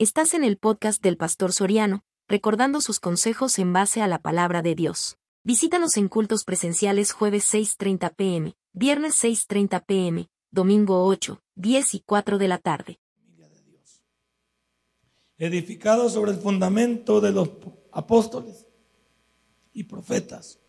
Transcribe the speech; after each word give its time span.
Estás 0.00 0.32
en 0.34 0.44
el 0.44 0.58
podcast 0.58 1.02
del 1.02 1.16
Pastor 1.16 1.52
Soriano, 1.52 2.04
recordando 2.28 2.80
sus 2.80 3.00
consejos 3.00 3.58
en 3.58 3.72
base 3.72 4.00
a 4.00 4.06
la 4.06 4.20
palabra 4.20 4.62
de 4.62 4.76
Dios. 4.76 5.18
Visítanos 5.42 5.96
en 5.96 6.06
cultos 6.06 6.44
presenciales 6.44 7.10
jueves 7.10 7.52
6.30 7.52 8.14
pm, 8.14 8.54
viernes 8.72 9.20
6.30 9.24 9.84
pm, 9.84 10.28
domingo 10.52 11.04
8, 11.04 11.42
10 11.56 11.94
y 11.96 12.00
4 12.06 12.38
de 12.38 12.46
la 12.46 12.58
tarde. 12.58 13.00
Edificado 15.36 16.08
sobre 16.08 16.30
el 16.30 16.38
fundamento 16.38 17.20
de 17.20 17.32
los 17.32 17.50
apóstoles 17.90 18.68
y 19.72 19.82
profetas, 19.82 20.60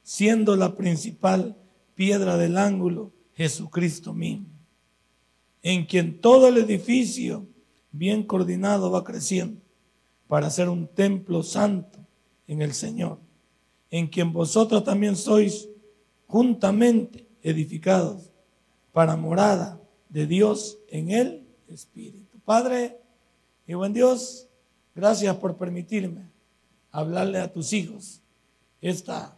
siendo 0.00 0.56
la 0.56 0.74
principal 0.74 1.54
piedra 1.94 2.38
del 2.38 2.56
ángulo 2.56 3.12
Jesucristo 3.34 4.14
mismo, 4.14 4.48
en 5.60 5.84
quien 5.84 6.18
todo 6.22 6.48
el 6.48 6.56
edificio 6.56 7.46
bien 7.92 8.22
coordinado 8.22 8.90
va 8.90 9.04
creciendo 9.04 9.60
para 10.28 10.50
ser 10.50 10.68
un 10.68 10.86
templo 10.86 11.42
santo 11.42 11.98
en 12.46 12.62
el 12.62 12.72
Señor, 12.72 13.18
en 13.90 14.06
quien 14.06 14.32
vosotros 14.32 14.84
también 14.84 15.16
sois 15.16 15.68
juntamente 16.26 17.26
edificados 17.42 18.30
para 18.92 19.16
morada 19.16 19.80
de 20.08 20.26
Dios 20.26 20.78
en 20.88 21.10
el 21.10 21.46
Espíritu. 21.68 22.38
Padre 22.44 23.00
y 23.66 23.74
buen 23.74 23.92
Dios, 23.92 24.48
gracias 24.94 25.36
por 25.36 25.56
permitirme 25.56 26.30
hablarle 26.90 27.38
a 27.38 27.52
tus 27.52 27.72
hijos 27.72 28.20
esta 28.80 29.36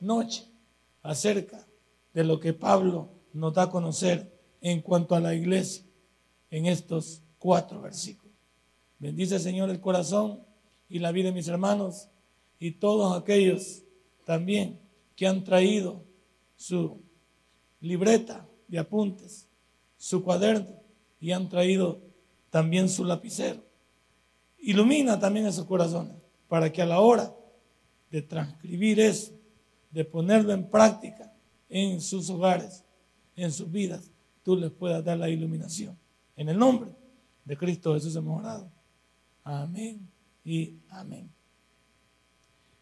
noche 0.00 0.46
acerca 1.02 1.66
de 2.12 2.24
lo 2.24 2.40
que 2.40 2.52
Pablo 2.52 3.08
nos 3.32 3.54
da 3.54 3.64
a 3.64 3.70
conocer 3.70 4.30
en 4.60 4.80
cuanto 4.82 5.14
a 5.14 5.20
la 5.20 5.34
iglesia 5.34 5.84
en 6.50 6.66
estos 6.66 7.22
cuatro 7.40 7.80
versículos. 7.80 8.36
Bendice, 9.00 9.40
Señor, 9.40 9.70
el 9.70 9.80
corazón 9.80 10.44
y 10.88 11.00
la 11.00 11.10
vida 11.10 11.28
de 11.28 11.34
mis 11.34 11.48
hermanos 11.48 12.08
y 12.60 12.72
todos 12.72 13.20
aquellos 13.20 13.82
también 14.24 14.78
que 15.16 15.26
han 15.26 15.42
traído 15.42 16.04
su 16.54 17.00
libreta 17.80 18.46
de 18.68 18.78
apuntes, 18.78 19.48
su 19.96 20.22
cuaderno 20.22 20.82
y 21.18 21.32
han 21.32 21.48
traído 21.48 22.00
también 22.50 22.88
su 22.88 23.04
lapicero. 23.04 23.64
Ilumina 24.58 25.18
también 25.18 25.46
esos 25.46 25.64
corazones 25.64 26.16
para 26.46 26.70
que 26.70 26.82
a 26.82 26.86
la 26.86 27.00
hora 27.00 27.34
de 28.10 28.20
transcribir 28.20 29.00
eso, 29.00 29.32
de 29.90 30.04
ponerlo 30.04 30.52
en 30.52 30.68
práctica 30.68 31.32
en 31.70 32.02
sus 32.02 32.28
hogares, 32.28 32.84
en 33.34 33.50
sus 33.50 33.70
vidas, 33.70 34.10
tú 34.42 34.56
les 34.56 34.70
puedas 34.70 35.02
dar 35.02 35.16
la 35.16 35.30
iluminación. 35.30 35.98
En 36.36 36.50
el 36.50 36.58
nombre 36.58 36.99
de 37.44 37.56
Cristo 37.56 37.94
Jesús 37.94 38.14
hemos 38.16 38.40
orado. 38.40 38.70
Amén 39.44 40.08
y 40.44 40.78
amén. 40.88 41.30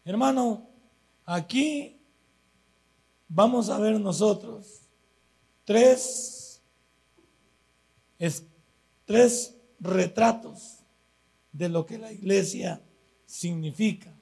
Hermano, 0.03 0.67
aquí 1.25 1.99
vamos 3.27 3.69
a 3.69 3.77
ver 3.77 3.99
nosotros 3.99 4.81
tres, 5.65 6.61
tres 9.05 9.55
retratos 9.79 10.79
de 11.51 11.69
lo 11.69 11.85
que 11.85 11.97
la 11.97 12.11
iglesia 12.11 12.81
significa. 13.25 14.13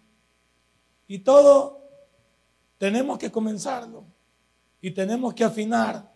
Y 1.08 1.20
todo 1.20 1.82
tenemos 2.78 3.18
que 3.18 3.32
comenzarlo 3.32 4.06
y 4.82 4.92
tenemos 4.92 5.34
que 5.34 5.44
afinar 5.44 6.14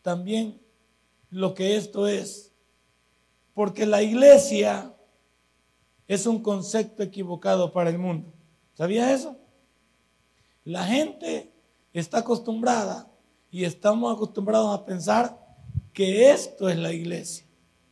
también 0.00 0.60
lo 1.30 1.54
que 1.54 1.76
esto 1.76 2.06
es 2.06 2.51
porque 3.54 3.86
la 3.86 4.02
iglesia 4.02 4.94
es 6.08 6.26
un 6.26 6.42
concepto 6.42 7.02
equivocado 7.02 7.72
para 7.72 7.90
el 7.90 7.98
mundo. 7.98 8.32
¿Sabía 8.74 9.12
eso? 9.12 9.36
La 10.64 10.84
gente 10.84 11.52
está 11.92 12.18
acostumbrada 12.18 13.10
y 13.50 13.64
estamos 13.64 14.14
acostumbrados 14.14 14.74
a 14.74 14.84
pensar 14.84 15.38
que 15.92 16.30
esto 16.30 16.68
es 16.68 16.78
la 16.78 16.92
iglesia, 16.92 17.46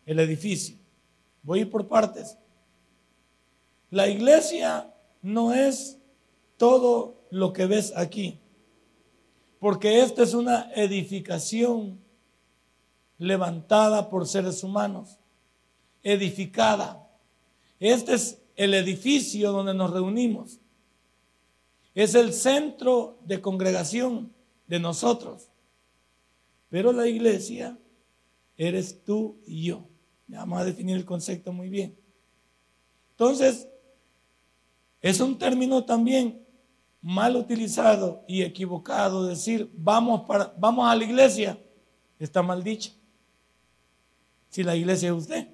el 0.07 0.19
edificio. 0.21 0.77
Voy 1.43 1.59
a 1.59 1.63
ir 1.63 1.71
por 1.71 1.89
partes. 1.89 2.39
La 3.91 4.09
iglesia 4.09 4.93
no 5.21 5.53
es 5.53 5.99
todo 6.57 7.27
lo 7.31 7.53
que 7.53 7.67
ves 7.67 7.93
aquí, 7.97 8.41
porque 9.59 10.01
esta 10.01 10.23
es 10.23 10.33
una 10.33 10.71
edificación 10.75 12.01
levantada 13.19 14.09
por 14.09 14.27
seres 14.27 14.65
humanos 14.65 15.20
edificada. 16.03 17.09
Este 17.79 18.15
es 18.15 18.39
el 18.57 18.75
edificio 18.75 19.53
donde 19.53 19.75
nos 19.75 19.91
reunimos. 19.91 20.61
Es 21.95 22.15
el 22.15 22.33
centro 22.33 23.19
de 23.25 23.41
congregación 23.41 24.33
de 24.67 24.79
nosotros. 24.79 25.49
Pero 26.69 26.93
la 26.93 27.07
iglesia 27.09 27.79
eres 28.57 29.03
tú 29.05 29.39
y 29.47 29.65
yo. 29.65 29.89
Vamos 30.29 30.61
a 30.61 30.65
definir 30.65 30.97
el 30.97 31.05
concepto 31.05 31.53
muy 31.53 31.69
bien. 31.69 31.97
Entonces, 33.13 33.69
es 35.01 35.21
un 35.21 35.37
término 35.39 35.85
también 35.85 36.45
mal 37.03 37.37
utilizado 37.37 38.25
y 38.29 38.43
equivocado 38.43 39.27
decir 39.27 39.71
vamos, 39.75 40.23
para, 40.27 40.55
vamos 40.59 40.89
a 40.89 40.95
la 40.95 41.05
iglesia. 41.05 41.59
Está 42.19 42.43
mal 42.43 42.63
dicho. 42.63 42.93
Si 44.51 44.63
la 44.63 44.77
iglesia 44.77 45.09
es 45.09 45.15
usted. 45.15 45.49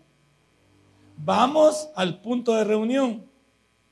Vamos 1.16 1.88
al 1.94 2.20
punto 2.20 2.54
de 2.54 2.64
reunión 2.64 3.26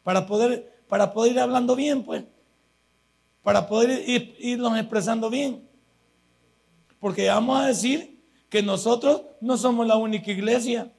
para 0.02 0.26
poder, 0.26 0.84
para 0.88 1.12
poder 1.12 1.32
ir 1.32 1.40
hablando 1.40 1.74
bien, 1.74 2.02
pues. 2.02 2.24
Para 3.42 3.66
poder 3.66 4.08
ir, 4.08 4.36
irnos 4.38 4.78
expresando 4.78 5.30
bien. 5.30 5.66
Porque 7.00 7.28
vamos 7.28 7.60
a 7.60 7.66
decir 7.66 8.22
que 8.48 8.62
nosotros 8.62 9.22
no 9.40 9.56
somos 9.56 9.86
la 9.86 9.96
única 9.96 10.30
iglesia. 10.30 10.92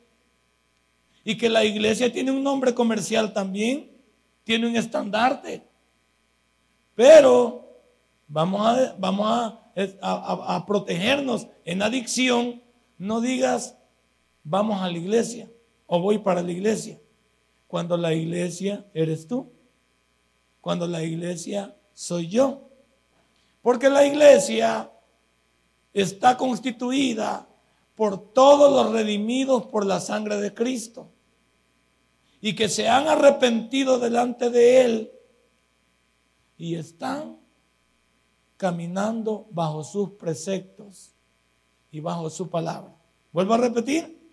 Y 1.23 1.37
que 1.37 1.49
la 1.49 1.63
iglesia 1.63 2.11
tiene 2.11 2.31
un 2.31 2.43
nombre 2.43 2.73
comercial 2.73 3.33
también. 3.33 3.91
Tiene 4.43 4.67
un 4.67 4.75
estandarte. 4.75 5.63
Pero 6.95 7.81
vamos 8.27 8.67
a, 8.67 8.95
vamos 8.97 9.27
a, 9.27 10.55
a 10.55 10.65
protegernos 10.65 11.47
en 11.63 11.81
adicción. 11.81 12.61
No 12.97 13.21
digas, 13.21 13.75
vamos 14.43 14.81
a 14.81 14.89
la 14.89 14.97
iglesia 14.97 15.49
o 15.87 15.99
voy 15.99 16.19
para 16.19 16.41
la 16.41 16.51
iglesia? 16.51 16.99
Cuando 17.67 17.97
la 17.97 18.13
iglesia 18.13 18.85
eres 18.93 19.27
tú. 19.27 19.51
Cuando 20.61 20.87
la 20.87 21.03
iglesia 21.03 21.75
soy 21.93 22.27
yo. 22.27 22.69
Porque 23.61 23.89
la 23.89 24.05
iglesia 24.05 24.91
está 25.93 26.37
constituida 26.37 27.47
por 27.95 28.33
todos 28.33 28.71
los 28.71 28.93
redimidos 28.93 29.65
por 29.67 29.85
la 29.85 29.99
sangre 29.99 30.37
de 30.37 30.53
Cristo. 30.53 31.09
Y 32.41 32.55
que 32.55 32.69
se 32.69 32.87
han 32.87 33.07
arrepentido 33.07 33.97
delante 33.97 34.49
de 34.49 34.81
Él 34.81 35.11
y 36.57 36.75
están 36.75 37.37
caminando 38.57 39.47
bajo 39.51 39.83
sus 39.83 40.11
preceptos 40.11 41.13
y 41.91 41.99
bajo 41.99 42.29
su 42.29 42.49
palabra. 42.49 42.95
Vuelvo 43.31 43.53
a 43.55 43.57
repetir, 43.57 44.24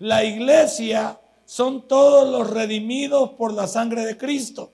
la 0.00 0.24
iglesia 0.24 1.20
son 1.44 1.86
todos 1.86 2.28
los 2.28 2.50
redimidos 2.50 3.30
por 3.30 3.52
la 3.52 3.66
sangre 3.66 4.04
de 4.04 4.16
Cristo, 4.16 4.72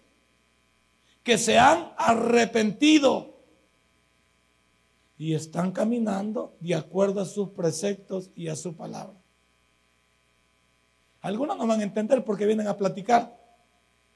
que 1.22 1.36
se 1.36 1.58
han 1.58 1.92
arrepentido 1.98 3.34
y 5.18 5.34
están 5.34 5.72
caminando 5.72 6.54
de 6.60 6.76
acuerdo 6.76 7.20
a 7.20 7.24
sus 7.24 7.50
preceptos 7.50 8.30
y 8.36 8.48
a 8.48 8.56
su 8.56 8.76
palabra. 8.76 9.16
Algunos 11.22 11.58
no 11.58 11.66
van 11.66 11.80
a 11.80 11.84
entender 11.84 12.24
porque 12.24 12.46
vienen 12.46 12.68
a 12.68 12.76
platicar, 12.76 13.36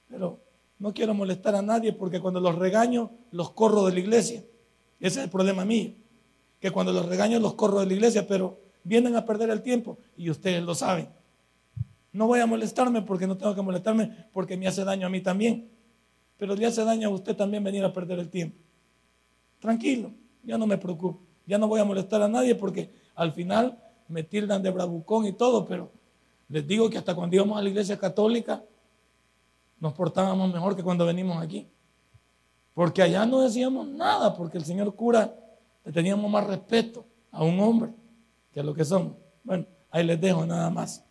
pero 0.09 0.39
no 0.79 0.95
quiero 0.95 1.13
molestar 1.13 1.57
a 1.57 1.63
nadie 1.63 1.93
porque 1.93 2.21
cuando 2.21 2.39
los 2.39 2.55
regaño 2.55 3.11
los 3.33 3.51
corro 3.51 3.85
de 3.87 3.95
la 3.95 4.01
iglesia. 4.01 4.45
Ese 5.01 5.19
es 5.19 5.25
el 5.25 5.31
problema 5.31 5.65
mío, 5.65 5.95
que 6.61 6.71
cuando 6.71 6.93
los 6.93 7.07
regaño 7.07 7.41
los 7.41 7.55
corro 7.55 7.81
de 7.81 7.87
la 7.87 7.95
iglesia, 7.95 8.29
pero 8.29 8.70
vienen 8.85 9.17
a 9.17 9.25
perder 9.25 9.51
el 9.51 9.63
tiempo 9.63 9.99
y 10.17 10.31
ustedes 10.31 10.63
lo 10.63 10.75
saben. 10.75 11.09
No 12.13 12.27
voy 12.27 12.41
a 12.41 12.47
molestarme 12.47 13.03
porque 13.03 13.27
no 13.27 13.37
tengo 13.37 13.55
que 13.55 13.63
molestarme 13.63 14.27
porque 14.33 14.57
me 14.57 14.67
hace 14.67 14.85
daño 14.85 15.07
a 15.07 15.11
mí 15.11 15.21
también. 15.21 15.71
Pero 16.37 16.57
le 16.57 16.67
hace 16.67 16.85
daño 16.85 17.09
a 17.09 17.13
usted 17.13 17.37
también 17.37 17.63
venir 17.63 17.85
a 17.85 17.93
perder 17.93 18.19
el 18.19 18.29
tiempo. 18.29 18.57
Tranquilo, 19.61 20.11
ya 20.43 20.57
no 20.59 20.67
me 20.67 20.79
preocupo. 20.79 21.21
Ya 21.47 21.59
no 21.59 21.69
voy 21.69 21.81
a 21.81 21.85
molestar 21.85 22.23
a 22.23 22.29
nadie 22.29 22.55
porque 22.55 22.91
al 23.15 23.33
final 23.33 23.79
me 24.09 24.23
tildan 24.23 24.63
de 24.63 24.71
bravucón 24.71 25.27
y 25.27 25.33
todo, 25.33 25.67
pero 25.67 25.91
les 26.49 26.67
digo 26.67 26.91
que 26.91 26.99
hasta 26.99 27.15
cuando 27.15 27.37
íbamos 27.37 27.59
a 27.59 27.63
la 27.63 27.69
iglesia 27.69 27.99
católica 27.99 28.63
nos 29.79 29.93
portábamos 29.93 30.53
mejor 30.53 30.75
que 30.75 30.83
cuando 30.83 31.07
venimos 31.07 31.41
aquí. 31.43 31.69
Porque 32.75 33.03
allá 33.03 33.27
no 33.27 33.41
decíamos 33.41 33.87
nada, 33.87 34.35
porque 34.35 34.59
el 34.59 34.65
señor 34.65 34.95
cura 34.95 35.35
le 35.85 35.93
teníamos 35.93 36.31
más 36.31 36.47
respeto 36.47 37.05
a 37.31 37.45
un 37.45 37.61
hombre 37.61 37.93
que 38.53 38.63
lo 38.63 38.75
que 38.75 38.85
somos. 38.85 39.17
Bueno, 39.45 39.67
ahí 39.91 40.05
les 40.05 40.21
dejo 40.21 40.45
nada 40.47 40.71
más. 40.71 41.05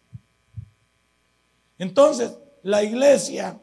Entonces, 1.77 2.38
la 2.63 2.83
iglesia 2.83 3.59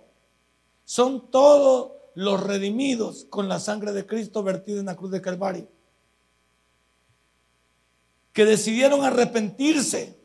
son 0.84 1.31
todos 1.31 1.93
los 2.14 2.43
redimidos 2.43 3.26
con 3.28 3.49
la 3.49 3.61
sangre 3.61 3.93
de 3.93 4.06
Cristo 4.06 4.43
vertida 4.43 4.81
en 4.81 4.87
la 4.87 4.96
cruz 4.96 5.11
de 5.11 5.20
Calvario, 5.20 5.69
que 8.32 8.44
decidieron 8.44 9.05
arrepentirse. 9.05 10.17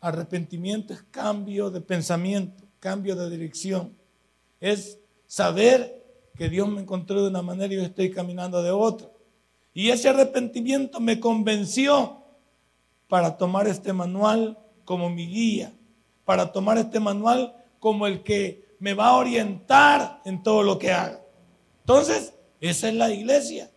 Arrepentimiento 0.00 0.92
es 0.92 1.02
cambio 1.10 1.70
de 1.70 1.80
pensamiento, 1.80 2.64
cambio 2.78 3.16
de 3.16 3.30
dirección. 3.30 3.96
Es 4.60 4.98
saber 5.26 6.04
que 6.34 6.48
Dios 6.48 6.68
me 6.68 6.80
encontró 6.80 7.22
de 7.22 7.28
una 7.28 7.42
manera 7.42 7.72
y 7.72 7.76
yo 7.76 7.82
estoy 7.82 8.10
caminando 8.10 8.62
de 8.62 8.70
otra. 8.70 9.10
Y 9.72 9.90
ese 9.90 10.08
arrepentimiento 10.08 11.00
me 11.00 11.20
convenció 11.20 12.19
para 13.10 13.36
tomar 13.36 13.66
este 13.66 13.92
manual 13.92 14.56
como 14.84 15.10
mi 15.10 15.26
guía, 15.26 15.74
para 16.24 16.52
tomar 16.52 16.78
este 16.78 17.00
manual 17.00 17.56
como 17.80 18.06
el 18.06 18.22
que 18.22 18.76
me 18.78 18.94
va 18.94 19.08
a 19.08 19.16
orientar 19.16 20.22
en 20.24 20.42
todo 20.42 20.62
lo 20.62 20.78
que 20.78 20.92
haga. 20.92 21.20
Entonces, 21.80 22.32
esa 22.60 22.88
es 22.88 22.94
la 22.94 23.10
iglesia. 23.10 23.68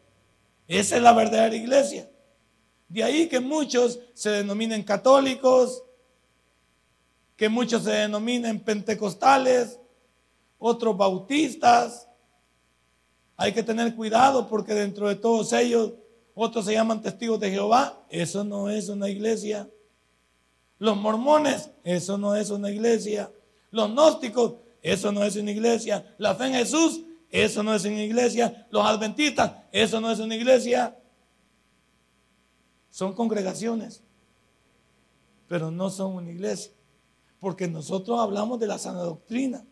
Esa 0.68 0.98
es 0.98 1.02
la 1.02 1.14
verdadera 1.14 1.56
iglesia. 1.56 2.10
De 2.88 3.04
ahí 3.04 3.28
que 3.28 3.40
muchos 3.40 4.00
se 4.14 4.30
denominen 4.30 4.84
católicos, 4.84 5.84
que 7.36 7.50
muchos 7.50 7.84
se 7.84 7.92
denominen 7.92 8.60
pentecostales, 8.60 9.80
otros 10.60 10.96
bautistas. 10.96 12.08
Hay 13.36 13.52
que 13.52 13.64
tener 13.64 13.96
cuidado 13.96 14.48
porque 14.48 14.76
dentro 14.76 15.08
de 15.08 15.16
todos 15.16 15.54
ellos, 15.54 15.94
otros 16.36 16.66
se 16.66 16.74
llaman 16.74 17.02
testigos 17.02 17.40
de 17.40 17.52
Jehová. 17.52 18.04
Eso 18.10 18.44
no 18.44 18.70
es 18.70 18.90
una 18.90 19.10
iglesia. 19.10 19.70
Los 20.80 20.98
mormones, 20.98 21.70
eso 21.84 22.18
no 22.18 22.36
es 22.36 22.50
una 22.50 22.72
iglesia. 22.72 23.32
Los 23.72 23.92
gnósticos, 23.92 24.56
eso 24.82 25.12
no 25.12 25.24
es 25.24 25.36
una 25.36 25.52
iglesia. 25.52 26.16
La 26.18 26.36
fe 26.36 26.48
en 26.48 26.54
Jesús, 26.54 27.02
eso 27.30 27.64
no 27.64 27.74
es 27.74 27.86
una 27.86 28.04
iglesia. 28.04 28.68
Los 28.72 28.86
adventistas, 28.86 29.54
eso 29.72 30.02
no 30.02 30.12
es 30.12 30.20
una 30.20 30.36
iglesia. 30.36 30.98
Son 32.90 33.14
congregaciones, 33.14 34.04
pero 35.48 35.72
no 35.72 35.90
son 35.90 36.16
una 36.16 36.32
iglesia. 36.32 36.72
Porque 37.40 37.68
nosotros 37.68 38.20
hablamos 38.20 38.60
de 38.60 38.68
la 38.68 38.78
sana 38.78 39.00
doctrina. 39.00 39.66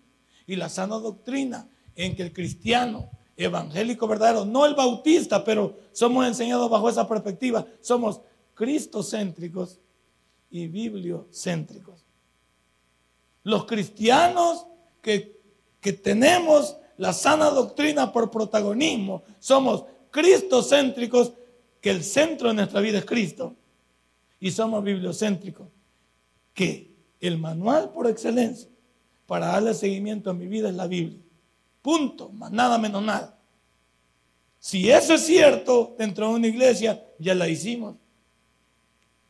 Y 0.48 0.56
la 0.56 0.70
sana 0.70 0.96
doctrina 0.96 1.70
en 1.96 2.16
que 2.16 2.24
el 2.24 2.34
cristiano 2.34 3.10
evangélico 3.44 4.08
verdadero, 4.08 4.46
no 4.46 4.66
el 4.66 4.76
bautista, 4.76 5.44
pero 5.44 5.76
somos 5.92 6.26
enseñados 6.26 6.70
bajo 6.70 6.90
esa 6.90 7.08
perspectiva. 7.08 7.66
Somos 7.80 8.22
cristocéntricos 8.54 9.80
y 10.50 10.68
bibliocéntricos. 10.68 12.06
Los 13.44 13.66
cristianos 13.66 14.68
que, 15.02 15.42
que 15.80 15.94
tenemos 15.94 16.78
la 16.98 17.14
sana 17.14 17.50
doctrina 17.50 18.12
por 18.12 18.30
protagonismo, 18.30 19.24
somos 19.40 19.86
cristocéntricos, 20.12 21.34
que 21.80 21.90
el 21.90 22.04
centro 22.04 22.50
de 22.50 22.54
nuestra 22.54 22.80
vida 22.80 23.00
es 23.00 23.06
Cristo, 23.06 23.56
y 24.40 24.52
somos 24.52 24.84
bibliocéntricos, 24.84 25.68
que 26.54 26.94
el 27.20 27.40
manual 27.40 27.92
por 27.92 28.08
excelencia 28.08 28.70
para 29.26 29.48
darle 29.48 29.74
seguimiento 29.74 30.30
a 30.30 30.34
mi 30.34 30.46
vida 30.46 30.70
es 30.70 30.76
la 30.76 30.86
Biblia. 30.88 31.20
Punto, 31.82 32.30
más 32.30 32.52
nada 32.52 32.78
menos 32.78 33.04
nada. 33.04 33.38
Si 34.60 34.92
eso 34.92 35.16
es 35.16 35.26
cierto 35.26 35.96
dentro 35.98 36.28
de 36.28 36.36
una 36.36 36.48
iglesia, 36.48 37.04
ya 37.18 37.34
la 37.34 37.48
hicimos. 37.48 37.96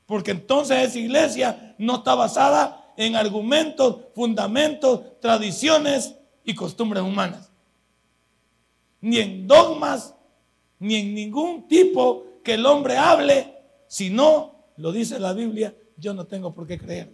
Porque 0.06 0.32
entonces 0.32 0.90
esa 0.90 1.00
iglesia 1.00 1.76
no 1.78 1.96
está 1.96 2.16
basada 2.16 2.94
en 2.98 3.16
argumentos, 3.16 3.98
fundamentos, 4.14 5.20
tradiciones 5.22 6.16
y 6.44 6.54
costumbres 6.54 7.02
humanas. 7.02 7.50
Ni 9.00 9.20
en 9.20 9.48
dogmas, 9.48 10.14
ni 10.80 10.96
en 10.96 11.16
ningún 11.16 11.68
tipo 11.68 12.26
que 12.44 12.56
el 12.56 12.66
hombre 12.66 12.98
hable, 12.98 13.56
si 13.88 14.10
no 14.10 14.66
lo 14.76 14.92
dice 14.92 15.18
la 15.18 15.32
Biblia, 15.32 15.74
yo 15.96 16.14
no 16.14 16.26
tengo 16.26 16.54
por 16.54 16.68
qué 16.68 16.78
creer. 16.78 17.14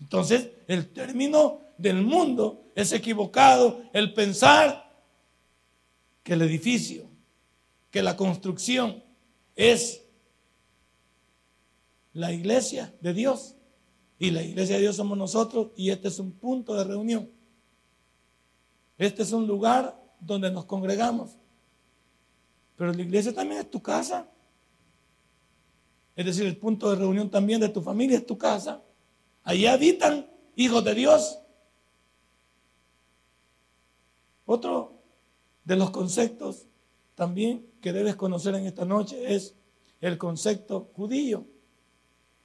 Entonces, 0.00 0.48
el 0.66 0.88
término 0.92 1.60
del 1.80 2.02
mundo 2.02 2.70
es 2.74 2.92
equivocado, 2.92 3.82
el 3.92 4.14
pensar 4.14 4.90
que 6.22 6.34
el 6.34 6.42
edificio, 6.42 7.08
que 7.90 8.02
la 8.02 8.16
construcción 8.16 9.02
es 9.56 10.04
la 12.12 12.32
iglesia 12.32 12.94
de 13.00 13.14
Dios. 13.14 13.56
Y 14.18 14.30
la 14.30 14.42
iglesia 14.42 14.76
de 14.76 14.82
Dios 14.82 14.96
somos 14.96 15.16
nosotros 15.16 15.68
y 15.76 15.90
este 15.90 16.08
es 16.08 16.18
un 16.18 16.32
punto 16.32 16.74
de 16.74 16.84
reunión. 16.84 17.30
Este 18.98 19.22
es 19.22 19.32
un 19.32 19.46
lugar 19.46 19.98
donde 20.20 20.50
nos 20.50 20.66
congregamos. 20.66 21.38
Pero 22.76 22.92
la 22.92 23.00
iglesia 23.00 23.32
también 23.32 23.62
es 23.62 23.70
tu 23.70 23.82
casa. 23.82 24.28
Es 26.14 26.26
decir, 26.26 26.44
el 26.44 26.58
punto 26.58 26.90
de 26.90 26.96
reunión 26.96 27.30
también 27.30 27.60
de 27.60 27.70
tu 27.70 27.80
familia 27.80 28.18
es 28.18 28.26
tu 28.26 28.36
casa. 28.36 28.82
Allí 29.42 29.66
habitan 29.66 30.28
hijos 30.54 30.84
de 30.84 30.94
Dios. 30.94 31.39
Otro 34.50 34.94
de 35.62 35.76
los 35.76 35.90
conceptos 35.90 36.66
también 37.14 37.64
que 37.80 37.92
debes 37.92 38.16
conocer 38.16 38.52
en 38.56 38.66
esta 38.66 38.84
noche 38.84 39.32
es 39.32 39.54
el 40.00 40.18
concepto 40.18 40.90
judío. 40.96 41.46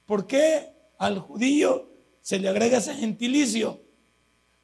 ¿Por 0.06 0.28
qué 0.28 0.72
al 0.98 1.18
judío 1.18 1.90
se 2.22 2.38
le 2.38 2.48
agrega 2.48 2.78
ese 2.78 2.94
gentilicio, 2.94 3.80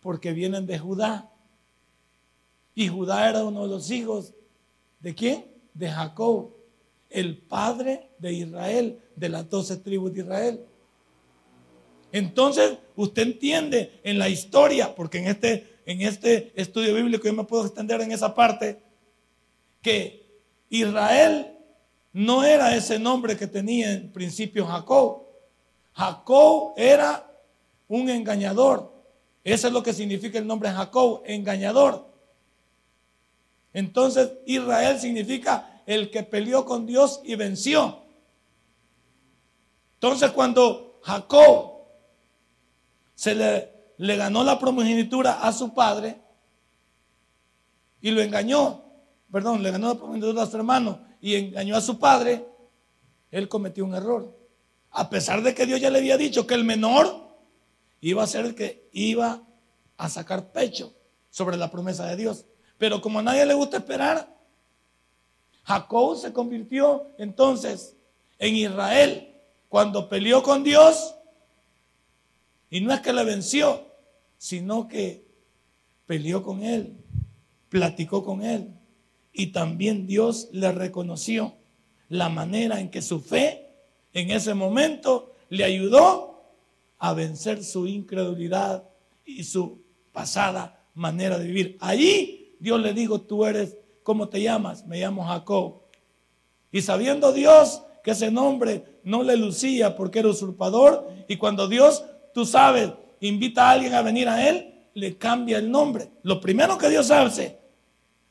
porque 0.01 0.33
vienen 0.33 0.67
de 0.67 0.79
Judá. 0.79 1.33
Y 2.77 2.87
Judá 2.87 3.29
era 3.29 3.45
uno 3.45 3.63
de 3.63 3.69
los 3.69 3.91
hijos 3.91 4.35
de 5.01 5.13
quién? 5.13 5.47
De 5.75 5.91
Jacob, 5.91 6.53
el 7.11 7.39
padre 7.39 8.11
de 8.19 8.35
Israel, 8.35 9.01
de 9.17 9.29
las 9.29 9.51
doce 9.51 9.79
tribus 9.79 10.13
de 10.13 10.21
Israel. 10.21 10.65
Entonces, 12.13 12.79
usted 12.95 13.23
entiende 13.23 14.01
en 14.05 14.19
la 14.19 14.29
historia, 14.29 14.95
porque 14.95 15.19
en 15.19 15.27
este, 15.27 15.72
en 15.85 16.03
este 16.03 16.53
estudio 16.61 16.95
bíblico 16.95 17.25
yo 17.25 17.33
me 17.33 17.45
puedo 17.45 17.67
extender 17.67 18.01
en 18.01 18.13
esa 18.13 18.35
parte, 18.35 18.83
que 19.81 20.41
Israel 20.69 21.59
no 22.13 22.45
era 22.45 22.77
ese 22.77 22.99
nombre 22.99 23.37
que 23.37 23.47
tenía 23.47 23.93
en 23.93 24.13
principio 24.13 24.67
Jacob. 24.67 25.23
Jacob 25.95 26.75
era 26.77 27.31
un 27.89 28.09
engañador. 28.09 28.93
Eso 29.45 29.67
es 29.67 29.73
lo 29.73 29.83
que 29.83 29.93
significa 29.93 30.39
el 30.39 30.47
nombre 30.47 30.71
Jacob, 30.71 31.23
engañador. 31.25 32.07
Entonces 33.73 34.33
Israel 34.47 35.01
significa 35.01 35.83
el 35.87 36.11
que 36.11 36.23
peleó 36.23 36.65
con 36.65 36.87
Dios 36.87 37.21
y 37.25 37.35
venció. 37.35 38.03
Entonces 39.95 40.31
cuando 40.31 41.01
Jacob 41.03 41.73
se 43.15 43.35
le, 43.35 43.72
le 44.03 44.17
ganó 44.17 44.43
la 44.43 44.59
primogenitura 44.59 45.43
a 45.43 45.53
su 45.53 45.75
padre 45.75 46.21
y 48.01 48.11
lo 48.11 48.21
engañó, 48.21 48.83
perdón, 49.31 49.63
le 49.63 49.71
ganó 49.71 49.89
la 49.89 49.95
primogenitura 49.95 50.43
a 50.43 50.47
su 50.47 50.57
hermano 50.57 51.01
y 51.21 51.37
engañó 51.37 51.77
a 51.77 51.81
su 51.81 51.99
padre, 51.99 52.45
él 53.31 53.49
cometió 53.49 53.85
un 53.85 53.95
error 53.95 54.43
a 54.91 55.09
pesar 55.09 55.43
de 55.43 55.55
que 55.55 55.67
Dios 55.67 55.81
ya 55.81 55.91
le 55.91 55.99
había 55.99 56.17
dicho 56.17 56.47
que 56.47 56.55
el 56.55 56.65
menor 56.65 57.37
iba 58.01 58.23
a 58.23 58.27
ser 58.27 58.45
el 58.45 58.55
que 58.55 58.89
iba 58.93 59.43
a 59.97 60.09
sacar 60.09 60.51
pecho 60.53 60.93
sobre 61.31 61.57
la 61.57 61.71
promesa 61.71 62.05
de 62.07 62.17
Dios. 62.17 62.45
Pero 62.79 63.01
como 63.01 63.21
a 63.21 63.23
nadie 63.23 63.47
le 63.47 63.55
gusta 63.55 63.79
esperar, 63.79 64.37
Jacob 65.65 66.19
se 66.19 66.33
convirtió 66.33 67.07
entonces 67.19 67.97
en 68.39 68.57
Israel 68.57 69.35
cuando 69.69 70.09
peleó 70.09 70.43
con 70.43 70.65
Dios. 70.65 71.15
Y 72.69 72.81
no 72.81 72.93
es 72.93 73.01
que 73.01 73.13
le 73.13 73.25
venció, 73.25 73.92
sino 74.43 74.89
que 74.89 75.25
peleó 76.05 76.43
con 76.43 76.65
él, 76.65 76.97
platicó 77.69 78.25
con 78.25 78.43
él. 78.43 78.75
Y 79.33 79.53
también 79.53 80.05
Dios 80.09 80.49
le 80.51 80.73
reconoció 80.73 81.55
la 82.09 82.29
manera 82.29 82.81
en 82.81 82.91
que 82.91 83.03
su 83.03 83.21
fe 83.21 83.69
en 84.13 84.33
ese 84.33 84.55
momento 84.55 85.37
le 85.49 85.63
ayudó 85.63 86.43
a 86.99 87.15
vencer 87.15 87.63
su 87.63 87.87
incredulidad 87.87 88.83
y 89.25 89.45
su 89.45 89.81
pasada 90.11 90.89
manera 90.95 91.39
de 91.39 91.47
vivir. 91.47 91.77
Allí 91.79 92.57
Dios 92.59 92.81
le 92.81 92.95
dijo, 92.95 93.21
tú 93.21 93.45
eres, 93.45 93.77
¿cómo 94.03 94.29
te 94.29 94.43
llamas? 94.43 94.85
Me 94.89 94.99
llamo 94.99 95.25
Jacob. 95.25 95.83
Y 96.73 96.83
sabiendo 96.83 97.33
Dios 97.33 97.85
que 98.03 98.11
ese 98.11 98.33
nombre 98.33 98.99
no 99.05 99.23
le 99.23 99.37
lucía 99.37 99.95
porque 99.95 100.19
era 100.19 100.31
usurpador, 100.31 101.09
y 101.29 101.37
cuando 101.37 101.69
Dios, 101.69 102.05
tú 102.35 102.45
sabes, 102.45 102.91
invita 103.29 103.69
a 103.69 103.73
alguien 103.73 103.95
a 103.95 104.03
venir 104.03 104.29
a 104.29 104.49
él, 104.49 104.75
le 104.95 105.17
cambia 105.17 105.59
el 105.59 105.71
nombre. 105.71 106.11
Lo 106.23 106.41
primero 106.41 106.77
que 106.79 106.89
Dios 106.89 107.11
hace 107.11 107.59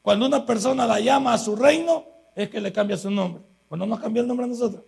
cuando 0.01 0.25
una 0.25 0.45
persona 0.45 0.86
la 0.86 1.00
llama 1.00 1.33
a 1.33 1.38
su 1.38 1.55
reino 1.55 2.05
es 2.36 2.50
que 2.50 2.60
le 2.60 2.74
cambia 2.74 2.98
su 2.98 3.12
nombre. 3.12 3.43
Cuando 3.67 3.86
nos 3.86 4.00
cambia 4.00 4.21
el 4.21 4.27
nombre 4.27 4.45
a 4.45 4.50
nosotros. 4.50 4.83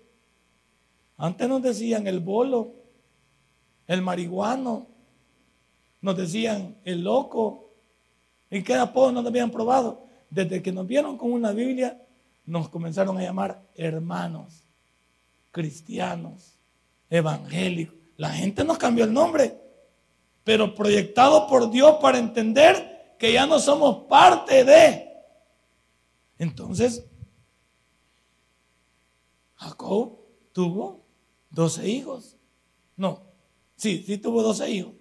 Antes 1.18 1.48
nos 1.48 1.62
decían 1.62 2.08
el 2.08 2.20
bolo, 2.20 2.74
el 3.88 4.02
marihuano, 4.02 4.88
nos 6.02 6.18
decían 6.18 6.76
el 6.84 7.04
loco. 7.04 7.70
¿Y 8.50 8.64
qué 8.64 8.76
apodo 8.76 9.12
nos 9.12 9.26
habían 9.26 9.52
probado? 9.52 10.06
Desde 10.30 10.62
que 10.62 10.72
nos 10.72 10.88
vieron 10.88 11.18
con 11.18 11.32
una 11.32 11.52
Biblia, 11.52 12.02
nos 12.46 12.70
comenzaron 12.70 13.18
a 13.18 13.22
llamar 13.22 13.62
hermanos, 13.76 14.64
cristianos, 15.52 16.56
evangélicos. 17.10 17.96
La 18.18 18.32
gente 18.32 18.64
nos 18.64 18.78
cambió 18.78 19.06
el 19.06 19.14
nombre, 19.14 19.58
pero 20.44 20.76
proyectado 20.76 21.48
por 21.48 21.72
Dios 21.72 21.98
para 22.02 22.18
entender 22.18 23.16
que 23.18 23.34
ya 23.34 23.46
no 23.46 23.60
somos 23.60 24.06
parte 24.08 24.64
de. 24.64 25.10
Entonces, 26.38 27.06
Jacob 29.56 30.20
tuvo 30.52 31.06
12 31.52 31.90
hijos. 31.90 32.38
No, 32.98 33.22
sí, 33.76 34.04
sí 34.06 34.18
tuvo 34.18 34.44
12 34.44 34.70
hijos. 34.70 34.94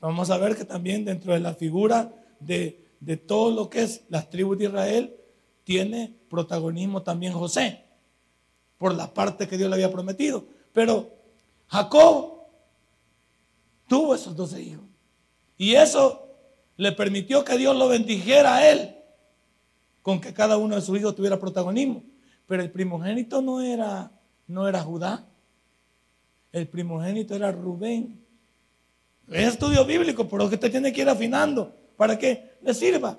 Vamos 0.00 0.30
a 0.30 0.38
ver 0.38 0.56
que 0.56 0.64
también 0.64 1.04
dentro 1.04 1.32
de 1.32 1.40
la 1.40 1.54
figura 1.54 2.14
de, 2.38 2.86
de 3.00 3.16
todo 3.16 3.50
lo 3.50 3.68
que 3.68 3.82
es 3.82 4.04
las 4.08 4.30
tribus 4.30 4.58
de 4.58 4.66
Israel, 4.66 5.16
tiene 5.64 6.14
protagonismo 6.30 7.02
también 7.02 7.32
José, 7.32 7.84
por 8.78 8.94
la 8.94 9.12
parte 9.12 9.48
que 9.48 9.58
Dios 9.58 9.68
le 9.68 9.74
había 9.74 9.90
prometido. 9.90 10.46
Pero 10.72 11.10
Jacob 11.66 12.37
tuvo 13.88 14.14
esos 14.14 14.36
12 14.36 14.62
hijos. 14.62 14.84
Y 15.56 15.74
eso 15.74 16.28
le 16.76 16.92
permitió 16.92 17.44
que 17.44 17.58
Dios 17.58 17.76
lo 17.76 17.88
bendijera 17.88 18.56
a 18.56 18.70
él, 18.70 18.94
con 20.02 20.20
que 20.20 20.32
cada 20.32 20.56
uno 20.56 20.76
de 20.76 20.82
sus 20.82 20.98
hijos 20.98 21.16
tuviera 21.16 21.40
protagonismo. 21.40 22.04
Pero 22.46 22.62
el 22.62 22.70
primogénito 22.70 23.42
no 23.42 23.60
era, 23.60 24.12
no 24.46 24.68
era 24.68 24.80
Judá, 24.80 25.26
el 26.52 26.68
primogénito 26.68 27.34
era 27.34 27.50
Rubén. 27.50 28.24
Es 29.28 29.48
estudio 29.48 29.84
bíblico, 29.84 30.26
pero 30.28 30.48
que 30.48 30.54
usted 30.54 30.70
tiene 30.70 30.92
que 30.92 31.02
ir 31.02 31.08
afinando 31.08 31.74
para 31.96 32.18
que 32.18 32.56
le 32.62 32.72
sirva. 32.72 33.18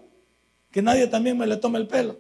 Que 0.72 0.82
nadie 0.82 1.08
también 1.08 1.38
me 1.38 1.46
le 1.46 1.58
tome 1.58 1.78
el 1.78 1.88
pelo. 1.88 2.18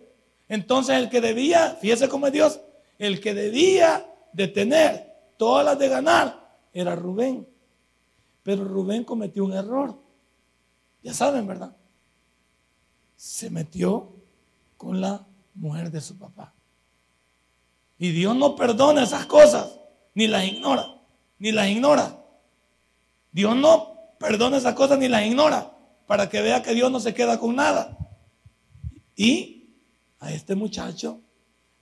Entonces 0.48 0.98
el 0.98 1.10
que 1.10 1.22
debía, 1.22 1.77
fíjese 1.79 2.10
cómo 2.10 2.27
es 2.27 2.34
Dios, 2.34 2.60
el 2.98 3.20
que 3.22 3.34
debía 3.34 4.06
de 4.34 4.48
tener 4.48 5.15
todas 5.38 5.65
las 5.65 5.79
de 5.79 5.88
ganar 5.88 6.58
era 6.74 6.96
Rubén. 6.96 7.48
Pero 8.43 8.63
Rubén 8.63 9.03
cometió 9.03 9.46
un 9.46 9.53
error. 9.53 9.98
Ya 11.03 11.13
saben, 11.13 11.48
¿verdad? 11.48 11.75
Se 13.15 13.50
metió 13.50 14.13
con 14.77 15.01
la 15.01 15.25
mujer 15.55 15.91
de 15.91 16.01
su 16.01 16.17
papá. 16.17 16.53
Y 17.98 18.12
Dios 18.12 18.36
no 18.36 18.55
perdona 18.55 19.03
esas 19.03 19.25
cosas, 19.25 19.77
ni 20.13 20.27
las 20.27 20.46
ignora, 20.46 21.01
ni 21.38 21.51
las 21.51 21.67
ignora. 21.67 22.24
Dios 23.31 23.55
no 23.55 24.15
perdona 24.19 24.58
esas 24.58 24.74
cosas 24.74 25.00
ni 25.00 25.10
las 25.10 25.25
ignora, 25.25 25.77
para 26.08 26.29
que 26.29 26.41
vea 26.41 26.63
que 26.63 26.74
Dios 26.74 26.91
no 26.91 27.00
se 27.00 27.13
queda 27.13 27.39
con 27.39 27.55
nada. 27.55 27.98
Y 29.15 29.75
a 30.19 30.31
este 30.31 30.55
muchacho, 30.55 31.22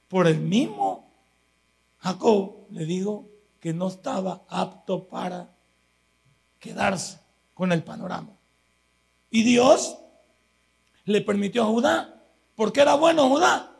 por 0.07 0.27
el 0.27 0.39
mismo 0.39 1.07
Jacob, 1.99 2.67
le 2.71 2.85
dijo 2.85 3.29
que 3.59 3.73
no 3.73 3.87
estaba 3.87 4.43
apto 4.49 5.07
para 5.07 5.55
quedarse 6.67 7.19
con 7.53 7.71
el 7.71 7.83
panorama. 7.83 8.29
Y 9.29 9.43
Dios 9.43 9.97
le 11.05 11.21
permitió 11.21 11.63
a 11.63 11.67
Judá, 11.67 12.23
porque 12.55 12.81
era 12.81 12.95
bueno 12.95 13.29
Judá, 13.29 13.71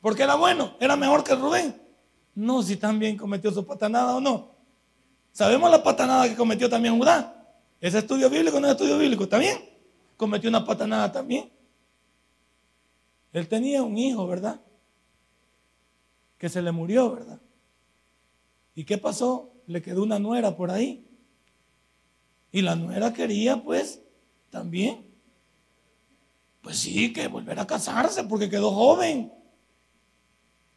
porque 0.00 0.22
era 0.22 0.36
bueno, 0.36 0.76
era 0.80 0.96
mejor 0.96 1.24
que 1.24 1.34
Rubén. 1.34 1.82
No, 2.34 2.62
si 2.62 2.76
también 2.76 3.16
cometió 3.16 3.50
su 3.50 3.66
patanada 3.66 4.16
o 4.16 4.20
no. 4.20 4.54
Sabemos 5.32 5.70
la 5.70 5.82
patanada 5.82 6.28
que 6.28 6.36
cometió 6.36 6.68
también 6.68 6.98
Judá. 6.98 7.32
Ese 7.80 7.98
estudio 7.98 8.30
bíblico 8.30 8.60
no 8.60 8.66
es 8.66 8.72
estudio 8.72 8.98
bíblico, 8.98 9.28
también. 9.28 9.58
Cometió 10.16 10.48
una 10.48 10.64
patanada 10.64 11.10
también. 11.12 11.50
Él 13.32 13.48
tenía 13.48 13.82
un 13.82 13.98
hijo, 13.98 14.26
¿verdad? 14.26 14.60
Que 16.38 16.48
se 16.48 16.62
le 16.62 16.72
murió, 16.72 17.12
¿verdad? 17.12 17.40
¿Y 18.74 18.84
qué 18.84 18.98
pasó? 18.98 19.52
Le 19.66 19.82
quedó 19.82 20.02
una 20.02 20.18
nuera 20.18 20.56
por 20.56 20.70
ahí. 20.70 21.05
Y 22.56 22.62
la 22.62 22.74
nuera 22.74 23.12
quería, 23.12 23.62
pues, 23.62 24.00
también. 24.48 25.04
Pues 26.62 26.78
sí, 26.78 27.12
que 27.12 27.28
volver 27.28 27.60
a 27.60 27.66
casarse 27.66 28.24
porque 28.24 28.48
quedó 28.48 28.70
joven. 28.70 29.30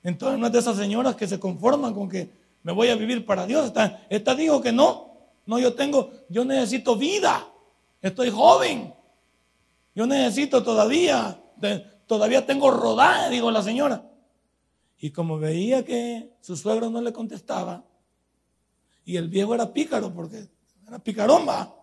Entonces 0.04 0.38
no 0.38 0.48
es 0.48 0.52
de 0.52 0.60
esas 0.60 0.76
señoras 0.76 1.16
que 1.16 1.26
se 1.26 1.40
conforman 1.40 1.94
con 1.94 2.10
que 2.10 2.30
me 2.64 2.74
voy 2.74 2.90
a 2.90 2.98
vivir 2.98 3.26
para 3.26 3.48
Dios. 3.48 3.72
Esta, 4.10 4.36
dijo 4.36 4.60
que 4.60 4.74
no. 4.74 5.30
No, 5.46 5.58
yo 5.58 5.74
tengo, 5.74 6.12
yo 6.28 6.44
necesito 6.44 6.98
vida. 6.98 7.48
Estoy 8.02 8.30
joven. 8.30 8.94
Yo 9.96 10.06
necesito 10.06 10.62
todavía, 10.62 11.42
todavía 12.08 12.46
tengo 12.46 12.72
rodaje, 12.72 13.30
dijo 13.30 13.52
la 13.52 13.64
señora. 13.64 14.04
Y 14.98 15.12
como 15.12 15.40
veía 15.40 15.86
que 15.86 16.30
su 16.42 16.58
suegro 16.58 16.90
no 16.90 17.00
le 17.00 17.14
contestaba, 17.14 17.86
y 19.06 19.16
el 19.16 19.30
viejo 19.30 19.56
era 19.56 19.72
pícaro, 19.72 20.14
porque 20.14 20.50
era 20.90 21.00
picaromba, 21.00 21.76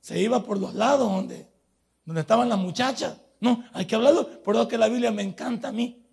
se 0.00 0.18
iba 0.20 0.42
por 0.42 0.58
los 0.58 0.74
lados 0.74 1.10
donde, 1.10 1.48
donde 2.04 2.22
estaban 2.22 2.48
las 2.48 2.58
muchachas. 2.58 3.20
No, 3.40 3.64
hay 3.72 3.86
que 3.86 3.94
hablarlo. 3.94 4.42
Por 4.42 4.56
eso 4.56 4.68
que 4.68 4.78
la 4.78 4.88
Biblia 4.88 5.10
me 5.10 5.22
encanta 5.22 5.68
a 5.68 5.72
mí. 5.72 6.06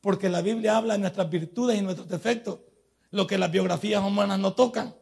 Porque 0.00 0.28
la 0.28 0.40
Biblia 0.40 0.76
habla 0.76 0.94
de 0.94 1.00
nuestras 1.00 1.28
virtudes 1.28 1.78
y 1.78 1.82
nuestros 1.82 2.08
defectos, 2.08 2.60
lo 3.10 3.26
que 3.26 3.38
las 3.38 3.50
biografías 3.50 4.02
humanas 4.04 4.38
no 4.38 4.52
tocan. 4.54 4.94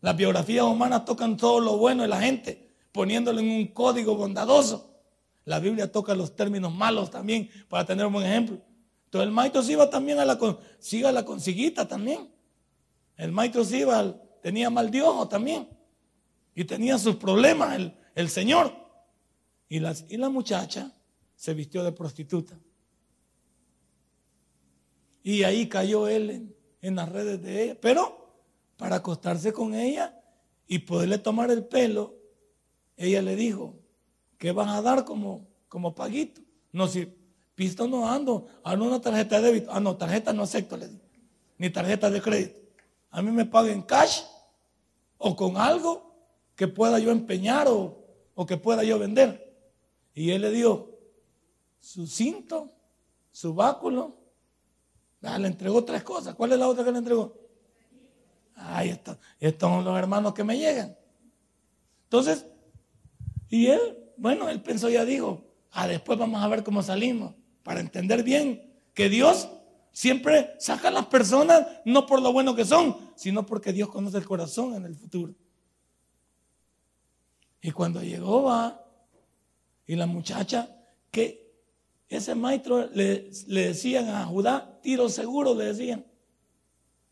Las 0.00 0.16
biografías 0.16 0.64
humanas 0.64 1.04
tocan 1.04 1.36
todo 1.36 1.60
lo 1.60 1.76
bueno 1.76 2.02
de 2.02 2.08
la 2.08 2.20
gente, 2.20 2.72
poniéndolo 2.92 3.40
en 3.40 3.50
un 3.50 3.66
código 3.68 4.16
bondadoso. 4.16 4.90
La 5.44 5.58
Biblia 5.58 5.90
toca 5.90 6.14
los 6.14 6.34
términos 6.36 6.72
malos 6.72 7.10
también, 7.10 7.50
para 7.68 7.84
tener 7.84 8.06
un 8.06 8.12
buen 8.12 8.26
ejemplo. 8.26 8.58
Entonces 9.06 9.26
el 9.26 9.34
maestro 9.34 9.62
se 9.62 9.72
iba 9.72 9.90
también 9.90 10.18
a 10.18 10.24
la, 10.24 10.38
siga 10.78 11.12
la 11.12 11.24
consiguita 11.24 11.86
también. 11.86 12.30
El 13.16 13.32
maestro 13.32 13.64
se 13.64 13.78
iba, 13.78 14.16
tenía 14.42 14.68
mal 14.68 14.90
de 14.90 15.02
ojo 15.02 15.28
también. 15.28 15.68
Y 16.54 16.64
tenía 16.64 16.98
sus 16.98 17.16
problemas 17.16 17.76
el, 17.76 17.96
el 18.14 18.28
Señor. 18.28 18.74
Y, 19.68 19.78
las, 19.78 20.04
y 20.10 20.18
la 20.18 20.28
muchacha 20.28 20.92
se 21.34 21.54
vistió 21.54 21.82
de 21.82 21.92
prostituta. 21.92 22.58
Y 25.22 25.44
ahí 25.44 25.68
cayó 25.68 26.08
él 26.08 26.30
en, 26.30 26.56
en 26.82 26.96
las 26.96 27.08
redes 27.08 27.40
de 27.40 27.64
ella. 27.64 27.78
Pero 27.80 28.36
para 28.76 28.96
acostarse 28.96 29.52
con 29.52 29.74
ella 29.74 30.20
y 30.66 30.80
poderle 30.80 31.18
tomar 31.18 31.50
el 31.50 31.64
pelo, 31.64 32.16
ella 32.96 33.22
le 33.22 33.36
dijo, 33.36 33.78
¿qué 34.38 34.52
van 34.52 34.68
a 34.68 34.82
dar 34.82 35.04
como, 35.04 35.48
como 35.68 35.94
paguito? 35.94 36.42
No, 36.72 36.88
si 36.88 37.08
pisto 37.54 37.86
no 37.86 38.10
ando, 38.10 38.48
ando 38.64 38.84
una 38.84 39.00
tarjeta 39.00 39.40
de 39.40 39.46
débito. 39.46 39.70
Ah, 39.72 39.80
no, 39.80 39.96
tarjeta 39.96 40.32
no 40.32 40.42
acepto, 40.42 40.76
le 40.76 40.88
digo, 40.88 41.04
ni 41.58 41.70
tarjeta 41.70 42.10
de 42.10 42.20
crédito. 42.20 42.60
A 43.10 43.22
mí 43.22 43.30
me 43.30 43.44
paguen 43.44 43.82
cash 43.82 44.22
o 45.22 45.36
con 45.36 45.56
algo 45.56 46.14
que 46.56 46.68
pueda 46.68 46.98
yo 46.98 47.10
empeñar 47.10 47.68
o, 47.68 48.04
o 48.34 48.44
que 48.44 48.56
pueda 48.56 48.82
yo 48.82 48.98
vender. 48.98 49.56
Y 50.14 50.30
él 50.30 50.42
le 50.42 50.50
dio 50.50 50.98
su 51.80 52.06
cinto, 52.06 52.72
su 53.30 53.54
báculo. 53.54 54.16
Ah, 55.22 55.38
le 55.38 55.46
entregó 55.46 55.84
tres 55.84 56.02
cosas. 56.02 56.34
¿Cuál 56.34 56.52
es 56.52 56.58
la 56.58 56.68
otra 56.68 56.84
que 56.84 56.92
le 56.92 56.98
entregó? 56.98 57.38
Ay, 58.56 58.90
estos, 58.90 59.16
estos 59.38 59.84
los 59.84 59.96
hermanos 59.96 60.34
que 60.34 60.44
me 60.44 60.58
llegan. 60.58 60.96
Entonces, 62.04 62.46
y 63.48 63.68
él, 63.68 63.98
bueno, 64.16 64.48
él 64.48 64.60
pensó, 64.60 64.90
ya 64.90 65.04
dijo, 65.04 65.44
ah, 65.70 65.86
después 65.86 66.18
vamos 66.18 66.42
a 66.42 66.48
ver 66.48 66.64
cómo 66.64 66.82
salimos, 66.82 67.34
para 67.62 67.80
entender 67.80 68.24
bien 68.24 68.74
que 68.92 69.08
Dios 69.08 69.48
siempre 69.92 70.54
saca 70.58 70.88
a 70.88 70.90
las 70.90 71.06
personas 71.06 71.66
no 71.84 72.06
por 72.06 72.20
lo 72.20 72.32
bueno 72.32 72.54
que 72.54 72.64
son, 72.64 72.96
sino 73.14 73.46
porque 73.46 73.72
Dios 73.72 73.88
conoce 73.88 74.18
el 74.18 74.24
corazón 74.24 74.74
en 74.74 74.86
el 74.86 74.94
futuro. 74.96 75.34
Y 77.60 77.70
cuando 77.70 78.02
llegó 78.02 78.42
va, 78.42 78.84
y 79.86 79.94
la 79.94 80.06
muchacha, 80.06 80.68
que 81.10 81.52
ese 82.08 82.34
maestro 82.34 82.88
le, 82.92 83.30
decían 83.46 84.08
a 84.08 84.24
Judá, 84.26 84.78
tiro 84.82 85.08
seguro, 85.08 85.54
le 85.54 85.66
decían 85.66 86.04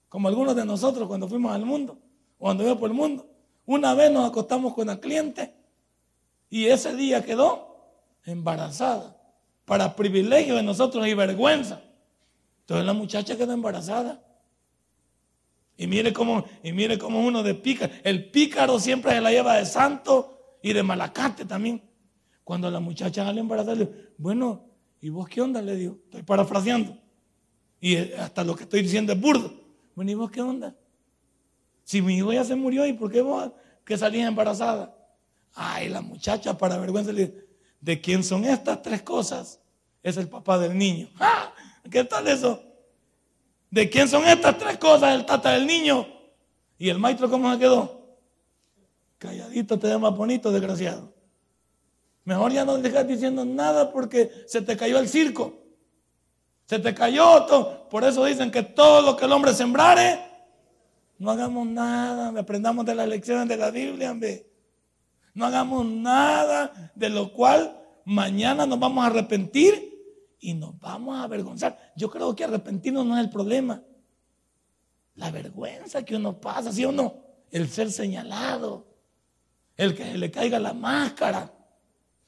como 0.08 0.26
algunos 0.26 0.56
de 0.56 0.64
nosotros 0.64 1.06
cuando 1.06 1.28
fuimos 1.28 1.52
al 1.52 1.64
mundo, 1.64 1.99
o 2.38 2.44
cuando 2.44 2.64
iba 2.64 2.76
por 2.76 2.90
el 2.90 2.96
mundo. 2.96 3.28
Una 3.64 3.94
vez 3.94 4.10
nos 4.10 4.28
acostamos 4.28 4.75
con 4.75 4.88
la 4.88 4.99
cliente 4.99 5.54
y 6.49 6.66
ese 6.66 6.96
día 6.96 7.25
quedó 7.25 7.76
embarazada, 8.25 9.16
para 9.64 9.94
privilegio 9.94 10.56
de 10.56 10.64
nosotros 10.64 11.06
y 11.06 11.14
vergüenza. 11.14 11.80
Entonces 12.70 12.86
la 12.86 12.92
muchacha 12.92 13.36
quedó 13.36 13.52
embarazada. 13.52 14.22
Y 15.76 15.88
mire 15.88 16.12
cómo, 16.12 16.44
y 16.62 16.72
mire 16.72 16.98
cómo 16.98 17.18
uno 17.18 17.42
de 17.42 17.56
pícaro, 17.56 17.92
el 18.04 18.30
pícaro 18.30 18.78
siempre 18.78 19.10
se 19.10 19.20
la 19.20 19.32
lleva 19.32 19.56
de 19.56 19.66
santo 19.66 20.38
y 20.62 20.72
de 20.72 20.84
malacate 20.84 21.44
también. 21.44 21.82
Cuando 22.44 22.70
la 22.70 22.78
muchacha 22.78 23.24
sale 23.24 23.40
embarazada, 23.40 23.74
le 23.74 23.86
digo, 23.86 23.98
bueno, 24.18 24.66
¿y 25.00 25.08
vos 25.08 25.28
qué 25.28 25.40
onda? 25.40 25.60
Le 25.60 25.74
digo, 25.74 25.98
estoy 26.04 26.22
parafraseando. 26.22 26.96
Y 27.80 27.96
hasta 27.96 28.44
lo 28.44 28.54
que 28.54 28.62
estoy 28.62 28.82
diciendo 28.82 29.12
es 29.14 29.20
burdo. 29.20 29.52
Bueno, 29.96 30.12
¿y 30.12 30.14
vos 30.14 30.30
qué 30.30 30.40
onda? 30.40 30.76
Si 31.82 32.00
mi 32.00 32.18
hijo 32.18 32.32
ya 32.32 32.44
se 32.44 32.54
murió, 32.54 32.86
¿y 32.86 32.92
por 32.92 33.10
qué 33.10 33.20
vos 33.20 33.50
que 33.84 33.98
salís 33.98 34.24
embarazada? 34.24 34.96
Ay, 35.54 35.88
la 35.88 36.02
muchacha 36.02 36.56
para 36.56 36.78
vergüenza 36.78 37.10
le 37.10 37.26
dice, 37.26 37.48
¿de 37.80 38.00
quién 38.00 38.22
son 38.22 38.44
estas 38.44 38.80
tres 38.80 39.02
cosas? 39.02 39.58
Es 40.04 40.16
el 40.16 40.28
papá 40.28 40.56
del 40.56 40.78
niño. 40.78 41.08
¡Ah! 41.18 41.50
¿Qué 41.90 42.04
tal 42.04 42.28
eso? 42.28 42.62
¿De 43.70 43.90
quién 43.90 44.09
son 44.09 44.25
estas 44.25 44.56
tres 44.59 44.78
cosas? 44.78 45.14
El 45.14 45.26
tata 45.26 45.50
del 45.52 45.66
niño. 45.66 46.06
¿Y 46.78 46.88
el 46.88 46.99
maestro 46.99 47.28
cómo 47.28 47.52
se 47.52 47.59
quedó? 47.59 48.16
Calladito 49.18 49.78
te 49.78 49.88
da 49.88 49.99
más 49.99 50.16
bonito, 50.16 50.50
desgraciado. 50.50 51.12
Mejor 52.25 52.52
ya 52.52 52.64
no 52.64 52.78
dejas 52.78 53.06
diciendo 53.06 53.44
nada 53.44 53.92
porque 53.92 54.30
se 54.47 54.62
te 54.62 54.76
cayó 54.76 54.99
el 54.99 55.09
circo. 55.09 55.59
Se 56.66 56.78
te 56.78 56.94
cayó 56.94 57.44
todo. 57.44 57.88
Por 57.88 58.04
eso 58.04 58.25
dicen 58.25 58.50
que 58.50 58.62
todo 58.62 59.02
lo 59.02 59.16
que 59.16 59.25
el 59.25 59.32
hombre 59.32 59.52
sembrare, 59.52 60.20
no 61.18 61.30
hagamos 61.30 61.66
nada. 61.66 62.38
Aprendamos 62.38 62.87
de 62.87 62.94
las 62.94 63.09
lecciones 63.09 63.49
de 63.49 63.56
la 63.56 63.70
Biblia. 63.70 64.16
No 65.35 65.47
hagamos 65.47 65.85
nada 65.85 66.92
de 66.94 67.09
lo 67.11 67.32
cual 67.32 67.76
mañana 68.04 68.64
nos 68.64 68.78
vamos 68.78 69.04
a 69.04 69.09
arrepentir 69.09 69.89
y 70.40 70.54
nos 70.54 70.78
vamos 70.80 71.16
a 71.16 71.25
avergonzar. 71.25 71.92
Yo 71.94 72.11
creo 72.11 72.35
que 72.35 72.44
arrepentirnos 72.44 73.04
no 73.06 73.16
es 73.16 73.25
el 73.25 73.30
problema. 73.30 73.82
La 75.16 75.30
vergüenza 75.30 76.04
que 76.04 76.16
uno 76.16 76.40
pasa, 76.40 76.73
¿sí 76.73 76.85
o 76.85 76.92
no? 76.92 77.14
El 77.50 77.68
ser 77.68 77.92
señalado, 77.92 78.87
el 79.76 79.94
que 79.94 80.04
se 80.04 80.18
le 80.18 80.30
caiga 80.30 80.59
la 80.59 80.73
máscara, 80.73 81.52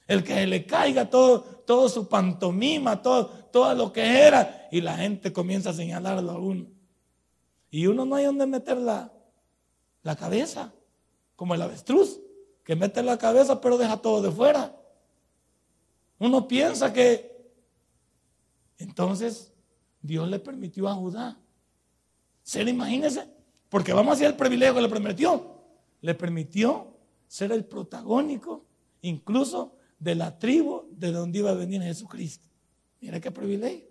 el 0.07 0.23
que 0.23 0.35
se 0.35 0.47
le 0.47 0.66
caiga 0.66 1.09
todo, 1.09 1.40
todo 1.40 1.88
su 1.88 2.09
pantomima, 2.09 3.00
todo, 3.00 3.28
todo 3.50 3.75
lo 3.75 3.92
que 3.92 4.02
era, 4.02 4.69
y 4.71 4.81
la 4.81 4.97
gente 4.97 5.33
comienza 5.33 5.71
a 5.71 5.75
señalarlo 5.75 6.33
a 6.33 6.38
uno. 6.38 6.66
Y 7.71 7.87
uno 7.87 8.04
no 8.04 8.16
hay 8.16 8.26
donde 8.26 8.47
meter 8.47 8.76
la, 8.76 9.11
la 10.02 10.16
cabeza, 10.16 10.73
como 11.37 11.54
el 11.54 11.62
avestruz, 11.62 12.21
que 12.64 12.76
mete 12.76 13.02
la 13.02 13.19
cabeza 13.19 13.61
pero 13.61 13.78
deja 13.78 13.97
todo 13.97 14.21
de 14.21 14.31
fuera. 14.31 14.76
Uno 16.19 16.47
piensa 16.47 16.92
que 16.92 17.32
entonces, 18.83 19.53
Dios 20.01 20.29
le 20.29 20.39
permitió 20.39 20.89
a 20.89 20.95
Judá 20.95 21.39
ser, 22.43 22.69
imagínense, 22.69 23.29
porque 23.69 23.93
vamos 23.93 24.11
a 24.11 24.15
hacer 24.15 24.27
el 24.27 24.37
privilegio 24.37 24.75
que 24.75 24.83
le 24.83 24.89
permitió. 24.89 25.62
Le 26.01 26.15
permitió 26.15 26.97
ser 27.29 27.53
el 27.53 27.65
protagónico, 27.65 28.67
incluso 29.03 29.77
de 29.99 30.17
la 30.17 30.39
tribu 30.39 30.89
de 30.91 31.12
donde 31.12 31.39
iba 31.39 31.51
a 31.51 31.55
venir 31.55 31.81
Jesucristo. 31.81 32.49
Mira 33.01 33.21
qué 33.21 33.31
privilegio. 33.31 33.87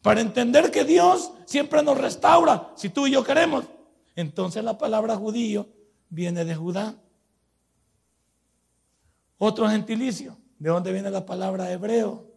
Para 0.00 0.20
entender 0.20 0.70
que 0.70 0.84
Dios 0.84 1.32
siempre 1.44 1.82
nos 1.82 1.98
restaura, 1.98 2.72
si 2.76 2.88
tú 2.88 3.06
y 3.06 3.12
yo 3.12 3.24
queremos. 3.24 3.64
Entonces 4.14 4.62
la 4.62 4.78
palabra 4.78 5.16
judío 5.16 5.68
viene 6.08 6.44
de 6.44 6.54
Judá. 6.54 6.96
Otro 9.38 9.68
gentilicio, 9.68 10.38
¿de 10.58 10.70
dónde 10.70 10.92
viene 10.92 11.10
la 11.10 11.26
palabra 11.26 11.70
hebreo? 11.72 12.27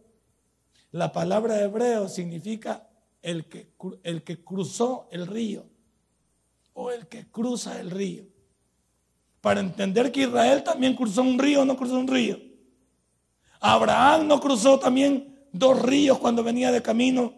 La 0.92 1.10
palabra 1.10 1.60
hebreo 1.60 2.08
significa 2.08 2.86
el 3.22 3.46
que, 3.46 3.72
el 4.02 4.22
que 4.22 4.44
cruzó 4.44 5.08
el 5.10 5.26
río 5.26 5.64
o 6.74 6.90
el 6.90 7.06
que 7.06 7.26
cruza 7.30 7.80
el 7.80 7.90
río. 7.90 8.24
Para 9.40 9.60
entender 9.60 10.12
que 10.12 10.22
Israel 10.22 10.62
también 10.62 10.94
cruzó 10.94 11.22
un 11.22 11.38
río 11.38 11.64
no 11.64 11.76
cruzó 11.76 11.98
un 11.98 12.08
río. 12.08 12.38
Abraham 13.60 14.26
no 14.26 14.40
cruzó 14.40 14.78
también 14.78 15.46
dos 15.52 15.80
ríos 15.80 16.18
cuando 16.18 16.44
venía 16.44 16.70
de 16.70 16.82
camino 16.82 17.34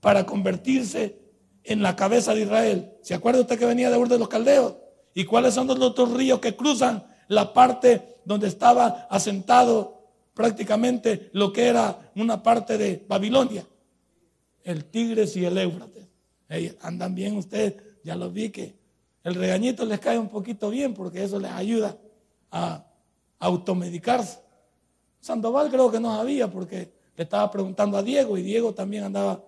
para 0.00 0.26
convertirse 0.26 1.20
en 1.64 1.82
la 1.82 1.96
cabeza 1.96 2.34
de 2.34 2.42
Israel. 2.42 2.92
¿Se 3.02 3.14
acuerda 3.14 3.40
usted 3.40 3.58
que 3.58 3.66
venía 3.66 3.90
de 3.90 3.96
Ur 3.96 4.08
de 4.08 4.18
los 4.18 4.28
Caldeos? 4.28 4.76
¿Y 5.14 5.24
cuáles 5.24 5.54
son 5.54 5.66
los 5.66 5.80
otros 5.80 6.12
ríos 6.12 6.40
que 6.40 6.54
cruzan 6.54 7.04
la 7.28 7.52
parte 7.52 8.18
donde 8.24 8.48
estaba 8.48 9.06
asentado 9.10 9.99
prácticamente 10.40 11.28
lo 11.34 11.52
que 11.52 11.66
era 11.66 12.10
una 12.16 12.42
parte 12.42 12.78
de 12.78 13.04
Babilonia, 13.06 13.62
el 14.64 14.86
Tigres 14.86 15.36
y 15.36 15.44
el 15.44 15.58
Éufrates. 15.58 16.08
andan 16.80 17.14
bien 17.14 17.36
ustedes, 17.36 17.74
ya 18.02 18.16
los 18.16 18.32
vi 18.32 18.48
que 18.48 18.74
el 19.22 19.34
regañito 19.34 19.84
les 19.84 20.00
cae 20.00 20.18
un 20.18 20.30
poquito 20.30 20.70
bien 20.70 20.94
porque 20.94 21.22
eso 21.22 21.38
les 21.38 21.50
ayuda 21.50 21.94
a 22.50 22.86
automedicarse. 23.38 24.38
Sandoval 25.20 25.70
creo 25.70 25.90
que 25.90 26.00
no 26.00 26.16
sabía 26.16 26.50
porque 26.50 26.90
le 27.14 27.24
estaba 27.24 27.50
preguntando 27.50 27.98
a 27.98 28.02
Diego 28.02 28.38
y 28.38 28.42
Diego 28.42 28.72
también 28.72 29.04
andaba, 29.04 29.44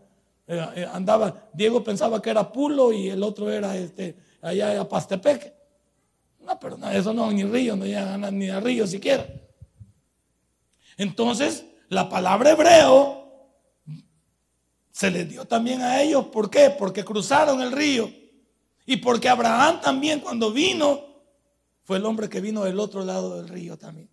eh, 0.47 0.67
eh, 0.77 0.87
andaba, 0.93 1.49
Diego 1.55 1.83
pensaba 1.83 2.21
que 2.21 2.29
era 2.29 2.53
Pulo 2.53 2.93
y 2.93 3.09
el 3.09 3.23
otro 3.23 3.51
era 3.51 3.75
este, 3.79 4.15
allá 4.43 4.79
a 4.79 4.87
Pastepeque. 4.87 5.55
No, 6.41 6.61
pero 6.61 6.77
eso 6.91 7.15
no, 7.15 7.33
ni 7.33 7.45
río, 7.45 7.77
no 7.77 7.87
llegan 7.87 8.39
ni 8.39 8.51
a 8.51 8.61
río 8.61 8.87
siquiera. 8.87 9.27
Entonces, 10.97 11.65
la 11.89 12.09
palabra 12.09 12.51
hebreo 12.51 13.23
se 14.91 15.11
les 15.11 15.29
dio 15.29 15.47
también 15.47 15.81
a 15.81 16.01
ellos. 16.03 16.27
¿Por 16.27 16.51
qué? 16.51 16.71
Porque 16.71 17.05
cruzaron 17.05 17.61
el 17.61 17.73
río. 17.73 18.11
Y 18.87 18.99
porque 18.99 19.29
Abraham 19.29 19.81
también 19.81 20.21
cuando 20.21 20.53
vino, 20.53 21.01
fue 21.85 21.97
el 21.97 22.05
hombre 22.05 22.29
que 22.29 22.41
vino 22.41 22.65
del 22.65 22.79
otro 22.79 23.05
lado 23.05 23.37
del 23.37 23.49
río 23.49 23.77
también. 23.77 24.09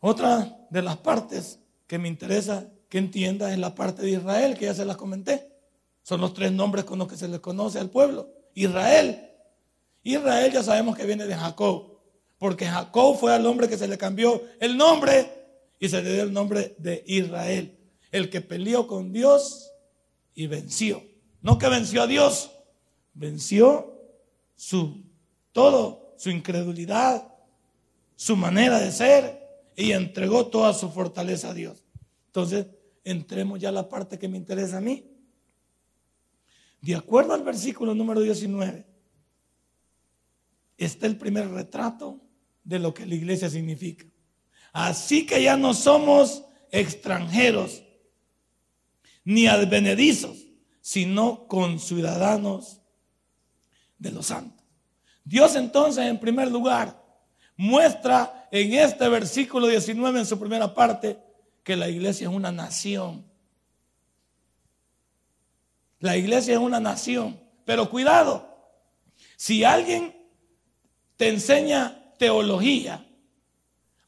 Otra 0.00 0.66
de 0.70 0.82
las 0.82 0.98
partes 0.98 1.58
que 1.86 1.98
me 1.98 2.08
interesa 2.08 2.68
que 2.88 2.98
entienda 2.98 3.52
es 3.52 3.58
la 3.58 3.74
parte 3.74 4.02
de 4.02 4.10
Israel, 4.10 4.56
que 4.56 4.66
ya 4.66 4.74
se 4.74 4.84
las 4.84 4.96
comenté. 4.96 5.52
Son 6.02 6.20
los 6.20 6.34
tres 6.34 6.52
nombres 6.52 6.84
con 6.84 6.98
los 6.98 7.08
que 7.08 7.16
se 7.16 7.28
les 7.28 7.40
conoce 7.40 7.78
al 7.78 7.90
pueblo. 7.90 8.30
Israel. 8.54 9.30
Israel 10.02 10.52
ya 10.52 10.62
sabemos 10.62 10.96
que 10.96 11.04
viene 11.04 11.26
de 11.26 11.34
Jacob. 11.34 11.95
Porque 12.38 12.66
Jacob 12.66 13.18
fue 13.18 13.34
al 13.34 13.46
hombre 13.46 13.68
que 13.68 13.78
se 13.78 13.88
le 13.88 13.96
cambió 13.96 14.42
el 14.60 14.76
nombre 14.76 15.32
y 15.78 15.88
se 15.88 16.02
le 16.02 16.12
dio 16.12 16.22
el 16.22 16.32
nombre 16.32 16.74
de 16.78 17.02
Israel. 17.06 17.78
El 18.10 18.30
que 18.30 18.40
peleó 18.40 18.86
con 18.86 19.12
Dios 19.12 19.72
y 20.34 20.46
venció. 20.46 21.02
No 21.42 21.58
que 21.58 21.68
venció 21.68 22.02
a 22.02 22.06
Dios, 22.06 22.50
venció 23.14 23.96
su 24.54 25.04
todo, 25.52 26.14
su 26.18 26.30
incredulidad, 26.30 27.32
su 28.16 28.36
manera 28.36 28.78
de 28.78 28.92
ser 28.92 29.46
y 29.76 29.92
entregó 29.92 30.48
toda 30.48 30.74
su 30.74 30.90
fortaleza 30.90 31.50
a 31.50 31.54
Dios. 31.54 31.84
Entonces, 32.26 32.66
entremos 33.04 33.60
ya 33.60 33.68
a 33.68 33.72
la 33.72 33.88
parte 33.88 34.18
que 34.18 34.28
me 34.28 34.36
interesa 34.36 34.78
a 34.78 34.80
mí. 34.80 35.06
De 36.80 36.94
acuerdo 36.94 37.32
al 37.34 37.42
versículo 37.42 37.94
número 37.94 38.20
19, 38.20 38.86
está 40.76 41.06
el 41.06 41.16
primer 41.16 41.48
retrato 41.50 42.20
de 42.66 42.80
lo 42.80 42.92
que 42.92 43.06
la 43.06 43.14
iglesia 43.14 43.48
significa. 43.48 44.04
Así 44.72 45.24
que 45.24 45.42
ya 45.42 45.56
no 45.56 45.72
somos 45.72 46.44
extranjeros 46.70 47.82
ni 49.24 49.46
advenedizos, 49.46 50.36
sino 50.80 51.46
conciudadanos 51.46 52.80
de 53.98 54.10
los 54.10 54.26
santos. 54.26 54.64
Dios 55.24 55.54
entonces, 55.56 56.04
en 56.06 56.20
primer 56.20 56.50
lugar, 56.50 57.02
muestra 57.56 58.48
en 58.50 58.74
este 58.74 59.08
versículo 59.08 59.68
19, 59.68 60.20
en 60.20 60.26
su 60.26 60.38
primera 60.38 60.74
parte, 60.74 61.18
que 61.62 61.76
la 61.76 61.88
iglesia 61.88 62.28
es 62.28 62.34
una 62.34 62.52
nación. 62.52 63.24
La 66.00 66.16
iglesia 66.16 66.54
es 66.54 66.60
una 66.60 66.80
nación. 66.80 67.40
Pero 67.64 67.90
cuidado, 67.90 68.56
si 69.36 69.64
alguien 69.64 70.14
te 71.16 71.28
enseña 71.28 72.05
teología. 72.18 73.06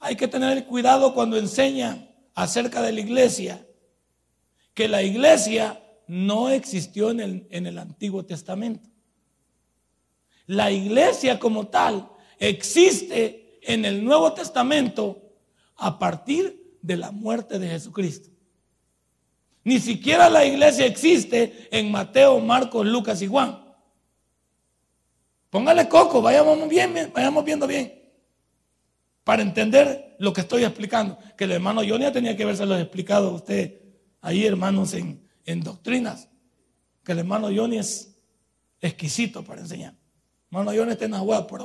Hay 0.01 0.17
que 0.17 0.29
tener 0.29 0.65
cuidado 0.67 1.15
cuando 1.15 1.37
enseña 1.37 2.09
acerca 2.35 2.83
de 2.83 2.93
la 2.93 3.01
iglesia, 3.01 3.67
que 4.75 4.87
la 4.87 5.03
iglesia 5.03 5.83
no 6.07 6.51
existió 6.51 7.11
en 7.11 7.21
el, 7.21 7.47
en 7.51 7.67
el 7.67 7.79
Antiguo 7.79 8.25
Testamento. 8.25 8.89
La 10.47 10.71
iglesia 10.71 11.39
como 11.39 11.67
tal 11.67 12.09
existe 12.39 13.59
en 13.63 13.85
el 13.85 14.05
Nuevo 14.05 14.33
Testamento 14.33 15.21
a 15.77 15.99
partir 15.99 16.79
de 16.81 16.97
la 16.97 17.11
muerte 17.11 17.59
de 17.59 17.69
Jesucristo. 17.69 18.31
Ni 19.65 19.81
siquiera 19.81 20.31
la 20.31 20.45
iglesia 20.45 20.87
existe 20.87 21.69
en 21.71 21.91
Mateo, 21.91 22.39
Marcos, 22.39 22.87
Lucas 22.87 23.21
y 23.21 23.27
Juan. 23.27 23.65
Póngale 25.51 25.89
coco, 25.89 26.23
vayamos 26.23 26.69
bien, 26.69 27.11
vayamos 27.13 27.45
viendo 27.45 27.67
bien 27.67 27.98
para 29.29 29.43
entender 29.43 30.17
lo 30.21 30.33
que 30.33 30.41
estoy 30.41 30.65
explicando. 30.65 31.19
Que 31.37 31.45
el 31.45 31.53
hermano 31.53 31.83
Johnny 31.87 32.11
tenía 32.11 32.35
que 32.35 32.45
haberse 32.45 32.65
explicado 32.81 33.29
a 33.29 33.33
usted 33.35 33.79
ahí, 34.23 34.47
hermanos, 34.47 34.95
en, 34.95 35.63
doctrinas. 35.63 36.31
Que 37.05 37.13
el 37.13 37.19
hermano 37.19 37.51
Johnny 37.55 37.77
es 37.77 38.19
exquisito 38.81 39.45
para 39.45 39.61
enseñar. 39.61 39.95
Hermano 40.51 40.71
Johnny 40.75 40.93
está 40.93 41.05
en 41.05 41.47
por 41.47 41.63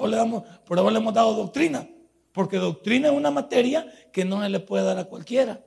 por 0.65 0.91
le 0.91 0.97
hemos 0.97 1.13
dado 1.13 1.35
doctrina. 1.35 1.87
Porque 2.33 2.57
doctrina 2.57 3.07
es 3.07 3.13
una 3.13 3.31
materia 3.31 3.87
que 4.11 4.25
no 4.25 4.43
se 4.43 4.49
le 4.49 4.59
puede 4.59 4.83
dar 4.83 4.97
a 4.97 5.05
cualquiera. 5.05 5.63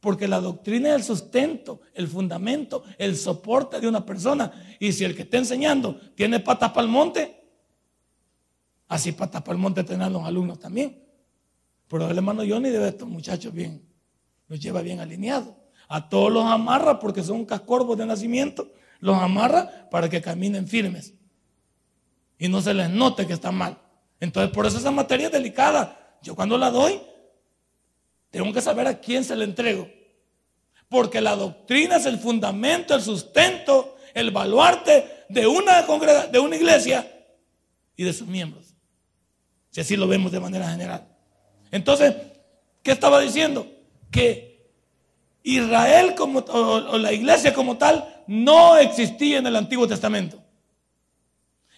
Porque 0.00 0.26
la 0.26 0.40
doctrina 0.40 0.88
es 0.88 0.94
el 0.96 1.04
sustento, 1.04 1.80
el 1.94 2.08
fundamento, 2.08 2.82
el 2.98 3.16
soporte 3.16 3.78
de 3.78 3.86
una 3.86 4.04
persona. 4.04 4.50
Y 4.80 4.90
si 4.90 5.04
el 5.04 5.14
que 5.14 5.22
está 5.22 5.38
enseñando 5.38 5.94
tiene 6.16 6.40
patas 6.40 6.72
para 6.72 6.84
el 6.84 6.90
monte, 6.90 7.37
Así 8.88 9.12
para 9.12 9.30
tapar 9.30 9.54
el 9.54 9.60
monte 9.60 9.84
tener 9.84 10.10
los 10.10 10.24
alumnos 10.24 10.58
también. 10.58 11.02
Pero 11.88 12.10
el 12.10 12.16
hermano 12.16 12.42
Johnny 12.48 12.70
debe 12.70 12.88
estos 12.88 13.08
muchachos 13.08 13.52
bien, 13.52 13.82
los 14.48 14.60
lleva 14.60 14.82
bien 14.82 15.00
alineados. 15.00 15.54
A 15.88 16.08
todos 16.08 16.32
los 16.32 16.44
amarra 16.44 16.98
porque 16.98 17.22
son 17.22 17.46
cascorvos 17.46 17.96
de 17.96 18.06
nacimiento, 18.06 18.70
los 19.00 19.16
amarra 19.16 19.88
para 19.90 20.08
que 20.08 20.20
caminen 20.20 20.66
firmes 20.66 21.14
y 22.38 22.48
no 22.48 22.60
se 22.60 22.72
les 22.72 22.88
note 22.88 23.26
que 23.26 23.32
están 23.32 23.54
mal. 23.54 23.78
Entonces, 24.20 24.52
por 24.52 24.66
eso 24.66 24.78
esa 24.78 24.90
materia 24.90 25.26
es 25.26 25.32
delicada. 25.32 26.18
Yo 26.22 26.34
cuando 26.34 26.56
la 26.56 26.70
doy, 26.70 27.00
tengo 28.30 28.52
que 28.52 28.60
saber 28.60 28.86
a 28.86 29.00
quién 29.00 29.24
se 29.24 29.34
la 29.36 29.44
entrego. 29.44 29.88
Porque 30.88 31.20
la 31.20 31.36
doctrina 31.36 31.96
es 31.96 32.06
el 32.06 32.18
fundamento, 32.18 32.94
el 32.94 33.02
sustento, 33.02 33.96
el 34.14 34.30
baluarte 34.30 35.24
de 35.28 35.46
una, 35.46 35.82
de 35.82 36.38
una 36.38 36.56
iglesia 36.56 37.10
y 37.96 38.04
de 38.04 38.12
sus 38.12 38.26
miembros. 38.26 38.67
Si 39.78 39.82
así 39.82 39.96
lo 39.96 40.08
vemos 40.08 40.32
de 40.32 40.40
manera 40.40 40.68
general. 40.68 41.06
Entonces, 41.70 42.12
¿qué 42.82 42.90
estaba 42.90 43.20
diciendo? 43.20 43.64
Que 44.10 44.72
Israel 45.44 46.16
como, 46.16 46.40
o 46.40 46.98
la 46.98 47.12
iglesia 47.12 47.54
como 47.54 47.78
tal 47.78 48.24
no 48.26 48.76
existía 48.76 49.38
en 49.38 49.46
el 49.46 49.54
Antiguo 49.54 49.86
Testamento. 49.86 50.42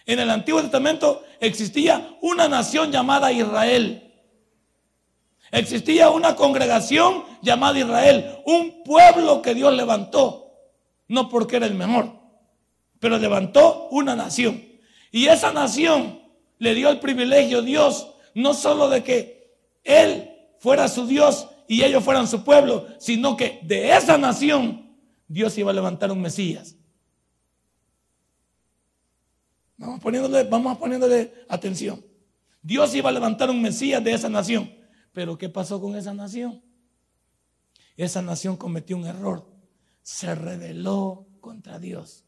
En 0.07 0.17
el 0.17 0.31
Antiguo 0.31 0.63
Testamento 0.63 1.23
existía 1.39 2.17
una 2.23 2.47
nación 2.47 2.91
llamada 2.91 3.31
Israel. 3.31 4.11
Existía 5.51 6.09
una 6.09 6.35
congregación 6.35 7.23
llamada 7.43 7.77
Israel, 7.77 8.39
un 8.47 8.81
pueblo 8.83 9.43
que 9.43 9.53
Dios 9.53 9.75
levantó, 9.75 10.55
no 11.07 11.29
porque 11.29 11.57
era 11.57 11.67
el 11.67 11.75
mejor, 11.75 12.11
pero 12.99 13.19
levantó 13.19 13.89
una 13.91 14.15
nación. 14.15 14.59
Y 15.11 15.27
esa 15.27 15.53
nación 15.53 16.20
le 16.61 16.75
dio 16.75 16.89
el 16.89 16.99
privilegio 16.99 17.63
Dios, 17.63 18.13
no 18.35 18.53
solo 18.53 18.87
de 18.87 19.03
que 19.03 19.57
Él 19.83 20.29
fuera 20.59 20.87
su 20.87 21.07
Dios 21.07 21.49
y 21.67 21.81
ellos 21.81 22.03
fueran 22.03 22.27
su 22.27 22.43
pueblo, 22.43 22.85
sino 22.99 23.35
que 23.35 23.61
de 23.63 23.97
esa 23.97 24.15
nación 24.19 24.95
Dios 25.27 25.57
iba 25.57 25.71
a 25.71 25.73
levantar 25.73 26.11
un 26.11 26.21
Mesías. 26.21 26.75
Vamos 29.75 29.99
poniéndole, 30.01 30.43
vamos 30.43 30.77
poniéndole 30.77 31.33
atención. 31.49 32.05
Dios 32.61 32.93
iba 32.93 33.09
a 33.09 33.13
levantar 33.13 33.49
un 33.49 33.59
Mesías 33.59 34.03
de 34.03 34.13
esa 34.13 34.29
nación. 34.29 34.71
Pero 35.13 35.39
¿qué 35.39 35.49
pasó 35.49 35.81
con 35.81 35.95
esa 35.95 36.13
nación? 36.13 36.61
Esa 37.97 38.21
nación 38.21 38.55
cometió 38.55 38.97
un 38.97 39.07
error. 39.07 39.51
Se 40.03 40.35
rebeló 40.35 41.25
contra 41.39 41.79
Dios. 41.79 42.23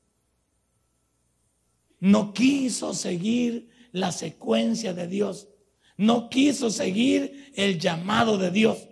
No 1.99 2.33
quiso 2.33 2.95
seguir 2.95 3.72
la 3.93 4.11
secuencia 4.11 4.93
de 4.93 5.07
Dios. 5.07 5.47
No 5.95 6.29
quiso 6.29 6.69
seguir 6.69 7.53
el 7.55 7.79
llamado 7.79 8.37
de 8.37 8.51
Dios. 8.51 8.89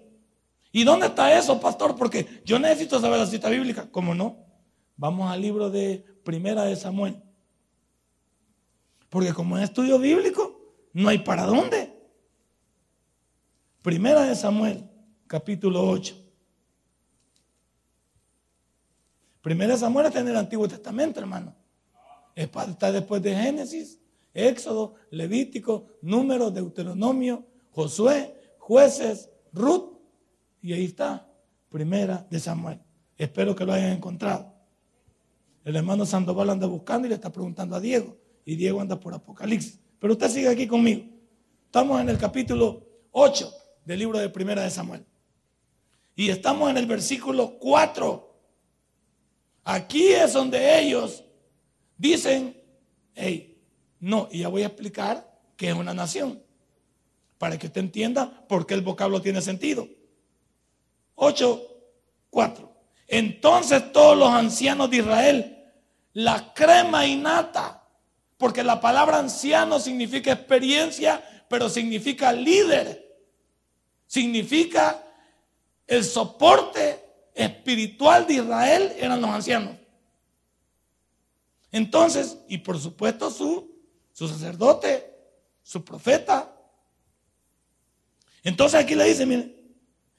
¿Y 0.71 0.85
dónde 0.85 1.07
está 1.07 1.37
eso, 1.37 1.59
pastor? 1.59 1.97
Porque 1.97 2.41
yo 2.45 2.57
necesito 2.59 3.01
saber 3.01 3.19
la 3.19 3.25
cita 3.25 3.49
bíblica. 3.49 3.91
¿Cómo 3.91 4.15
no? 4.15 4.45
Vamos 4.95 5.29
al 5.29 5.41
libro 5.41 5.69
de 5.69 6.05
Primera 6.23 6.63
de 6.63 6.77
Samuel. 6.77 7.21
Porque 9.09 9.33
como 9.33 9.57
es 9.57 9.65
estudio 9.65 9.99
bíblico, 9.99 10.75
no 10.93 11.09
hay 11.09 11.17
para 11.17 11.45
dónde. 11.45 11.93
Primera 13.81 14.21
de 14.21 14.35
Samuel, 14.35 14.87
capítulo 15.27 15.83
8. 15.89 16.15
Primera 19.41 19.73
de 19.73 19.79
Samuel 19.79 20.05
está 20.05 20.19
en 20.19 20.27
el 20.27 20.37
Antiguo 20.37 20.67
Testamento, 20.67 21.19
hermano. 21.19 21.55
Está 22.35 22.91
después 22.91 23.21
de 23.23 23.35
Génesis, 23.35 24.00
Éxodo, 24.34 24.96
Levítico, 25.10 25.88
Número, 26.02 26.52
Deuteronomio, 26.52 27.46
Josué, 27.72 28.36
Jueces, 28.58 29.30
Ruth. 29.54 29.98
Y 30.62 30.74
ahí 30.74 30.86
está, 30.86 31.28
Primera 31.70 32.26
de 32.30 32.39
Samuel. 32.39 32.80
Espero 33.17 33.56
que 33.56 33.65
lo 33.65 33.74
hayan 33.74 33.91
encontrado. 33.91 34.54
El 35.63 35.76
hermano 35.76 36.06
Sandoval 36.06 36.50
anda 36.50 36.67
buscando 36.67 37.06
y 37.06 37.10
le 37.10 37.15
está 37.15 37.32
preguntando 37.32 37.76
a 37.76 37.80
Diego 37.80 38.17
y 38.46 38.56
Diego 38.56 38.82
anda 38.82 39.00
por 39.00 39.13
Apocalipsis. 39.13 39.80
Pero 40.00 40.13
usted 40.13 40.30
sigue 40.30 40.50
aquí 40.50 40.67
conmigo. 40.67 41.04
Estamos 41.65 42.02
en 42.02 42.10
el 42.10 42.17
capítulo 42.17 42.84
8 43.12 43.54
del 43.86 44.00
libro 44.00 44.17
de 44.17 44.30
Primera 44.30 44.63
de 44.63 44.70
Samuel. 44.70 45.06
Y 46.15 46.30
estamos 46.30 46.70
en 46.70 46.78
el 46.78 46.86
versículo 46.86 47.58
4. 47.60 48.32
Aquí 49.63 50.08
es 50.08 50.34
donde 50.34 50.80
ellos 50.80 51.24
dicen, 51.98 52.56
hey, 53.13 53.50
no, 54.01 54.27
y 54.29 54.39
ya 54.39 54.49
voy 54.49 54.63
a 54.63 54.67
explicar 54.67 55.31
qué 55.55 55.69
es 55.69 55.75
una 55.75 55.93
nación. 55.93 56.43
Para 57.37 57.57
que 57.57 57.67
usted 57.67 57.79
entienda 57.79 58.45
por 58.47 58.65
qué 58.65 58.73
el 58.73 58.81
vocablo 58.81 59.21
tiene 59.21 59.41
sentido. 59.41 59.87
8, 61.15 61.61
4. 62.29 62.73
Entonces 63.07 63.91
todos 63.93 64.17
los 64.17 64.29
ancianos 64.29 64.89
de 64.89 64.97
Israel, 64.97 65.71
la 66.13 66.53
crema 66.53 67.05
innata 67.05 67.81
porque 68.41 68.63
la 68.63 68.81
palabra 68.81 69.19
anciano 69.19 69.79
significa 69.79 70.31
experiencia, 70.31 71.23
pero 71.47 71.69
significa 71.69 72.33
líder. 72.33 73.21
Significa 74.07 74.99
el 75.85 76.03
soporte 76.03 77.05
espiritual 77.35 78.25
de 78.25 78.33
Israel 78.33 78.93
eran 78.97 79.21
los 79.21 79.29
ancianos. 79.29 79.75
Entonces, 81.71 82.39
y 82.47 82.57
por 82.57 82.79
supuesto 82.79 83.29
su, 83.29 83.70
su 84.12 84.28
sacerdote, 84.28 85.13
su 85.63 85.84
profeta. 85.84 86.56
Entonces 88.43 88.80
aquí 88.80 88.95
le 88.95 89.06
dice, 89.06 89.26
miren, 89.26 89.56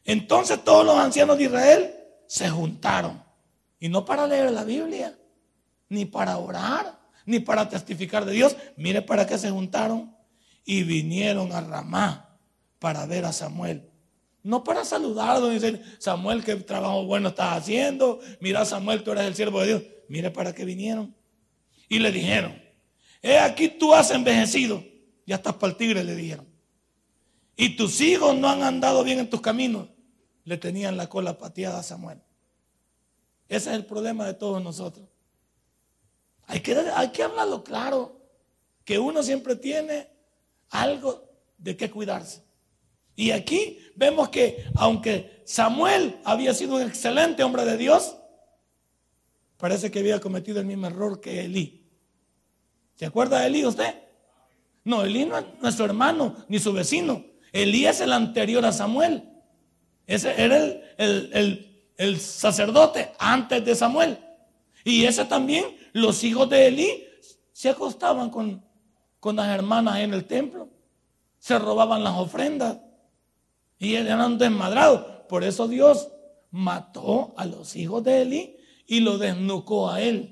entonces 0.04 0.62
todos 0.64 0.84
los 0.84 0.96
ancianos 0.96 1.38
de 1.38 1.44
Israel 1.44 1.94
se 2.26 2.48
juntaron. 2.48 3.22
Y 3.78 3.88
no 3.88 4.04
para 4.04 4.26
leer 4.26 4.50
la 4.52 4.64
Biblia, 4.64 5.18
ni 5.88 6.04
para 6.04 6.38
orar, 6.38 7.00
ni 7.26 7.40
para 7.40 7.68
testificar 7.68 8.24
de 8.24 8.32
Dios. 8.32 8.56
Mire 8.76 9.02
para 9.02 9.26
qué 9.26 9.38
se 9.38 9.50
juntaron 9.50 10.14
y 10.64 10.84
vinieron 10.84 11.52
a 11.52 11.60
Ramá 11.60 12.38
para 12.78 13.06
ver 13.06 13.24
a 13.24 13.32
Samuel. 13.32 13.88
No 14.44 14.64
para 14.64 14.84
saludarlo 14.84 15.48
decir, 15.48 15.82
Samuel, 15.98 16.44
qué 16.44 16.56
trabajo 16.56 17.04
bueno 17.04 17.28
estás 17.28 17.58
haciendo. 17.58 18.20
Mira, 18.40 18.64
Samuel, 18.64 19.02
tú 19.02 19.12
eres 19.12 19.24
el 19.24 19.34
siervo 19.34 19.60
de 19.60 19.66
Dios. 19.66 19.82
Mire 20.08 20.30
para 20.30 20.52
qué 20.54 20.64
vinieron. 20.64 21.14
Y 21.88 21.98
le 21.98 22.10
dijeron, 22.10 22.61
he 23.22 23.38
aquí 23.38 23.68
tú 23.68 23.94
has 23.94 24.10
envejecido. 24.10 24.84
Ya 25.24 25.36
estás 25.36 25.54
para 25.54 25.70
el 25.70 25.76
tigre, 25.76 26.04
le 26.04 26.14
dijeron. 26.14 26.46
Y 27.56 27.76
tus 27.76 28.00
hijos 28.00 28.36
no 28.36 28.48
han 28.48 28.62
andado 28.62 29.04
bien 29.04 29.20
en 29.20 29.30
tus 29.30 29.40
caminos. 29.40 29.88
Le 30.44 30.56
tenían 30.56 30.96
la 30.96 31.08
cola 31.08 31.38
pateada 31.38 31.78
a 31.78 31.82
Samuel. 31.82 32.20
Ese 33.48 33.70
es 33.70 33.76
el 33.76 33.86
problema 33.86 34.26
de 34.26 34.34
todos 34.34 34.62
nosotros. 34.62 35.08
Hay 36.46 36.60
que, 36.60 36.74
hay 36.74 37.10
que 37.10 37.22
hablarlo 37.22 37.62
claro, 37.62 38.20
que 38.84 38.98
uno 38.98 39.22
siempre 39.22 39.56
tiene 39.56 40.08
algo 40.70 41.30
de 41.58 41.76
qué 41.76 41.90
cuidarse. 41.90 42.42
Y 43.14 43.30
aquí 43.30 43.78
vemos 43.94 44.30
que 44.30 44.64
aunque 44.74 45.42
Samuel 45.44 46.18
había 46.24 46.54
sido 46.54 46.76
un 46.76 46.82
excelente 46.82 47.44
hombre 47.44 47.64
de 47.64 47.76
Dios, 47.76 48.16
parece 49.58 49.90
que 49.90 50.00
había 50.00 50.20
cometido 50.20 50.58
el 50.58 50.66
mismo 50.66 50.86
error 50.86 51.20
que 51.20 51.44
Elí. 51.44 51.81
¿Se 53.02 53.06
acuerda 53.06 53.40
de 53.40 53.48
Elí 53.48 53.66
usted? 53.66 53.96
No, 54.84 55.02
Elí 55.02 55.24
no 55.24 55.36
es 55.36 55.44
nuestro 55.60 55.86
hermano 55.86 56.36
ni 56.46 56.60
su 56.60 56.72
vecino. 56.72 57.24
Elí 57.50 57.84
es 57.84 58.00
el 58.00 58.12
anterior 58.12 58.64
a 58.64 58.70
Samuel. 58.70 59.28
Ese 60.06 60.40
era 60.40 60.56
el, 60.98 61.90
el 61.96 62.20
sacerdote 62.20 63.10
antes 63.18 63.64
de 63.64 63.74
Samuel. 63.74 64.20
Y 64.84 65.04
ese 65.04 65.24
también 65.24 65.64
los 65.92 66.22
hijos 66.22 66.48
de 66.48 66.68
Elí 66.68 67.04
se 67.50 67.70
acostaban 67.70 68.30
con, 68.30 68.64
con 69.18 69.34
las 69.34 69.48
hermanas 69.48 69.98
en 69.98 70.14
el 70.14 70.24
templo, 70.24 70.68
se 71.40 71.58
robaban 71.58 72.04
las 72.04 72.16
ofrendas 72.16 72.78
y 73.80 73.96
eran 73.96 74.38
desmadrados. 74.38 75.24
Por 75.28 75.42
eso 75.42 75.66
Dios 75.66 76.08
mató 76.52 77.34
a 77.36 77.46
los 77.46 77.74
hijos 77.74 78.04
de 78.04 78.22
Elí 78.22 78.56
y 78.86 79.00
lo 79.00 79.18
desnucó 79.18 79.90
a 79.90 80.00
él. 80.00 80.31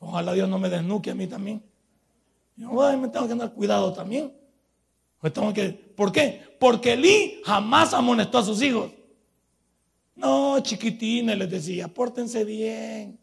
Ojalá 0.00 0.32
Dios 0.32 0.48
no 0.48 0.58
me 0.58 0.68
desnuque 0.68 1.10
a 1.10 1.14
mí 1.14 1.26
también. 1.26 1.62
Yo 2.56 2.72
me 2.98 3.08
tengo 3.08 3.26
que 3.26 3.32
andar 3.32 3.52
cuidado 3.52 3.92
también. 3.92 4.34
Tengo 5.32 5.52
que, 5.52 5.70
¿Por 5.70 6.10
qué? 6.10 6.42
Porque 6.58 6.94
Elí 6.94 7.40
jamás 7.44 7.92
amonestó 7.92 8.38
a 8.38 8.44
sus 8.44 8.60
hijos. 8.62 8.90
No, 10.16 10.58
chiquitines, 10.60 11.36
les 11.36 11.50
decía, 11.50 11.88
pórtense 11.88 12.44
bien. 12.44 13.18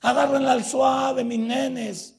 Agárrenla 0.00 0.52
al 0.52 0.64
suave, 0.64 1.24
mis 1.24 1.38
nenes. 1.38 2.16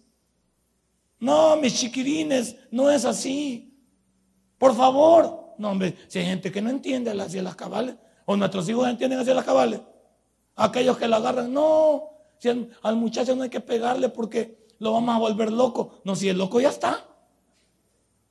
No, 1.19 1.55
mis 1.57 1.75
chiquirines, 1.75 2.55
no 2.71 2.89
es 2.89 3.05
así. 3.05 3.77
Por 4.57 4.75
favor. 4.75 5.55
No, 5.57 5.71
hombre, 5.71 5.95
si 6.07 6.19
hay 6.19 6.25
gente 6.25 6.51
que 6.51 6.61
no 6.61 6.69
entiende 6.69 7.11
hacia 7.11 7.43
las 7.43 7.55
cabales, 7.55 7.95
o 8.25 8.35
nuestros 8.35 8.67
hijos 8.69 8.87
entienden 8.87 9.19
hacia 9.19 9.33
las 9.33 9.45
cabales, 9.45 9.81
aquellos 10.55 10.97
que 10.97 11.07
la 11.07 11.17
agarran, 11.17 11.53
no, 11.53 12.10
si 12.41 12.49
al, 12.49 12.95
muchacho 12.95 13.35
no 13.35 13.43
hay 13.43 13.51
que 13.51 13.59
pegarle 13.59 14.09
porque 14.09 14.65
lo 14.79 14.93
vamos 14.93 15.13
a 15.13 15.19
volver 15.19 15.51
loco. 15.51 16.01
No, 16.03 16.15
si 16.15 16.27
el 16.27 16.39
loco 16.39 16.59
ya 16.59 16.69
está. 16.69 17.05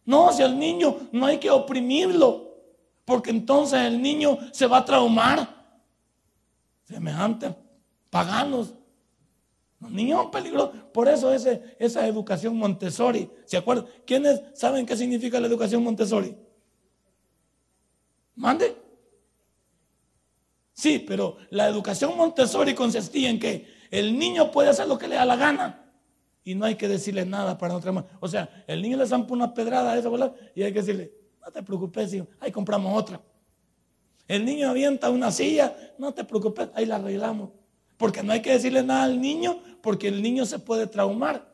No, 0.04 0.32
si 0.32 0.42
el 0.42 0.58
niño 0.58 0.96
no 1.12 1.26
hay 1.26 1.38
que 1.38 1.48
oprimirlo, 1.48 2.56
porque 3.04 3.30
entonces 3.30 3.78
el 3.82 4.02
niño 4.02 4.36
se 4.50 4.66
va 4.66 4.78
a 4.78 4.84
traumar. 4.84 5.78
Semejantes 6.86 7.54
paganos. 8.10 8.74
Los 9.78 9.92
niños 9.92 10.22
son 10.22 10.30
peligrosos. 10.32 10.74
Por 10.92 11.06
eso 11.06 11.32
esa 11.32 12.04
educación 12.08 12.56
Montessori. 12.56 13.30
¿Se 13.44 13.56
acuerdan? 13.56 13.86
¿Quiénes 14.04 14.42
saben 14.54 14.86
qué 14.86 14.96
significa 14.96 15.38
la 15.38 15.46
educación 15.46 15.84
Montessori? 15.84 16.36
¿Mande? 18.34 18.76
Sí, 20.72 20.98
pero 20.98 21.36
la 21.50 21.68
educación 21.68 22.16
Montessori 22.16 22.74
consistía 22.74 23.30
en 23.30 23.38
que 23.38 23.79
el 23.90 24.18
niño 24.18 24.50
puede 24.50 24.68
hacer 24.68 24.86
lo 24.86 24.98
que 24.98 25.08
le 25.08 25.16
da 25.16 25.24
la 25.24 25.36
gana 25.36 25.90
y 26.44 26.54
no 26.54 26.64
hay 26.64 26.76
que 26.76 26.88
decirle 26.88 27.24
nada 27.24 27.58
para 27.58 27.74
otra 27.74 27.92
más. 27.92 28.04
O 28.20 28.28
sea, 28.28 28.64
el 28.66 28.80
niño 28.82 28.96
le 28.96 29.06
zampa 29.06 29.34
una 29.34 29.52
pedrada 29.52 29.92
a 29.92 29.98
esa 29.98 30.08
bola 30.08 30.32
y 30.54 30.62
hay 30.62 30.72
que 30.72 30.80
decirle, 30.80 31.12
no 31.40 31.50
te 31.50 31.62
preocupes, 31.62 32.12
hijo, 32.14 32.26
ahí 32.40 32.50
compramos 32.52 32.96
otra. 32.96 33.20
El 34.26 34.44
niño 34.44 34.70
avienta 34.70 35.10
una 35.10 35.30
silla, 35.32 35.76
no 35.98 36.14
te 36.14 36.24
preocupes, 36.24 36.68
ahí 36.74 36.86
la 36.86 36.96
arreglamos. 36.96 37.50
Porque 37.96 38.22
no 38.22 38.32
hay 38.32 38.40
que 38.40 38.52
decirle 38.52 38.82
nada 38.82 39.02
al 39.02 39.20
niño, 39.20 39.60
porque 39.82 40.08
el 40.08 40.22
niño 40.22 40.46
se 40.46 40.58
puede 40.58 40.86
traumar. 40.86 41.50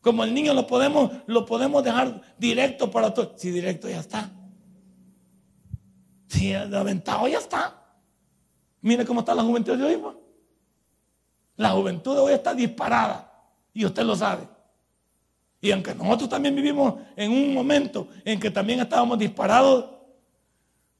Como 0.00 0.22
el 0.22 0.32
niño 0.32 0.54
lo 0.54 0.66
podemos, 0.68 1.10
lo 1.26 1.44
podemos 1.44 1.82
dejar 1.82 2.22
directo 2.38 2.90
para 2.90 3.12
todo. 3.12 3.34
Si 3.36 3.50
directo 3.50 3.88
ya 3.88 3.98
está. 3.98 4.30
Si 6.28 6.54
aventado 6.54 7.26
ya 7.26 7.38
está. 7.38 7.82
Mire 8.80 9.04
cómo 9.04 9.20
está 9.20 9.34
la 9.34 9.42
juventud 9.42 9.76
de 9.76 9.84
hoy. 9.84 9.96
Pues. 9.96 10.14
La 11.56 11.70
juventud 11.70 12.14
de 12.14 12.20
hoy 12.20 12.32
está 12.32 12.54
disparada 12.54 13.32
y 13.72 13.84
usted 13.84 14.04
lo 14.04 14.14
sabe. 14.14 14.48
Y 15.60 15.70
aunque 15.70 15.94
nosotros 15.94 16.28
también 16.28 16.54
vivimos 16.54 16.94
en 17.16 17.32
un 17.32 17.54
momento 17.54 18.08
en 18.24 18.38
que 18.38 18.50
también 18.50 18.80
estábamos 18.80 19.18
disparados, 19.18 19.86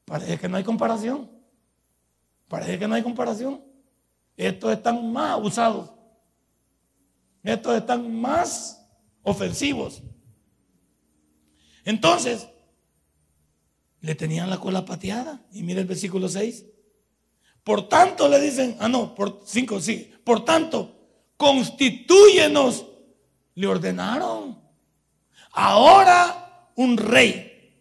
parece 0.05 0.37
que 0.37 0.49
no 0.49 0.57
hay 0.57 0.63
comparación. 0.63 1.29
Parece 2.47 2.79
que 2.79 2.87
no 2.87 2.95
hay 2.95 3.03
comparación. 3.03 3.61
Estos 4.35 4.71
están 4.71 5.11
más 5.11 5.33
abusados. 5.33 5.91
Estos 7.43 7.75
están 7.77 8.13
más 8.13 8.85
ofensivos. 9.23 10.01
Entonces, 11.85 12.47
le 14.01 14.15
tenían 14.15 14.49
la 14.49 14.59
cola 14.59 14.85
pateada. 14.85 15.41
Y 15.51 15.63
mire 15.63 15.81
el 15.81 15.87
versículo 15.87 16.27
6. 16.27 16.65
Por 17.67 17.89
tanto 17.89 18.29
le 18.29 18.39
dicen, 18.39 18.77
ah 18.79 18.87
no, 18.87 19.13
por 19.13 19.41
5, 19.43 19.81
sí. 19.81 20.09
Por 20.23 20.45
tanto, 20.45 20.89
constitúyenos, 21.35 22.85
le 23.55 23.67
ordenaron. 23.67 24.57
Ahora 25.51 26.71
un 26.77 26.95
rey 26.95 27.75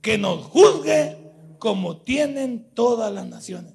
que 0.00 0.16
nos 0.16 0.44
juzgue 0.44 1.18
como 1.58 1.96
tienen 1.96 2.72
todas 2.72 3.12
las 3.12 3.26
naciones. 3.26 3.74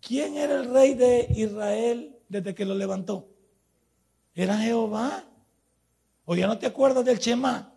¿Quién 0.00 0.36
era 0.36 0.56
el 0.56 0.72
rey 0.72 0.94
de 0.94 1.28
Israel 1.36 2.18
desde 2.28 2.52
que 2.52 2.64
lo 2.64 2.74
levantó? 2.74 3.28
Era 4.34 4.58
Jehová. 4.58 5.26
¿O 6.24 6.34
ya 6.34 6.48
no 6.48 6.58
te 6.58 6.66
acuerdas 6.66 7.04
del 7.04 7.20
Shema? 7.20 7.72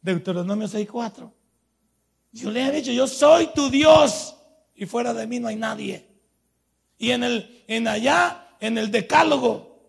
Deuteronomio 0.00 0.68
6.4. 0.68 1.32
Yo 2.30 2.52
le 2.52 2.64
he 2.64 2.70
dicho, 2.70 2.92
yo 2.92 3.08
soy 3.08 3.48
tu 3.48 3.68
Dios 3.68 4.36
y 4.78 4.86
fuera 4.86 5.12
de 5.12 5.26
mí 5.26 5.40
no 5.40 5.48
hay 5.48 5.56
nadie. 5.56 6.06
Y 6.98 7.10
en, 7.10 7.24
el, 7.24 7.64
en 7.66 7.88
allá, 7.88 8.56
en 8.60 8.78
el 8.78 8.92
decálogo, 8.92 9.80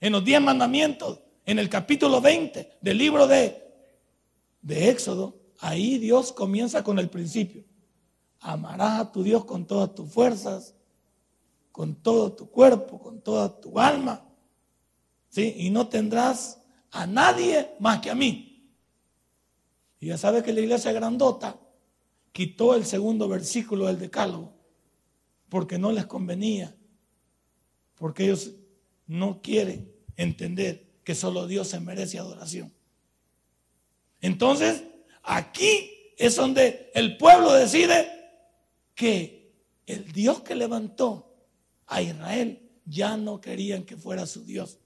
en 0.00 0.12
los 0.12 0.24
diez 0.24 0.40
mandamientos, 0.40 1.20
en 1.44 1.58
el 1.58 1.68
capítulo 1.68 2.22
20 2.22 2.78
del 2.80 2.96
libro 2.96 3.26
de, 3.26 3.62
de 4.62 4.88
Éxodo, 4.88 5.36
ahí 5.58 5.98
Dios 5.98 6.32
comienza 6.32 6.82
con 6.82 6.98
el 6.98 7.10
principio. 7.10 7.64
Amarás 8.40 9.00
a 9.00 9.12
tu 9.12 9.22
Dios 9.22 9.44
con 9.44 9.66
todas 9.66 9.94
tus 9.94 10.10
fuerzas, 10.10 10.74
con 11.70 11.96
todo 11.96 12.32
tu 12.32 12.50
cuerpo, 12.50 12.98
con 12.98 13.20
toda 13.20 13.60
tu 13.60 13.78
alma. 13.78 14.24
¿sí? 15.28 15.54
Y 15.58 15.68
no 15.68 15.88
tendrás 15.88 16.62
a 16.90 17.06
nadie 17.06 17.72
más 17.78 18.00
que 18.00 18.10
a 18.10 18.14
mí. 18.14 18.72
Y 19.98 20.06
ya 20.06 20.16
sabes 20.16 20.42
que 20.42 20.54
la 20.54 20.60
iglesia 20.60 20.92
grandota 20.92 21.58
quitó 22.32 22.74
el 22.74 22.84
segundo 22.84 23.28
versículo 23.28 23.86
del 23.86 23.98
decálogo 23.98 24.52
porque 25.48 25.78
no 25.78 25.92
les 25.92 26.06
convenía, 26.06 26.74
porque 27.96 28.24
ellos 28.24 28.52
no 29.06 29.42
quieren 29.42 29.92
entender 30.16 30.86
que 31.02 31.14
solo 31.14 31.46
Dios 31.46 31.68
se 31.68 31.80
merece 31.80 32.18
adoración. 32.18 32.72
Entonces, 34.20 34.84
aquí 35.22 35.90
es 36.16 36.36
donde 36.36 36.90
el 36.94 37.16
pueblo 37.16 37.52
decide 37.52 38.08
que 38.94 39.52
el 39.86 40.12
Dios 40.12 40.40
que 40.42 40.54
levantó 40.54 41.34
a 41.86 42.00
Israel 42.00 42.70
ya 42.84 43.16
no 43.16 43.40
querían 43.40 43.84
que 43.84 43.96
fuera 43.96 44.26
su 44.26 44.44
Dios, 44.44 44.78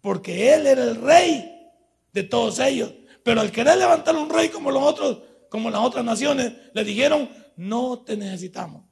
porque 0.00 0.52
Él 0.52 0.66
era 0.66 0.84
el 0.84 0.96
rey 0.96 1.70
de 2.12 2.22
todos 2.24 2.58
ellos. 2.58 2.92
Pero 3.22 3.40
al 3.40 3.52
querer 3.52 3.78
levantar 3.78 4.16
un 4.16 4.28
rey 4.28 4.48
como 4.48 4.70
los 4.70 4.82
otros, 4.82 5.18
como 5.50 5.68
las 5.68 5.82
otras 5.82 6.04
naciones, 6.04 6.52
le 6.72 6.84
dijeron, 6.84 7.28
no 7.56 7.98
te 7.98 8.16
necesitamos. 8.16 8.84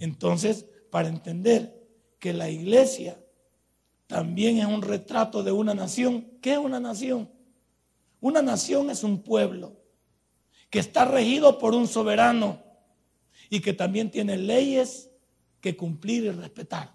Entonces, 0.00 0.66
para 0.90 1.08
entender 1.08 1.88
que 2.18 2.34
la 2.34 2.50
iglesia 2.50 3.18
también 4.06 4.58
es 4.58 4.66
un 4.66 4.82
retrato 4.82 5.42
de 5.42 5.52
una 5.52 5.72
nación, 5.72 6.26
¿qué 6.42 6.52
es 6.52 6.58
una 6.58 6.80
nación? 6.80 7.30
Una 8.20 8.42
nación 8.42 8.90
es 8.90 9.04
un 9.04 9.22
pueblo 9.22 9.80
que 10.68 10.80
está 10.80 11.04
regido 11.04 11.58
por 11.58 11.74
un 11.74 11.86
soberano 11.86 12.62
y 13.48 13.60
que 13.60 13.72
también 13.72 14.10
tiene 14.10 14.36
leyes 14.36 15.10
que 15.60 15.76
cumplir 15.76 16.24
y 16.24 16.30
respetar. 16.30 16.94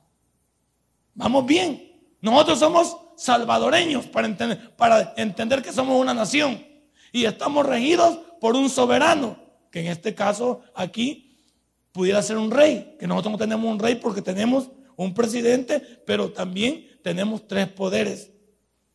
Vamos 1.13 1.45
bien. 1.45 1.93
Nosotros 2.21 2.59
somos 2.59 2.97
salvadoreños 3.15 4.07
para 4.07 4.27
entender, 4.27 4.75
para 4.75 5.13
entender 5.17 5.61
que 5.61 5.71
somos 5.71 5.99
una 5.99 6.13
nación 6.13 6.65
y 7.11 7.25
estamos 7.25 7.65
regidos 7.65 8.19
por 8.45 8.55
un 8.55 8.69
soberano, 8.69 9.39
que 9.71 9.79
en 9.79 9.87
este 9.87 10.13
caso 10.13 10.61
aquí 10.75 11.35
pudiera 11.91 12.21
ser 12.21 12.37
un 12.37 12.51
rey, 12.51 12.95
que 12.99 13.07
nosotros 13.07 13.31
no 13.31 13.37
tenemos 13.39 13.71
un 13.71 13.79
rey 13.79 13.95
porque 13.95 14.21
tenemos 14.21 14.69
un 14.95 15.15
presidente, 15.15 15.79
pero 16.05 16.31
también 16.31 16.85
tenemos 17.01 17.47
tres 17.47 17.67
poderes, 17.69 18.29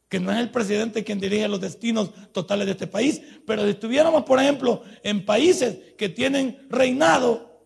que 0.08 0.20
no 0.20 0.30
es 0.30 0.38
el 0.38 0.52
presidente 0.52 1.02
quien 1.02 1.18
dirige 1.18 1.48
los 1.48 1.60
destinos 1.60 2.12
totales 2.30 2.66
de 2.66 2.72
este 2.74 2.86
país, 2.86 3.20
pero 3.44 3.64
si 3.64 3.70
estuviéramos, 3.70 4.22
por 4.22 4.38
ejemplo, 4.38 4.84
en 5.02 5.24
países 5.24 5.94
que 5.98 6.08
tienen 6.08 6.64
reinado, 6.68 7.60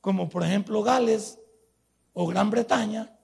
como 0.00 0.28
por 0.28 0.44
ejemplo 0.44 0.80
Gales 0.84 1.40
o 2.12 2.24
Gran 2.28 2.50
Bretaña, 2.50 3.18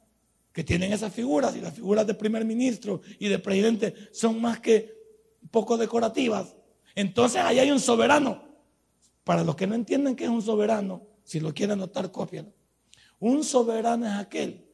que 0.53 0.65
tienen 0.65 0.93
esas 0.93 1.13
figuras, 1.13 1.55
y 1.55 1.61
las 1.61 1.75
figuras 1.75 2.05
de 2.05 2.15
primer 2.15 2.45
ministro 2.45 3.01
y 3.21 3.29
de 3.29 3.39
presidente 3.39 3.95
son 4.11 4.41
más 4.41 4.59
que 4.59 5.02
poco 5.53 5.77
decorativas. 5.77 6.57
Entonces 6.97 7.41
ahí 7.41 7.61
hay 7.61 7.71
un 7.71 7.79
soberano. 7.79 8.43
Para 9.23 9.45
los 9.45 9.55
que 9.55 9.69
no 9.69 9.77
entienden 9.77 10.17
qué 10.17 10.25
es 10.25 10.31
un 10.31 10.43
soberano, 10.43 11.03
si 11.23 11.39
lo 11.39 11.55
quieren 11.55 11.75
anotar, 11.75 12.11
cópialo. 12.11 12.53
Un 13.21 13.45
soberano 13.45 14.05
es 14.05 14.15
aquel 14.15 14.67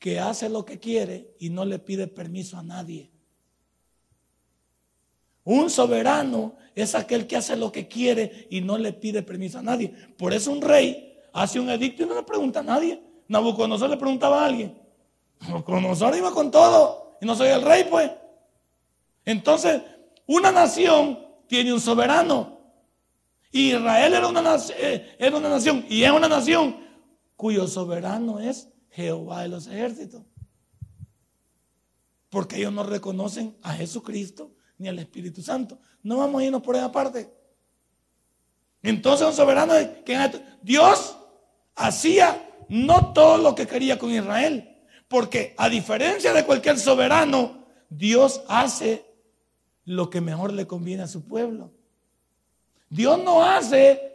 que 0.00 0.18
hace 0.18 0.48
lo 0.48 0.64
que 0.64 0.80
quiere 0.80 1.36
y 1.38 1.50
no 1.50 1.64
le 1.64 1.78
pide 1.78 2.08
permiso 2.08 2.56
a 2.56 2.64
nadie. 2.64 3.12
Un 5.44 5.70
soberano 5.70 6.56
es 6.74 6.94
aquel 6.94 7.26
que 7.26 7.36
hace 7.36 7.56
lo 7.56 7.70
que 7.70 7.86
quiere 7.86 8.48
y 8.50 8.60
no 8.60 8.76
le 8.76 8.92
pide 8.92 9.22
permiso 9.22 9.58
a 9.58 9.62
nadie. 9.62 9.94
Por 10.16 10.32
eso 10.32 10.50
un 10.50 10.60
rey 10.60 11.18
hace 11.32 11.60
un 11.60 11.70
edicto 11.70 12.02
y 12.02 12.06
no 12.06 12.14
le 12.14 12.22
pregunta 12.22 12.60
a 12.60 12.64
nadie. 12.64 13.00
Nabucodonosor 13.28 13.90
le 13.90 13.96
preguntaba 13.96 14.42
a 14.42 14.46
alguien. 14.46 14.76
Nabucodonosor 15.40 16.16
iba 16.16 16.32
con 16.32 16.50
todo 16.50 17.16
y 17.20 17.26
no 17.26 17.36
soy 17.36 17.48
el 17.48 17.62
rey, 17.62 17.84
pues. 17.88 18.10
Entonces, 19.30 19.80
una 20.26 20.50
nación 20.50 21.24
tiene 21.46 21.72
un 21.72 21.80
soberano. 21.80 22.58
Israel 23.52 24.14
era 24.14 24.26
una, 24.26 24.56
eh, 24.76 25.16
era 25.20 25.36
una 25.36 25.48
nación 25.48 25.86
y 25.88 26.02
es 26.02 26.10
una 26.10 26.28
nación 26.28 26.76
cuyo 27.36 27.68
soberano 27.68 28.40
es 28.40 28.68
Jehová 28.90 29.42
de 29.42 29.48
los 29.48 29.68
ejércitos. 29.68 30.22
Porque 32.28 32.56
ellos 32.56 32.72
no 32.72 32.82
reconocen 32.82 33.56
a 33.62 33.72
Jesucristo 33.74 34.52
ni 34.78 34.88
al 34.88 34.98
Espíritu 34.98 35.42
Santo. 35.42 35.78
No 36.02 36.16
vamos 36.16 36.42
a 36.42 36.44
irnos 36.46 36.62
por 36.62 36.74
esa 36.74 36.90
parte. 36.90 37.32
Entonces 38.82 39.28
un 39.28 39.32
soberano 39.32 39.74
que 40.04 40.18
Dios 40.60 41.16
hacía 41.76 42.48
no 42.68 43.12
todo 43.12 43.38
lo 43.38 43.54
que 43.54 43.68
quería 43.68 43.96
con 43.96 44.10
Israel. 44.10 44.76
Porque 45.06 45.54
a 45.56 45.68
diferencia 45.68 46.32
de 46.32 46.44
cualquier 46.44 46.80
soberano, 46.80 47.64
Dios 47.88 48.42
hace 48.48 49.09
lo 49.84 50.10
que 50.10 50.20
mejor 50.20 50.52
le 50.52 50.66
conviene 50.66 51.02
a 51.02 51.08
su 51.08 51.26
pueblo. 51.26 51.72
Dios 52.88 53.22
no 53.22 53.44
hace 53.44 54.10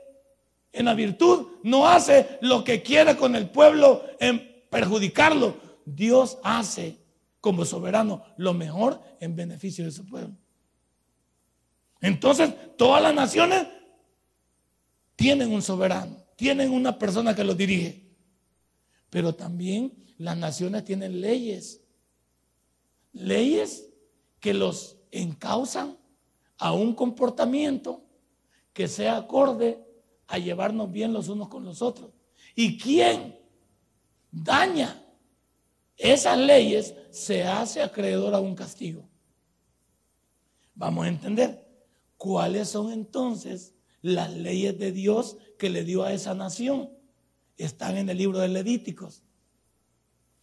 en 0.71 0.85
la 0.85 0.93
virtud, 0.93 1.47
no 1.63 1.87
hace 1.87 2.37
lo 2.41 2.63
que 2.63 2.83
quiere 2.83 3.15
con 3.15 3.35
el 3.35 3.49
pueblo 3.49 4.03
en 4.19 4.65
perjudicarlo. 4.69 5.55
Dios 5.85 6.37
hace 6.43 6.97
como 7.39 7.63
soberano 7.63 8.23
lo 8.37 8.53
mejor 8.53 9.01
en 9.19 9.35
beneficio 9.35 9.85
de 9.85 9.91
su 9.91 10.05
pueblo. 10.05 10.35
Entonces, 12.01 12.53
todas 12.77 13.01
las 13.01 13.13
naciones 13.13 13.67
tienen 15.15 15.53
un 15.53 15.61
soberano, 15.61 16.17
tienen 16.35 16.71
una 16.71 16.99
persona 16.99 17.35
que 17.35 17.43
los 17.43 17.55
dirige. 17.55 18.05
Pero 19.09 19.33
también 19.33 19.93
las 20.17 20.37
naciones 20.37 20.83
tienen 20.83 21.21
leyes. 21.21 21.81
Leyes 23.13 23.87
que 24.39 24.53
los 24.53 24.97
encausan 25.21 25.97
a 26.57 26.71
un 26.71 26.93
comportamiento 26.93 28.01
que 28.73 28.87
sea 28.87 29.17
acorde 29.17 29.83
a 30.27 30.37
llevarnos 30.37 30.91
bien 30.91 31.13
los 31.13 31.29
unos 31.29 31.47
con 31.47 31.63
los 31.63 31.81
otros. 31.81 32.11
¿Y 32.55 32.77
quién 32.77 33.39
daña 34.31 35.01
esas 35.97 36.37
leyes 36.37 36.93
se 37.11 37.43
hace 37.43 37.81
acreedor 37.81 38.33
a 38.33 38.39
un 38.39 38.55
castigo? 38.55 39.07
Vamos 40.73 41.05
a 41.05 41.09
entender 41.09 41.65
cuáles 42.17 42.69
son 42.69 42.91
entonces 42.91 43.73
las 44.01 44.33
leyes 44.33 44.77
de 44.77 44.91
Dios 44.91 45.37
que 45.57 45.69
le 45.69 45.83
dio 45.83 46.03
a 46.03 46.13
esa 46.13 46.33
nación. 46.33 46.89
Están 47.57 47.97
en 47.97 48.09
el 48.09 48.17
libro 48.17 48.39
de 48.39 48.49
Levíticos. 48.49 49.23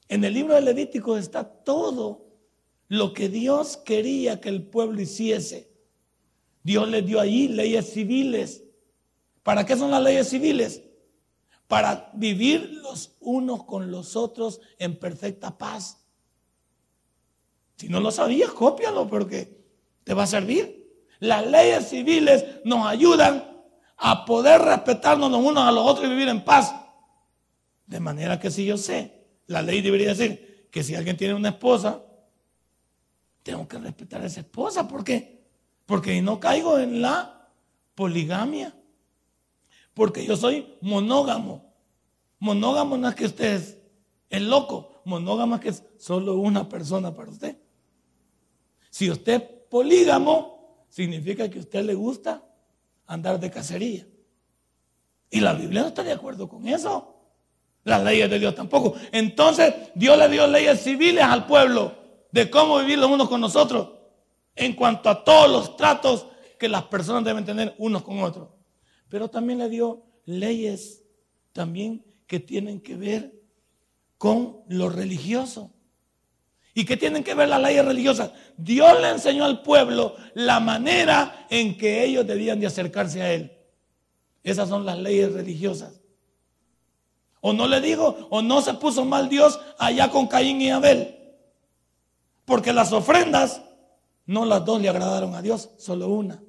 En 0.08 0.24
el 0.24 0.32
libro 0.32 0.54
de 0.54 0.62
Levíticos 0.62 1.20
está 1.20 1.44
todo 1.44 2.31
lo 2.88 3.12
que 3.12 3.28
Dios 3.28 3.76
quería 3.76 4.40
que 4.40 4.48
el 4.48 4.62
pueblo 4.62 5.00
hiciese. 5.00 5.70
Dios 6.62 6.88
le 6.88 7.02
dio 7.02 7.20
ahí 7.20 7.48
leyes 7.48 7.92
civiles. 7.92 8.64
¿Para 9.42 9.66
qué 9.66 9.76
son 9.76 9.90
las 9.90 10.02
leyes 10.02 10.28
civiles? 10.28 10.82
Para 11.66 12.10
vivir 12.14 12.80
los 12.82 13.16
unos 13.20 13.64
con 13.64 13.90
los 13.90 14.14
otros 14.14 14.60
en 14.78 14.98
perfecta 14.98 15.56
paz. 15.56 16.06
Si 17.76 17.88
no 17.88 17.98
lo 17.98 18.10
sabías, 18.10 18.50
cópialo 18.50 19.08
porque 19.08 19.58
te 20.04 20.14
va 20.14 20.24
a 20.24 20.26
servir. 20.26 20.82
Las 21.18 21.46
leyes 21.46 21.88
civiles 21.88 22.44
nos 22.64 22.86
ayudan 22.86 23.52
a 23.96 24.24
poder 24.24 24.60
respetarnos 24.60 25.30
los 25.30 25.40
unos 25.40 25.64
a 25.64 25.72
los 25.72 25.86
otros 25.86 26.06
y 26.06 26.10
vivir 26.10 26.28
en 26.28 26.44
paz. 26.44 26.74
De 27.86 28.00
manera 28.00 28.38
que 28.38 28.50
si 28.50 28.64
yo 28.64 28.76
sé, 28.76 29.26
la 29.46 29.62
ley 29.62 29.80
debería 29.80 30.08
decir 30.08 30.68
que 30.70 30.82
si 30.82 30.94
alguien 30.94 31.16
tiene 31.16 31.34
una 31.34 31.50
esposa, 31.50 32.02
tengo 33.42 33.66
que 33.66 33.78
respetar 33.78 34.22
a 34.22 34.26
esa 34.26 34.40
esposa. 34.40 34.86
¿Por 34.86 35.04
qué? 35.04 35.42
Porque 35.86 36.20
no 36.22 36.38
caigo 36.38 36.78
en 36.78 37.02
la 37.02 37.48
poligamia. 37.94 38.74
Porque 39.94 40.24
yo 40.24 40.36
soy 40.36 40.76
monógamo. 40.80 41.72
Monógamo 42.38 42.96
no 42.96 43.08
es 43.08 43.14
que 43.14 43.26
usted 43.26 43.54
es 43.54 43.78
el 44.30 44.48
loco. 44.48 45.02
Monógamo 45.04 45.56
es 45.56 45.60
que 45.60 45.68
es 45.70 45.84
solo 45.98 46.36
una 46.36 46.68
persona 46.68 47.14
para 47.14 47.30
usted. 47.30 47.56
Si 48.90 49.10
usted 49.10 49.34
es 49.34 49.42
polígamo, 49.68 50.84
significa 50.88 51.48
que 51.48 51.58
a 51.58 51.62
usted 51.62 51.84
le 51.84 51.94
gusta 51.94 52.42
andar 53.06 53.40
de 53.40 53.50
cacería. 53.50 54.06
Y 55.30 55.40
la 55.40 55.54
Biblia 55.54 55.82
no 55.82 55.88
está 55.88 56.02
de 56.02 56.12
acuerdo 56.12 56.48
con 56.48 56.68
eso. 56.68 57.16
Las 57.84 58.04
leyes 58.04 58.30
de 58.30 58.38
Dios 58.38 58.54
tampoco. 58.54 58.94
Entonces 59.10 59.74
Dios 59.94 60.16
le 60.16 60.28
dio 60.28 60.46
leyes 60.46 60.80
civiles 60.80 61.24
al 61.24 61.46
pueblo 61.46 62.01
de 62.32 62.50
cómo 62.50 62.78
vivir 62.78 62.98
los 62.98 63.10
unos 63.10 63.28
con 63.28 63.40
nosotros 63.40 63.90
en 64.56 64.74
cuanto 64.74 65.08
a 65.08 65.22
todos 65.22 65.50
los 65.50 65.76
tratos 65.76 66.26
que 66.58 66.68
las 66.68 66.84
personas 66.84 67.24
deben 67.24 67.44
tener 67.44 67.74
unos 67.78 68.02
con 68.02 68.22
otros. 68.22 68.48
Pero 69.08 69.28
también 69.28 69.58
le 69.58 69.68
dio 69.68 70.02
leyes 70.24 71.04
también 71.52 72.04
que 72.26 72.40
tienen 72.40 72.80
que 72.80 72.96
ver 72.96 73.34
con 74.18 74.62
lo 74.68 74.88
religioso. 74.88 75.70
¿Y 76.74 76.86
qué 76.86 76.96
tienen 76.96 77.22
que 77.22 77.34
ver 77.34 77.48
las 77.48 77.60
leyes 77.60 77.84
religiosas? 77.84 78.32
Dios 78.56 78.98
le 79.00 79.10
enseñó 79.10 79.44
al 79.44 79.62
pueblo 79.62 80.16
la 80.34 80.58
manera 80.58 81.46
en 81.50 81.76
que 81.76 82.02
ellos 82.04 82.26
debían 82.26 82.60
de 82.60 82.66
acercarse 82.66 83.20
a 83.20 83.32
Él. 83.34 83.52
Esas 84.42 84.68
son 84.68 84.86
las 84.86 84.98
leyes 84.98 85.32
religiosas. 85.32 86.00
O 87.42 87.52
no 87.52 87.66
le 87.66 87.80
digo, 87.80 88.28
o 88.30 88.40
no 88.40 88.62
se 88.62 88.74
puso 88.74 89.04
mal 89.04 89.28
Dios 89.28 89.60
allá 89.78 90.10
con 90.10 90.28
Caín 90.28 90.62
y 90.62 90.70
Abel. 90.70 91.21
Porque 92.52 92.74
las 92.74 92.92
ofrendas, 92.92 93.62
no 94.26 94.44
las 94.44 94.62
dos 94.66 94.78
le 94.78 94.90
agradaron 94.90 95.34
a 95.34 95.40
Dios, 95.40 95.70
solo 95.78 96.08
una. 96.08 96.44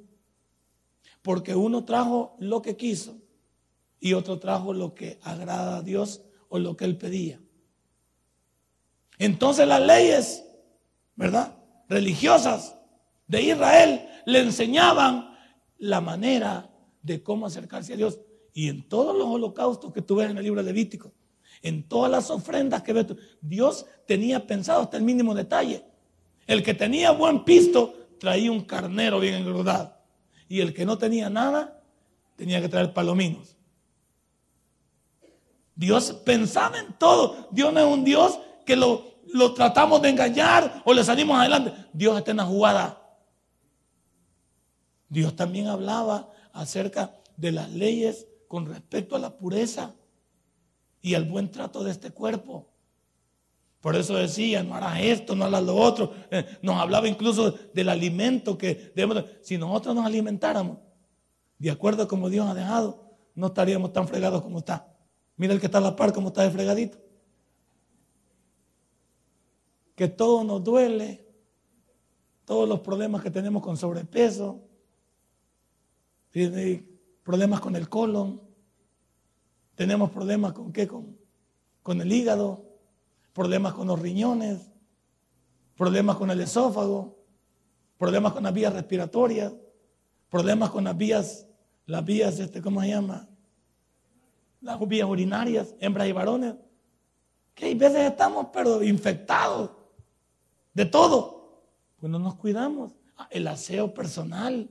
Porque 1.22 1.56
uno 1.56 1.86
trajo 1.86 2.36
lo 2.40 2.62
que 2.62 2.76
quiso 2.76 3.16
y 4.02 4.12
otro 4.12 4.38
trajo 4.38 4.74
lo 4.74 4.94
que 4.94 5.18
agrada 5.24 5.78
a 5.78 5.82
Dios 5.82 6.22
o 6.50 6.60
lo 6.60 6.76
que 6.76 6.84
él 6.84 6.98
pedía. 6.98 7.40
Entonces 9.18 9.66
las 9.66 9.80
leyes, 9.80 10.44
¿verdad? 11.16 11.56
Religiosas 11.88 12.76
de 13.26 13.42
Israel 13.42 14.06
le 14.26 14.40
enseñaban 14.40 15.34
la 15.78 16.02
manera 16.02 16.70
de 17.02 17.24
cómo 17.24 17.46
acercarse 17.46 17.94
a 17.94 17.96
Dios. 17.96 18.20
Y 18.52 18.68
en 18.68 18.90
todos 18.90 19.18
los 19.18 19.28
holocaustos 19.28 19.94
que 19.94 20.02
tú 20.02 20.18
ves 20.18 20.30
en 20.30 20.38
el 20.38 20.44
libro 20.44 20.62
de 20.62 20.66
Levítico, 20.66 21.14
en 21.62 21.88
todas 21.88 22.12
las 22.12 22.30
ofrendas 22.30 22.84
que 22.84 22.92
ves, 22.92 23.06
Dios 23.40 23.86
tenía 24.06 24.46
pensado 24.46 24.82
hasta 24.82 24.98
el 24.98 25.04
mínimo 25.04 25.34
detalle. 25.34 25.93
El 26.48 26.64
que 26.64 26.74
tenía 26.74 27.12
buen 27.12 27.44
pisto 27.44 27.94
traía 28.20 28.52
un 28.52 28.62
carnero 28.62 29.20
bien 29.20 29.36
engordado. 29.36 29.96
Y 30.48 30.60
el 30.62 30.74
que 30.74 30.86
no 30.86 30.98
tenía 30.98 31.30
nada 31.30 31.82
tenía 32.36 32.62
que 32.62 32.70
traer 32.70 32.94
palominos. 32.94 33.56
Dios 35.76 36.14
pensaba 36.26 36.80
en 36.80 36.94
todo. 36.94 37.48
Dios 37.52 37.74
no 37.74 37.80
es 37.80 37.86
un 37.86 38.04
Dios 38.04 38.40
que 38.66 38.76
lo, 38.76 39.16
lo 39.34 39.54
tratamos 39.54 40.02
de 40.02 40.10
engañar 40.10 40.82
o 40.86 40.94
le 40.94 41.04
salimos 41.04 41.40
adelante. 41.40 41.74
Dios 41.94 42.18
está 42.18 42.32
en 42.32 42.38
la 42.38 42.46
jugada. 42.46 43.02
Dios 45.10 45.36
también 45.36 45.68
hablaba 45.68 46.32
acerca 46.54 47.16
de 47.38 47.52
las 47.52 47.72
leyes 47.72 48.28
con 48.48 48.66
respecto 48.66 49.16
a 49.16 49.20
la 49.20 49.38
pureza 49.38 49.96
y 51.02 51.16
al 51.16 51.26
buen 51.26 51.52
trato 51.52 51.84
de 51.84 51.92
este 51.92 52.12
cuerpo. 52.12 52.73
Por 53.84 53.98
eso 53.98 54.16
decía, 54.16 54.64
no 54.64 54.76
harás 54.76 55.02
esto, 55.02 55.36
no 55.36 55.44
harás 55.44 55.62
lo 55.62 55.76
otro. 55.76 56.14
Eh, 56.32 56.58
nos 56.62 56.78
hablaba 56.78 57.06
incluso 57.06 57.52
del 57.74 57.90
alimento 57.90 58.58
que 58.58 58.94
debemos. 58.96 59.26
Si 59.42 59.58
nosotros 59.58 59.94
nos 59.94 60.06
alimentáramos 60.06 60.78
de 61.60 61.70
acuerdo 61.70 62.04
a 62.04 62.08
como 62.08 62.30
Dios 62.30 62.48
ha 62.48 62.54
dejado, 62.54 63.12
no 63.36 63.48
estaríamos 63.48 63.92
tan 63.92 64.08
fregados 64.08 64.42
como 64.42 64.60
está. 64.60 64.96
Mira 65.36 65.54
el 65.54 65.60
que 65.60 65.66
está 65.66 65.80
a 65.80 65.82
la 65.82 65.98
par, 65.98 66.14
como 66.14 66.30
está 66.30 66.44
de 66.44 66.52
fregadito. 66.52 66.98
Que 69.96 70.08
todo 70.08 70.46
nos 70.46 70.64
duele, 70.64 71.28
todos 72.46 72.70
los 72.70 72.80
problemas 72.80 73.22
que 73.22 73.32
tenemos 73.32 73.62
con 73.62 73.76
sobrepeso, 73.76 74.62
problemas 77.22 77.60
con 77.60 77.76
el 77.76 77.90
colon, 77.90 78.42
tenemos 79.76 80.10
problemas 80.10 80.54
con 80.54 80.72
qué? 80.72 80.88
Con, 80.88 81.18
con 81.82 82.00
el 82.00 82.10
hígado, 82.10 82.73
problemas 83.34 83.74
con 83.74 83.88
los 83.88 84.00
riñones, 84.00 84.72
problemas 85.76 86.18
con 86.18 86.30
el 86.32 86.40
esófago, 86.40 87.18
problemas 87.98 88.34
con 88.34 88.44
las 88.44 88.54
vías 88.54 88.74
respiratorias, 88.74 89.54
problemas 90.30 90.70
con 90.70 90.84
las 90.84 90.96
vías, 90.96 91.48
las 91.86 92.06
vías, 92.06 92.40
este, 92.40 92.62
¿cómo 92.62 92.82
se 92.82 92.90
llama? 92.90 93.28
Las 94.62 94.80
vías 94.88 95.10
urinarias, 95.10 95.76
hembras 95.80 96.08
y 96.08 96.12
varones. 96.12 96.56
Que 97.54 97.66
hay 97.66 97.76
veces 97.76 98.12
estamos, 98.12 98.48
pero 98.54 98.82
infectados 98.82 99.72
de 100.74 100.86
todo. 100.86 101.64
Pues 101.98 102.12
no 102.12 102.20
nos 102.20 102.36
cuidamos. 102.36 102.94
Ah, 103.18 103.28
el 103.30 103.48
aseo 103.48 103.94
personal, 103.94 104.70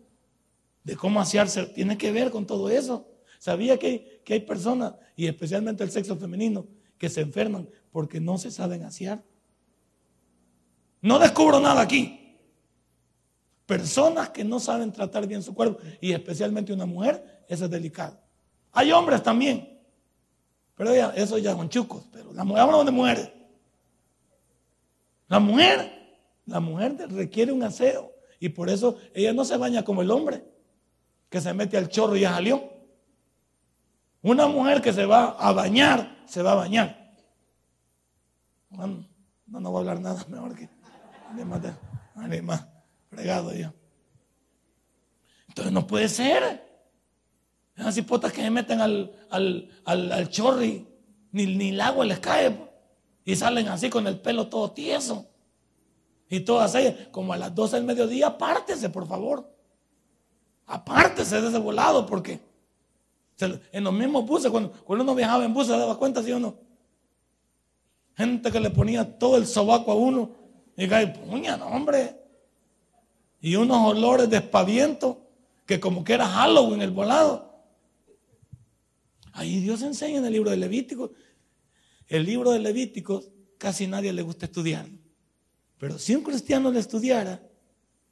de 0.82 0.96
cómo 0.96 1.20
asearse, 1.20 1.66
tiene 1.66 1.96
que 1.96 2.10
ver 2.10 2.30
con 2.30 2.46
todo 2.46 2.68
eso. 2.70 3.06
Sabía 3.38 3.78
que 3.78 4.12
que 4.24 4.34
hay 4.34 4.40
personas, 4.40 4.94
y 5.16 5.26
especialmente 5.26 5.84
el 5.84 5.90
sexo 5.90 6.16
femenino, 6.16 6.66
que 6.98 7.08
se 7.08 7.20
enferman 7.20 7.68
porque 7.92 8.20
no 8.20 8.38
se 8.38 8.50
saben 8.50 8.82
asear. 8.82 9.22
No 11.02 11.18
descubro 11.18 11.60
nada 11.60 11.82
aquí. 11.82 12.38
Personas 13.66 14.30
que 14.30 14.44
no 14.44 14.58
saben 14.58 14.92
tratar 14.92 15.26
bien 15.26 15.42
su 15.42 15.54
cuerpo, 15.54 15.80
y 16.00 16.12
especialmente 16.12 16.72
una 16.72 16.86
mujer, 16.86 17.44
eso 17.48 17.66
es 17.66 17.70
delicado. 17.70 18.18
Hay 18.72 18.90
hombres 18.90 19.22
también, 19.22 19.80
pero 20.74 20.94
ya, 20.94 21.10
eso 21.10 21.38
ya 21.38 21.52
son 21.52 21.68
chucos, 21.68 22.04
pero 22.10 22.32
la 22.32 22.44
mujer, 22.44 22.62
hablamos 22.62 22.86
de 22.86 22.92
mujeres. 22.92 23.30
La 25.28 25.38
mujer, 25.38 25.92
la 26.46 26.60
mujer 26.60 26.96
requiere 27.10 27.52
un 27.52 27.62
aseo, 27.62 28.12
y 28.40 28.48
por 28.48 28.68
eso 28.68 28.96
ella 29.14 29.32
no 29.32 29.44
se 29.44 29.56
baña 29.56 29.84
como 29.84 30.02
el 30.02 30.10
hombre, 30.10 30.44
que 31.28 31.40
se 31.40 31.54
mete 31.54 31.76
al 31.76 31.88
chorro 31.88 32.16
y 32.16 32.20
ya 32.20 32.34
salió. 32.34 32.62
Una 34.22 34.46
mujer 34.46 34.80
que 34.82 34.92
se 34.92 35.06
va 35.06 35.30
a 35.30 35.52
bañar, 35.52 36.22
se 36.26 36.42
va 36.42 36.52
a 36.52 36.56
bañar. 36.56 37.01
No, 38.72 39.60
no 39.60 39.70
voy 39.70 39.78
a 39.78 39.80
hablar 39.80 40.00
nada, 40.00 40.24
mejor 40.28 40.54
que 40.56 40.68
de 42.28 42.42
más 42.42 42.66
fregado 43.08 43.52
ya. 43.54 43.72
Entonces 45.48 45.72
no 45.72 45.86
puede 45.86 46.08
ser. 46.08 46.70
Esas 47.76 47.96
hipotas 47.96 48.32
que 48.32 48.42
se 48.42 48.50
meten 48.50 48.80
al, 48.80 49.12
al, 49.30 49.70
al, 49.84 50.28
chorri, 50.28 50.86
ni, 51.30 51.46
ni 51.46 51.70
el 51.70 51.80
agua 51.80 52.04
les 52.04 52.20
cae. 52.20 52.70
Y 53.24 53.36
salen 53.36 53.68
así 53.68 53.88
con 53.88 54.06
el 54.06 54.20
pelo 54.20 54.48
todo 54.48 54.72
tieso. 54.72 55.26
Y 56.28 56.40
todas 56.40 56.74
ellas, 56.74 57.08
como 57.10 57.32
a 57.32 57.36
las 57.36 57.54
12 57.54 57.76
del 57.76 57.84
mediodía, 57.84 58.28
apártese, 58.28 58.88
por 58.88 59.06
favor. 59.06 59.54
Apártese 60.66 61.40
de 61.40 61.48
ese 61.48 61.58
volado, 61.58 62.06
porque 62.06 62.40
en 63.72 63.84
los 63.84 63.92
mismos 63.92 64.26
buses, 64.26 64.50
cuando, 64.50 64.72
uno 64.86 65.14
viajaba 65.14 65.44
en 65.44 65.52
buses, 65.52 65.74
se 65.74 65.78
daba 65.78 65.98
cuenta, 65.98 66.22
¿sí 66.22 66.32
o 66.32 66.40
no? 66.40 66.56
Gente 68.16 68.50
que 68.50 68.60
le 68.60 68.70
ponía 68.70 69.18
todo 69.18 69.36
el 69.36 69.46
sobaco 69.46 69.92
a 69.92 69.94
uno. 69.94 70.34
Y 70.76 70.88
cae, 70.88 71.08
puña, 71.08 71.56
hombre. 71.64 72.16
Y 73.40 73.56
unos 73.56 73.78
olores 73.90 74.30
de 74.30 74.38
espaviento, 74.38 75.26
que 75.66 75.80
como 75.80 76.04
que 76.04 76.14
era 76.14 76.26
Halloween 76.26 76.82
el 76.82 76.90
volado. 76.90 77.52
Ahí 79.32 79.60
Dios 79.60 79.82
enseña 79.82 80.18
en 80.18 80.26
el 80.26 80.32
libro 80.32 80.50
de 80.50 80.56
Levítico. 80.56 81.12
El 82.06 82.24
libro 82.24 82.50
de 82.50 82.58
Levítico 82.58 83.24
casi 83.58 83.86
nadie 83.86 84.12
le 84.12 84.22
gusta 84.22 84.46
estudiarlo. 84.46 84.98
Pero 85.78 85.98
si 85.98 86.14
un 86.14 86.22
cristiano 86.22 86.70
le 86.70 86.78
estudiara, 86.78 87.42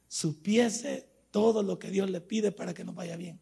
supiese 0.07 1.07
todo 1.29 1.63
lo 1.63 1.79
que 1.79 1.89
Dios 1.89 2.09
le 2.09 2.19
pide 2.19 2.51
para 2.51 2.73
que 2.73 2.83
nos 2.83 2.95
vaya 2.95 3.15
bien. 3.15 3.39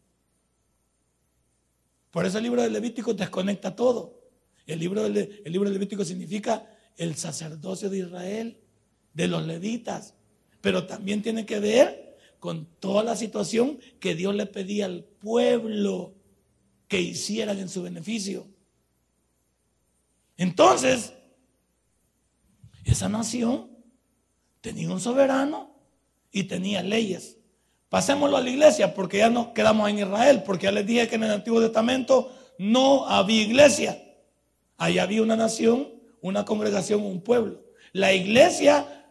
Por 2.10 2.26
eso 2.26 2.38
el 2.38 2.44
libro 2.44 2.62
de 2.62 2.70
Levítico 2.70 3.14
desconecta 3.14 3.74
todo. 3.74 4.19
El 4.66 4.78
libro 4.78 5.08
libro 5.08 5.70
Levítico 5.70 6.04
significa 6.04 6.68
el 6.96 7.16
sacerdocio 7.16 7.88
de 7.90 7.98
Israel, 7.98 8.60
de 9.14 9.28
los 9.28 9.46
levitas, 9.46 10.14
pero 10.60 10.86
también 10.86 11.22
tiene 11.22 11.46
que 11.46 11.58
ver 11.58 12.18
con 12.38 12.66
toda 12.78 13.02
la 13.02 13.16
situación 13.16 13.78
que 13.98 14.14
Dios 14.14 14.34
le 14.34 14.46
pedía 14.46 14.86
al 14.86 15.04
pueblo 15.04 16.14
que 16.88 17.00
hicieran 17.00 17.58
en 17.58 17.68
su 17.68 17.82
beneficio. 17.82 18.46
Entonces, 20.36 21.12
esa 22.84 23.08
nación 23.08 23.70
tenía 24.60 24.90
un 24.90 25.00
soberano 25.00 25.74
y 26.32 26.44
tenía 26.44 26.82
leyes. 26.82 27.36
Pasémoslo 27.88 28.36
a 28.36 28.40
la 28.40 28.50
iglesia 28.50 28.94
porque 28.94 29.18
ya 29.18 29.30
no 29.30 29.52
quedamos 29.52 29.88
en 29.90 29.98
Israel, 29.98 30.42
porque 30.44 30.64
ya 30.64 30.72
les 30.72 30.86
dije 30.86 31.08
que 31.08 31.16
en 31.16 31.24
el 31.24 31.32
Antiguo 31.32 31.60
Testamento 31.60 32.32
no 32.58 33.06
había 33.06 33.42
iglesia. 33.42 34.02
Ahí 34.80 34.98
había 34.98 35.20
una 35.20 35.36
nación, 35.36 35.90
una 36.22 36.46
congregación, 36.46 37.02
un 37.02 37.20
pueblo. 37.20 37.62
La 37.92 38.14
iglesia 38.14 39.04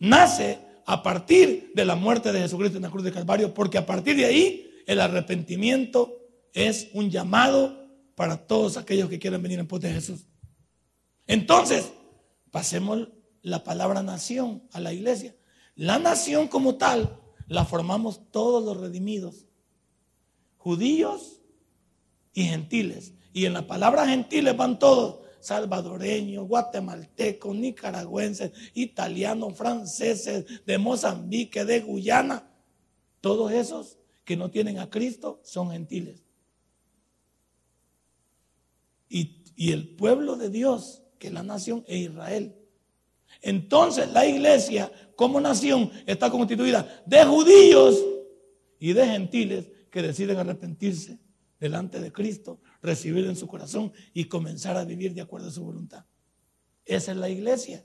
nace 0.00 0.58
a 0.84 1.04
partir 1.04 1.70
de 1.76 1.84
la 1.84 1.94
muerte 1.94 2.32
de 2.32 2.40
Jesucristo 2.40 2.76
en 2.76 2.82
la 2.82 2.90
cruz 2.90 3.04
de 3.04 3.12
Calvario, 3.12 3.54
porque 3.54 3.78
a 3.78 3.86
partir 3.86 4.16
de 4.16 4.24
ahí 4.24 4.68
el 4.88 5.00
arrepentimiento 5.00 6.18
es 6.52 6.88
un 6.92 7.08
llamado 7.08 7.88
para 8.16 8.48
todos 8.48 8.76
aquellos 8.76 9.08
que 9.08 9.20
quieren 9.20 9.40
venir 9.40 9.60
en 9.60 9.68
pos 9.68 9.80
de 9.80 9.92
Jesús. 9.92 10.26
Entonces, 11.28 11.92
pasemos 12.50 13.10
la 13.42 13.62
palabra 13.62 14.02
nación 14.02 14.64
a 14.72 14.80
la 14.80 14.92
iglesia. 14.92 15.36
La 15.76 16.00
nación 16.00 16.48
como 16.48 16.74
tal 16.74 17.16
la 17.46 17.64
formamos 17.64 18.28
todos 18.32 18.64
los 18.64 18.76
redimidos, 18.76 19.46
judíos 20.56 21.40
y 22.32 22.42
gentiles. 22.42 23.14
Y 23.32 23.46
en 23.46 23.52
la 23.52 23.66
palabra 23.66 24.06
gentiles 24.06 24.56
van 24.56 24.78
todos, 24.78 25.20
salvadoreños, 25.40 26.46
guatemaltecos, 26.46 27.54
nicaragüenses, 27.54 28.52
italianos, 28.74 29.56
franceses, 29.56 30.64
de 30.64 30.78
Mozambique, 30.78 31.64
de 31.64 31.80
Guyana. 31.80 32.50
Todos 33.20 33.52
esos 33.52 33.98
que 34.24 34.36
no 34.36 34.50
tienen 34.50 34.78
a 34.78 34.90
Cristo 34.90 35.40
son 35.44 35.70
gentiles. 35.70 36.22
Y, 39.08 39.42
y 39.56 39.72
el 39.72 39.96
pueblo 39.96 40.36
de 40.36 40.50
Dios, 40.50 41.02
que 41.18 41.28
es 41.28 41.32
la 41.32 41.42
nación, 41.42 41.84
es 41.86 42.10
Israel. 42.10 42.54
Entonces 43.42 44.10
la 44.12 44.26
iglesia 44.26 44.90
como 45.16 45.40
nación 45.40 45.90
está 46.06 46.30
constituida 46.30 47.02
de 47.06 47.24
judíos 47.24 48.02
y 48.78 48.92
de 48.92 49.06
gentiles 49.06 49.70
que 49.90 50.02
deciden 50.02 50.38
arrepentirse 50.38 51.18
delante 51.58 52.00
de 52.00 52.12
Cristo, 52.12 52.60
recibir 52.82 53.26
en 53.26 53.36
su 53.36 53.46
corazón 53.46 53.92
y 54.14 54.24
comenzar 54.24 54.76
a 54.76 54.84
vivir 54.84 55.14
de 55.14 55.20
acuerdo 55.20 55.48
a 55.48 55.52
su 55.52 55.64
voluntad. 55.64 56.04
Esa 56.84 57.12
es 57.12 57.16
la 57.16 57.28
iglesia. 57.28 57.84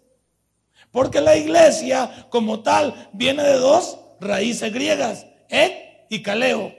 Porque 0.92 1.22
la 1.22 1.38
iglesia 1.38 2.28
como 2.30 2.62
tal 2.62 3.10
viene 3.14 3.44
de 3.44 3.56
dos 3.56 3.98
raíces 4.20 4.74
griegas, 4.74 5.26
et 5.50 5.86
y 6.10 6.22
caleo, 6.22 6.74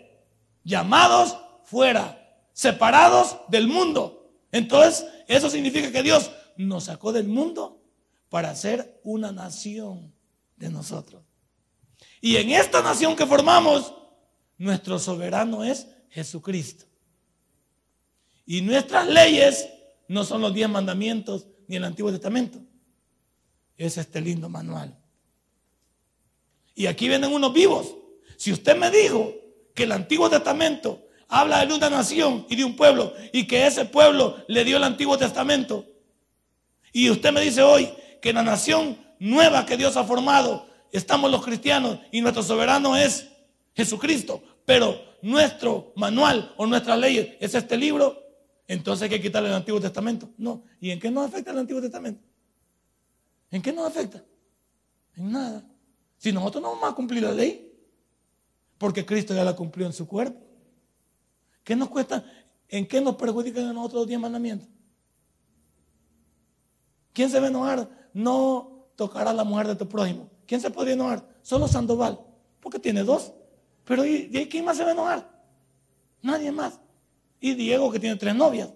llamados 0.64 1.36
fuera, 1.64 2.42
separados 2.52 3.36
del 3.48 3.68
mundo. 3.68 4.32
Entonces, 4.52 5.06
eso 5.26 5.50
significa 5.50 5.90
que 5.90 6.02
Dios 6.02 6.30
nos 6.56 6.84
sacó 6.84 7.12
del 7.12 7.28
mundo 7.28 7.82
para 8.28 8.54
ser 8.54 9.00
una 9.04 9.32
nación 9.32 10.14
de 10.56 10.70
nosotros. 10.70 11.22
Y 12.20 12.36
en 12.36 12.50
esta 12.50 12.82
nación 12.82 13.14
que 13.14 13.26
formamos, 13.26 13.94
nuestro 14.58 14.98
soberano 14.98 15.64
es 15.64 15.88
Jesucristo. 16.08 16.85
Y 18.46 18.60
nuestras 18.62 19.08
leyes 19.08 19.68
no 20.08 20.24
son 20.24 20.40
los 20.40 20.54
diez 20.54 20.68
mandamientos 20.68 21.46
ni 21.66 21.76
el 21.76 21.84
Antiguo 21.84 22.10
Testamento. 22.10 22.60
Es 23.76 23.98
este 23.98 24.20
lindo 24.20 24.48
manual. 24.48 24.96
Y 26.74 26.86
aquí 26.86 27.08
vienen 27.08 27.32
unos 27.32 27.52
vivos. 27.52 27.94
Si 28.36 28.52
usted 28.52 28.76
me 28.76 28.90
dijo 28.90 29.34
que 29.74 29.82
el 29.82 29.92
Antiguo 29.92 30.30
Testamento 30.30 31.06
habla 31.28 31.66
de 31.66 31.74
una 31.74 31.90
nación 31.90 32.46
y 32.48 32.56
de 32.56 32.64
un 32.64 32.76
pueblo 32.76 33.12
y 33.32 33.46
que 33.46 33.66
ese 33.66 33.84
pueblo 33.84 34.36
le 34.46 34.64
dio 34.64 34.76
el 34.76 34.84
Antiguo 34.84 35.18
Testamento, 35.18 35.84
y 36.92 37.10
usted 37.10 37.32
me 37.32 37.40
dice 37.40 37.62
hoy 37.62 37.90
que 38.22 38.32
la 38.32 38.42
nación 38.42 38.96
nueva 39.18 39.66
que 39.66 39.76
Dios 39.76 39.96
ha 39.96 40.04
formado 40.04 40.66
estamos 40.92 41.30
los 41.30 41.44
cristianos 41.44 41.98
y 42.10 42.20
nuestro 42.20 42.42
soberano 42.42 42.96
es 42.96 43.28
Jesucristo, 43.74 44.42
pero 44.64 44.98
nuestro 45.22 45.92
manual 45.96 46.54
o 46.56 46.66
nuestra 46.66 46.96
ley 46.96 47.36
es 47.40 47.54
este 47.54 47.76
libro, 47.76 48.25
entonces 48.68 49.04
hay 49.04 49.10
que 49.10 49.20
quitarle 49.20 49.48
el 49.48 49.54
Antiguo 49.54 49.80
Testamento. 49.80 50.30
No. 50.36 50.64
¿Y 50.80 50.90
en 50.90 50.98
qué 50.98 51.10
nos 51.10 51.26
afecta 51.26 51.52
el 51.52 51.58
Antiguo 51.58 51.80
Testamento? 51.80 52.22
¿En 53.50 53.62
qué 53.62 53.72
nos 53.72 53.86
afecta? 53.86 54.24
En 55.14 55.32
nada. 55.32 55.64
Si 56.18 56.32
nosotros 56.32 56.62
no 56.62 56.70
vamos 56.72 56.90
a 56.90 56.94
cumplir 56.94 57.22
la 57.22 57.32
ley, 57.32 57.72
porque 58.78 59.06
Cristo 59.06 59.34
ya 59.34 59.44
la 59.44 59.54
cumplió 59.54 59.86
en 59.86 59.92
su 59.92 60.06
cuerpo. 60.06 60.40
¿Qué 61.64 61.74
nos 61.74 61.88
cuesta? 61.88 62.24
¿En 62.68 62.86
qué 62.86 63.00
nos 63.00 63.16
perjudican 63.16 63.64
a 63.66 63.72
nosotros 63.72 64.00
los 64.00 64.08
diez 64.08 64.20
mandamientos? 64.20 64.68
¿Quién 67.12 67.30
se 67.30 67.40
va 67.40 67.46
a 67.46 67.50
enojar? 67.50 68.10
No 68.12 68.88
tocará 68.94 69.30
a 69.30 69.34
la 69.34 69.44
mujer 69.44 69.68
de 69.68 69.76
tu 69.76 69.88
prójimo. 69.88 70.28
¿Quién 70.46 70.60
se 70.60 70.70
podría 70.70 70.94
enojar? 70.94 71.26
Solo 71.42 71.66
Sandoval, 71.66 72.20
porque 72.60 72.78
tiene 72.78 73.02
dos. 73.02 73.32
Pero 73.84 74.04
¿y, 74.04 74.28
quién 74.50 74.64
más 74.64 74.76
se 74.76 74.82
va 74.82 74.90
a 74.90 74.92
enojar? 74.92 75.42
Nadie 76.22 76.52
más. 76.52 76.80
Y 77.40 77.54
Diego 77.54 77.90
que 77.90 77.98
tiene 77.98 78.16
tres 78.16 78.34
novias. 78.34 78.70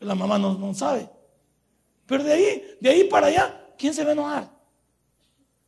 La 0.00 0.14
mamá 0.14 0.38
no, 0.38 0.74
sabe. 0.74 1.08
Pero 2.06 2.24
de 2.24 2.32
ahí, 2.32 2.62
de 2.80 2.90
ahí 2.90 3.04
para 3.04 3.28
allá, 3.28 3.74
¿quién 3.78 3.94
se 3.94 4.02
va 4.02 4.10
a 4.10 4.12
enojar? 4.12 4.50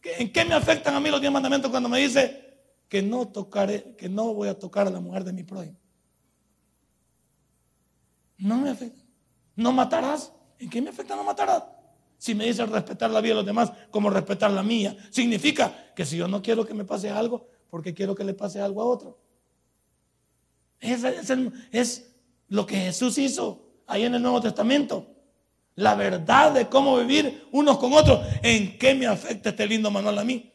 ¿En 0.02 0.32
qué 0.32 0.44
me 0.44 0.54
afectan 0.54 0.94
a 0.94 1.00
mí 1.00 1.10
los 1.10 1.20
diez 1.20 1.32
mandamientos 1.32 1.70
cuando 1.70 1.88
me 1.88 1.98
dice 1.98 2.58
que 2.88 3.02
no 3.02 3.28
tocaré, 3.28 3.94
que 3.96 4.08
no 4.08 4.34
voy 4.34 4.48
a 4.48 4.58
tocar 4.58 4.86
a 4.86 4.90
la 4.90 5.00
mujer 5.00 5.24
de 5.24 5.32
mi 5.32 5.44
prójimo? 5.44 5.78
No 8.38 8.58
me 8.58 8.70
afecta. 8.70 9.00
¿No 9.56 9.72
matarás? 9.72 10.32
¿En 10.58 10.68
qué 10.68 10.82
me 10.82 10.90
afecta 10.90 11.16
no 11.16 11.24
matarás? 11.24 11.64
Si 12.18 12.34
me 12.34 12.46
dice 12.46 12.66
respetar 12.66 13.10
la 13.10 13.20
vida 13.20 13.32
de 13.32 13.36
los 13.36 13.46
demás 13.46 13.72
como 13.90 14.10
respetar 14.10 14.50
la 14.50 14.62
mía, 14.62 14.96
significa 15.10 15.92
que 15.94 16.04
si 16.04 16.16
yo 16.16 16.26
no 16.26 16.42
quiero 16.42 16.66
que 16.66 16.74
me 16.74 16.84
pase 16.84 17.10
algo, 17.10 17.48
porque 17.70 17.94
quiero 17.94 18.14
que 18.14 18.24
le 18.24 18.34
pase 18.34 18.60
algo 18.60 18.82
a 18.82 18.86
otro. 18.86 19.18
Es, 20.80 21.04
es 21.04 22.13
lo 22.48 22.66
que 22.66 22.76
Jesús 22.76 23.18
hizo 23.18 23.64
ahí 23.86 24.04
en 24.04 24.14
el 24.14 24.22
Nuevo 24.22 24.40
Testamento. 24.40 25.10
La 25.76 25.94
verdad 25.94 26.52
de 26.52 26.68
cómo 26.68 26.98
vivir 26.98 27.48
unos 27.50 27.78
con 27.78 27.92
otros. 27.92 28.26
¿En 28.42 28.78
qué 28.78 28.94
me 28.94 29.06
afecta 29.06 29.50
este 29.50 29.66
lindo 29.66 29.90
manual 29.90 30.18
a 30.18 30.24
mí? 30.24 30.52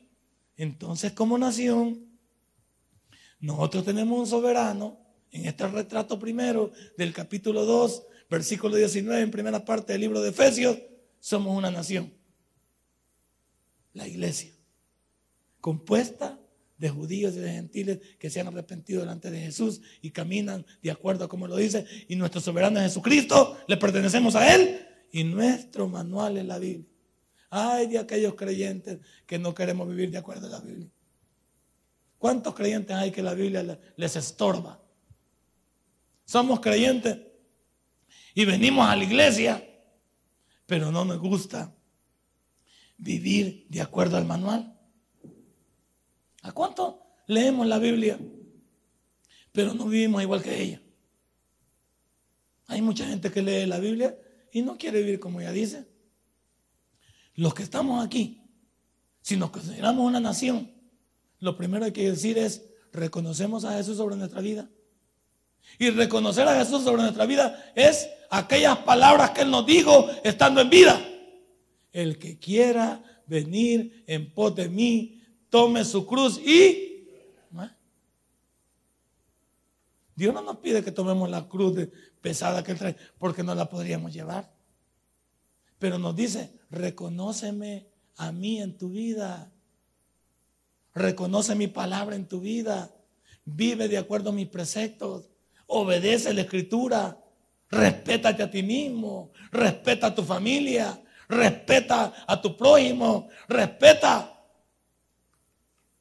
Entonces, 0.56 1.12
como 1.12 1.38
nación, 1.38 2.06
nosotros 3.40 3.86
tenemos 3.86 4.20
un 4.20 4.28
soberano 4.28 4.98
en 5.32 5.46
este 5.46 5.68
retrato 5.68 6.18
primero 6.18 6.72
del 6.98 7.14
capítulo 7.14 7.66
2, 7.66 8.04
versículo 8.30 8.76
19, 8.76 9.22
en 9.22 9.32
primera 9.32 9.64
parte 9.64 9.94
del 9.94 10.02
libro 10.02 10.22
de 10.22 10.30
Efesios, 10.30 10.78
somos 11.20 11.56
una 11.56 11.70
nación. 11.70 12.14
La 13.94 14.08
iglesia, 14.08 14.52
compuesta 15.60 16.39
de 16.80 16.90
judíos 16.90 17.36
y 17.36 17.40
de 17.40 17.52
gentiles 17.52 18.00
que 18.18 18.32
se 18.32 18.40
han 18.40 18.48
arrepentido 18.48 19.02
delante 19.02 19.30
de 19.30 19.40
Jesús 19.40 19.82
y 20.02 20.10
caminan 20.10 20.66
de 20.82 20.90
acuerdo 20.90 21.26
a 21.26 21.30
como 21.30 21.48
lo 21.48 21.56
dice. 21.56 21.86
Y 22.08 22.16
nuestro 22.16 22.42
soberano 22.42 22.80
es 22.80 22.86
Jesucristo, 22.86 23.58
le 23.68 23.78
pertenecemos 23.78 24.36
a 24.36 24.56
Él 24.56 24.88
y 25.12 25.24
nuestro 25.24 25.88
manual 25.88 26.38
es 26.38 26.46
la 26.46 26.58
Biblia. 26.58 26.90
Ay 27.52 27.88
de 27.88 28.00
aquellos 28.00 28.34
creyentes 28.34 29.00
que 29.28 29.38
no 29.38 29.54
queremos 29.54 29.88
vivir 29.88 30.10
de 30.10 30.18
acuerdo 30.18 30.48
a 30.48 30.50
la 30.50 30.62
Biblia. 30.62 30.90
¿Cuántos 32.18 32.56
creyentes 32.56 32.96
hay 32.96 33.12
que 33.12 33.22
la 33.22 33.36
Biblia 33.36 33.80
les 33.96 34.16
estorba? 34.16 34.82
Somos 36.26 36.60
creyentes 36.60 37.18
y 38.34 38.46
venimos 38.46 38.88
a 38.88 38.96
la 38.96 39.04
iglesia 39.04 39.66
pero 40.70 40.92
no 40.92 41.04
nos 41.04 41.20
gusta 41.20 41.76
vivir 43.00 43.66
de 43.70 43.82
acuerdo 43.82 44.18
al 44.18 44.26
manual. 44.26 44.79
¿A 46.42 46.52
cuánto 46.52 47.02
leemos 47.28 47.68
la 47.68 47.80
Biblia? 47.80 48.20
Pero 49.52 49.74
no 49.74 49.86
vivimos 49.86 50.22
igual 50.22 50.42
que 50.42 50.62
ella. 50.62 50.82
Hay 52.68 52.82
mucha 52.82 53.06
gente 53.06 53.32
que 53.32 53.42
lee 53.42 53.66
la 53.66 53.80
Biblia 53.80 54.18
y 54.52 54.62
no 54.62 54.78
quiere 54.78 55.02
vivir 55.02 55.20
como 55.20 55.42
ella 55.42 55.52
dice. 55.52 55.88
Los 57.36 57.54
que 57.54 57.64
estamos 57.64 58.06
aquí, 58.06 58.42
si 59.22 59.38
nos 59.38 59.50
consideramos 59.50 60.06
una 60.06 60.20
nación, 60.20 60.72
lo 61.40 61.58
primero 61.58 61.82
que 61.82 61.86
hay 61.88 61.92
que 61.94 62.12
decir 62.12 62.38
es, 62.38 62.66
reconocemos 62.92 63.66
a 63.66 63.74
Jesús 63.74 63.98
sobre 63.98 64.16
nuestra 64.16 64.42
vida. 64.42 64.70
Y 65.78 65.90
reconocer 65.90 66.48
a 66.48 66.58
Jesús 66.64 66.84
sobre 66.84 67.02
nuestra 67.02 67.26
vida 67.26 67.72
es 67.76 68.10
aquellas 68.30 68.80
palabras 68.80 69.32
que 69.32 69.42
Él 69.42 69.52
nos 69.52 69.66
dijo 69.66 70.10
estando 70.24 70.62
en 70.62 70.70
vida. 70.70 71.02
El 71.92 72.18
que 72.20 72.40
quiera 72.40 73.04
venir 73.26 74.04
en 74.08 74.34
pos 74.34 74.56
de 74.56 74.70
mí, 74.70 75.19
tome 75.50 75.84
su 75.86 76.06
cruz 76.06 76.38
y... 76.40 76.88
Dios 80.16 80.34
no 80.34 80.42
nos 80.42 80.58
pide 80.58 80.84
que 80.84 80.92
tomemos 80.92 81.30
la 81.30 81.48
cruz 81.48 81.88
pesada 82.20 82.62
que 82.62 82.74
Él 82.74 82.78
trae, 82.78 82.98
porque 83.18 83.42
no 83.42 83.56
la 83.56 83.70
podríamos 83.70 84.14
llevar. 84.14 84.52
Pero 85.80 85.98
nos 85.98 86.14
dice, 86.14 86.60
reconóceme 86.70 87.88
a 88.18 88.34
mí 88.34 88.62
en 88.62 88.78
tu 88.78 88.90
vida. 88.90 89.50
Reconoce 90.94 91.56
mi 91.56 91.68
palabra 91.68 92.18
en 92.18 92.28
tu 92.28 92.42
vida. 92.42 92.94
Vive 93.46 93.88
de 93.88 93.98
acuerdo 93.98 94.32
a 94.32 94.34
mis 94.34 94.50
preceptos. 94.50 95.30
Obedece 95.68 96.34
la 96.34 96.42
escritura. 96.42 97.18
Respétate 97.70 98.44
a 98.44 98.52
ti 98.52 98.62
mismo. 98.62 99.32
Respeta 99.54 100.08
a 100.08 100.16
tu 100.16 100.24
familia. 100.24 101.02
Respeta 101.30 102.26
a 102.28 102.42
tu 102.42 102.58
prójimo. 102.58 103.30
Respeta. 103.48 104.39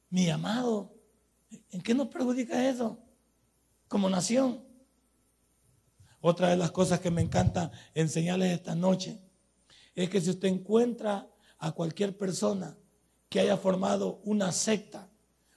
Mi 0.09 0.29
amado. 0.29 0.93
¿En 1.71 1.81
qué 1.81 1.93
nos 1.93 2.07
perjudica 2.07 2.67
eso? 2.69 2.97
Como 3.87 4.09
nación. 4.09 4.63
Otra 6.21 6.49
de 6.49 6.57
las 6.57 6.71
cosas 6.71 6.99
que 6.99 7.11
me 7.11 7.21
encanta 7.21 7.71
enseñarles 7.93 8.51
esta 8.51 8.75
noche 8.75 9.19
es 9.95 10.09
que 10.09 10.19
si 10.19 10.29
usted 10.29 10.49
encuentra 10.49 11.27
a 11.57 11.71
cualquier 11.71 12.17
persona 12.17 12.77
que 13.29 13.39
haya 13.39 13.57
formado 13.57 14.19
una 14.23 14.51
secta 14.51 15.09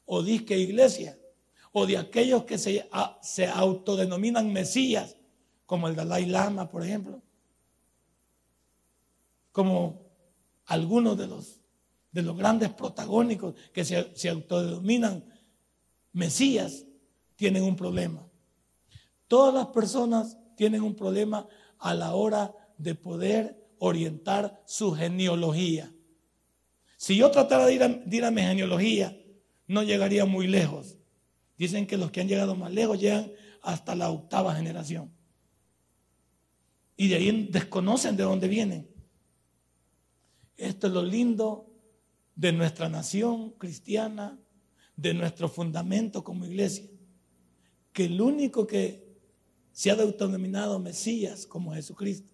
o 0.05 0.23
disque 0.23 0.59
iglesia, 0.59 1.19
o 1.73 1.87
de 1.87 1.97
aquellos 1.97 2.45
que 2.45 2.59
se, 2.59 2.89
se 3.23 3.47
autodenominan 3.47 4.53
mesías, 4.53 5.17
como 5.65 5.89
el 5.89 5.97
Dalai 5.97 6.27
Lama, 6.27 6.69
por 6.69 6.85
ejemplo, 6.85 7.23
como 9.53 10.03
algunos 10.67 11.17
de 11.17 11.27
los, 11.27 11.62
de 12.13 12.23
los 12.23 12.37
grandes 12.37 12.71
protagónicos 12.71 13.55
que 13.73 13.85
se, 13.85 14.15
se 14.15 14.29
autodenominan 14.29 15.25
mesías, 16.13 16.85
tienen 17.37 17.65
un 17.65 17.75
problema. 17.75 18.29
Todas 19.27 19.55
las 19.55 19.67
personas 19.69 20.39
tienen 20.57 20.83
un 20.83 20.95
problema 20.95 21.49
a 21.79 21.95
la 21.95 22.15
hora 22.15 22.55
de 22.79 22.95
poder 22.95 23.63
orientar 23.79 24.63
su 24.65 24.93
genealogía. 24.93 25.93
Si 26.97 27.17
yo 27.17 27.33
tratara 27.33 27.67
de 27.67 27.75
ir, 27.75 27.83
a, 28.25 28.31
mi 28.31 28.43
genealogía, 28.43 29.21
no 29.67 29.83
llegaría 29.83 30.25
muy 30.25 30.47
lejos. 30.47 30.99
Dicen 31.59 31.87
que 31.87 31.97
los 31.97 32.13
que 32.13 32.21
han 32.21 32.29
llegado 32.29 32.55
más 32.55 32.71
lejos 32.71 33.01
llegan 33.01 33.33
hasta 33.61 33.97
la 33.97 34.11
octava 34.11 34.55
generación. 34.55 35.13
Y 36.97 37.09
de 37.09 37.17
ahí 37.17 37.49
desconocen 37.51 38.17
de 38.17 38.23
dónde 38.23 38.47
vienen. 38.47 38.89
Esto 40.57 40.87
es 40.87 40.93
lo 40.93 41.03
lindo 41.03 41.72
de 42.35 42.53
nuestra 42.53 42.89
nación 42.89 43.51
cristiana, 43.53 44.39
de 44.97 45.15
nuestro 45.15 45.49
fundamento 45.49 46.25
como 46.25 46.45
iglesia. 46.45 46.87
Que 47.93 48.07
el 48.07 48.21
único 48.21 48.67
que 48.67 49.13
se 49.73 49.91
ha 49.91 49.95
autodenominado 49.95 50.79
Mesías 50.79 51.47
como 51.47 51.73
Jesucristo 51.73 52.29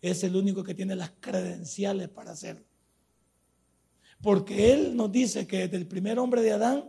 es 0.00 0.24
el 0.24 0.36
único 0.36 0.64
que 0.64 0.74
tiene 0.74 0.96
las 0.96 1.12
credenciales 1.20 2.08
para 2.08 2.32
hacerlo. 2.32 2.64
Porque 4.20 4.72
Él 4.72 4.96
nos 4.96 5.10
dice 5.10 5.46
que 5.46 5.58
desde 5.58 5.76
el 5.76 5.86
primer 5.86 6.18
hombre 6.18 6.42
de 6.42 6.52
Adán, 6.52 6.88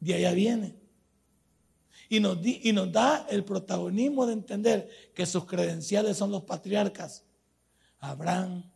de 0.00 0.14
allá 0.14 0.32
viene. 0.32 0.76
Y 2.08 2.20
nos, 2.20 2.38
y 2.44 2.72
nos 2.72 2.92
da 2.92 3.26
el 3.30 3.44
protagonismo 3.44 4.26
de 4.26 4.34
entender 4.34 4.88
que 5.14 5.26
sus 5.26 5.46
credenciales 5.46 6.16
son 6.16 6.30
los 6.30 6.44
patriarcas. 6.44 7.24
Abraham, 7.98 8.70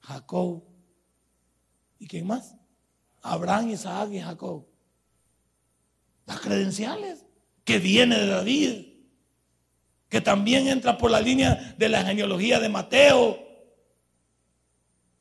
Jacob. 0.00 0.71
¿Y 2.02 2.08
quién 2.08 2.26
más? 2.26 2.56
Abraham, 3.22 3.70
Isaac 3.70 4.10
y 4.10 4.18
Jacob. 4.18 4.66
Las 6.26 6.40
credenciales 6.40 7.24
que 7.64 7.78
viene 7.78 8.18
de 8.18 8.26
David 8.26 8.86
que 10.08 10.20
también 10.20 10.66
entra 10.66 10.98
por 10.98 11.12
la 11.12 11.20
línea 11.20 11.76
de 11.78 11.88
la 11.88 12.04
genealogía 12.04 12.58
de 12.58 12.68
Mateo, 12.68 13.38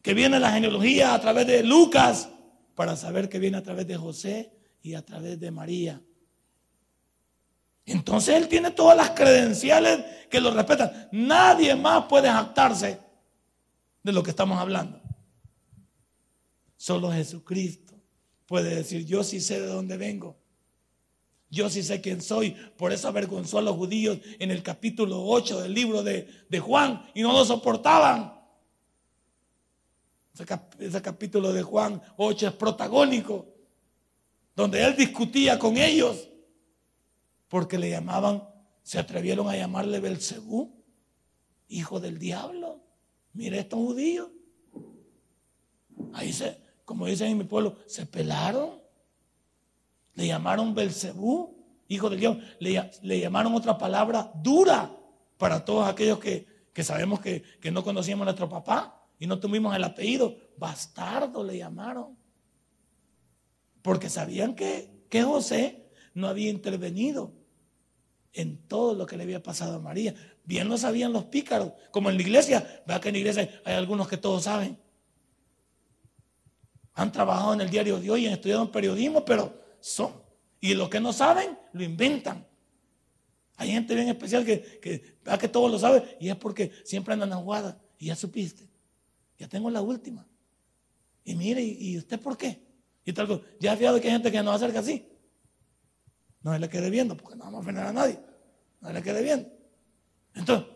que 0.02 0.16
viene 0.16 0.40
la 0.40 0.52
genealogía 0.52 1.14
a 1.14 1.22
través 1.22 1.46
de 1.46 1.62
Lucas, 1.64 2.30
para 2.74 2.96
saber 2.96 3.30
que 3.30 3.38
viene 3.38 3.58
a 3.58 3.64
través 3.64 3.86
de 3.86 3.96
José 3.96 4.52
y 4.82 4.96
a 4.96 5.06
través 5.06 5.40
de 5.40 5.52
María. 5.52 6.02
Entonces 7.86 8.36
él 8.36 8.48
tiene 8.48 8.72
todas 8.72 8.98
las 8.98 9.12
credenciales 9.12 10.04
que 10.32 10.42
lo 10.42 10.52
respetan. 10.52 11.10
Nadie 11.12 11.76
más 11.76 12.06
puede 12.06 12.28
jactarse 12.28 13.00
de 14.02 14.12
lo 14.12 14.24
que 14.24 14.32
estamos 14.32 14.60
hablando. 14.60 15.01
Solo 16.82 17.12
Jesucristo 17.12 17.94
puede 18.48 18.74
decir, 18.74 19.06
yo 19.06 19.24
sí 19.24 19.40
sé 19.40 19.62
de 19.62 19.68
dónde 19.68 19.98
vengo. 19.98 20.36
Yo 21.48 21.70
sí 21.70 21.84
sé 21.84 22.02
quién 22.02 22.24
soy. 22.24 22.56
Por 22.76 22.92
eso 22.92 23.08
avergonzó 23.08 23.60
a 23.60 23.62
los 23.62 23.76
judíos 23.76 24.18
en 24.40 24.50
el 24.50 24.64
capítulo 24.64 25.24
8 25.24 25.62
del 25.62 25.76
libro 25.76 26.02
de, 26.02 26.28
Juan 26.60 27.08
y 27.14 27.22
no 27.22 27.34
lo 27.34 27.46
soportaban. 27.46 28.34
Ese, 30.80 31.02
capítulo 31.04 31.54
de 31.54 31.62
Juan 31.62 32.02
8 32.18 32.48
es 32.48 32.54
protagónico, 32.54 33.46
donde 34.56 34.84
él 34.84 34.96
discutía 34.96 35.60
con 35.60 35.78
ellos, 35.78 36.32
porque 37.48 37.78
le 37.78 37.92
llamaban, 37.92 38.44
se 38.82 38.98
atrevieron 38.98 39.48
a 39.48 39.56
llamarle 39.56 40.00
Belcebú, 40.00 40.84
hijo 41.68 42.00
del 42.00 42.18
diablo. 42.18 42.82
Mire 43.34 43.60
estos 43.60 43.78
judíos. 43.78 44.32
Ahí 46.14 46.34
se, 46.34 46.61
como 46.92 47.06
dicen 47.06 47.32
en 47.32 47.38
mi 47.38 47.46
pueblo, 47.46 47.78
se 47.86 48.06
pelaron. 48.06 48.82
Le 50.16 50.28
llamaron 50.28 50.76
Belcebú, 50.76 51.56
hijo 51.88 52.10
del 52.10 52.20
diablo. 52.20 52.44
Le, 52.60 53.18
llamaron 53.18 53.56
otra 53.56 53.78
palabra 53.78 54.30
dura 54.44 54.94
para 55.38 55.64
todos 55.64 55.88
aquellos 55.88 56.20
que, 56.20 56.46
sabemos 56.84 57.22
que, 57.22 57.46
no 57.72 57.82
conocíamos 57.82 58.24
a 58.24 58.26
nuestro 58.26 58.50
papá 58.50 59.08
y 59.18 59.26
no 59.26 59.40
tuvimos 59.40 59.74
el 59.74 59.86
apellido. 59.86 60.36
Bastardo 60.58 61.46
le 61.46 61.60
llamaron. 61.60 62.18
Porque 63.82 64.10
sabían 64.10 64.54
que, 64.54 65.06
que 65.08 65.24
José 65.24 65.90
no 66.14 66.28
había 66.28 66.50
intervenido 66.50 67.32
en 68.34 68.68
todo 68.68 68.96
lo 68.96 69.06
que 69.06 69.16
le 69.16 69.24
había 69.24 69.42
pasado 69.42 69.78
a 69.78 69.80
María. 69.80 70.14
Bien 70.44 70.68
lo 70.68 70.78
sabían 70.78 71.14
los 71.14 71.24
pícaros, 71.24 71.72
como 71.92 72.10
en 72.10 72.18
la 72.18 72.22
iglesia. 72.22 72.84
Vea 72.86 73.00
que 73.00 73.08
en 73.08 73.14
la 73.14 73.20
iglesia 73.20 73.62
hay 73.64 73.76
algunos 73.76 74.10
que 74.10 74.18
todos 74.18 74.44
saben. 74.44 74.78
Han 77.02 77.12
trabajado 77.12 77.56
en 77.56 77.62
el 77.62 77.70
diario 77.72 78.00
de 78.00 78.12
hoy, 78.12 78.28
han 78.28 78.34
estudiado 78.34 78.72
periodismo, 78.72 79.26
pero 79.26 79.60
son. 79.80 80.14
Y 80.60 80.76
lo 80.76 80.88
que 80.88 81.00
no 81.00 81.12
saben, 81.12 81.58
lo 81.74 81.84
inventan. 81.84 82.46
Hay 83.58 83.72
gente 83.72 83.96
bien 83.96 84.08
especial 84.08 84.46
que, 84.46 84.62
que, 84.80 85.18
que 85.40 85.48
todo 85.48 85.68
lo 85.68 85.80
sabe 85.80 86.18
y 86.20 86.30
es 86.30 86.36
porque 86.36 86.72
siempre 86.84 87.16
andan 87.16 87.34
aguada. 87.34 87.82
Y 87.98 88.08
ya 88.08 88.16
supiste. 88.16 88.70
Ya 89.40 89.48
tengo 89.48 89.72
la 89.72 89.82
última. 89.82 90.28
Y 91.24 91.34
mire, 91.34 91.64
¿y, 91.64 91.98
usted 91.98 92.20
por 92.20 92.38
qué? 92.38 92.62
Y 93.04 93.14
tal 93.14 93.44
Ya 93.60 93.74
ha 93.74 93.78
fijado 93.78 94.00
que 94.00 94.06
hay 94.08 94.14
gente 94.14 94.32
que 94.32 94.44
no 94.44 94.52
acerca 94.52 94.80
así. 94.80 95.08
No 96.44 96.54
se 96.54 96.60
le 96.60 96.70
quede 96.70 96.92
viendo 96.92 97.18
porque 97.18 97.36
no 97.36 97.46
vamos 97.46 97.58
a 97.58 97.62
ofender 97.62 97.84
a 97.84 97.94
nadie. 97.94 98.20
No 98.80 98.94
le 98.94 99.02
quede 99.02 99.24
viendo. 99.24 99.50
Entonces, 100.36 100.68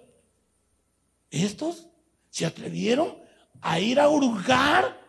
estos 1.29 1.87
se 2.31 2.47
atrevieron 2.47 3.15
a 3.61 3.79
ir 3.79 3.99
a 3.99 4.09
hurgar 4.09 5.04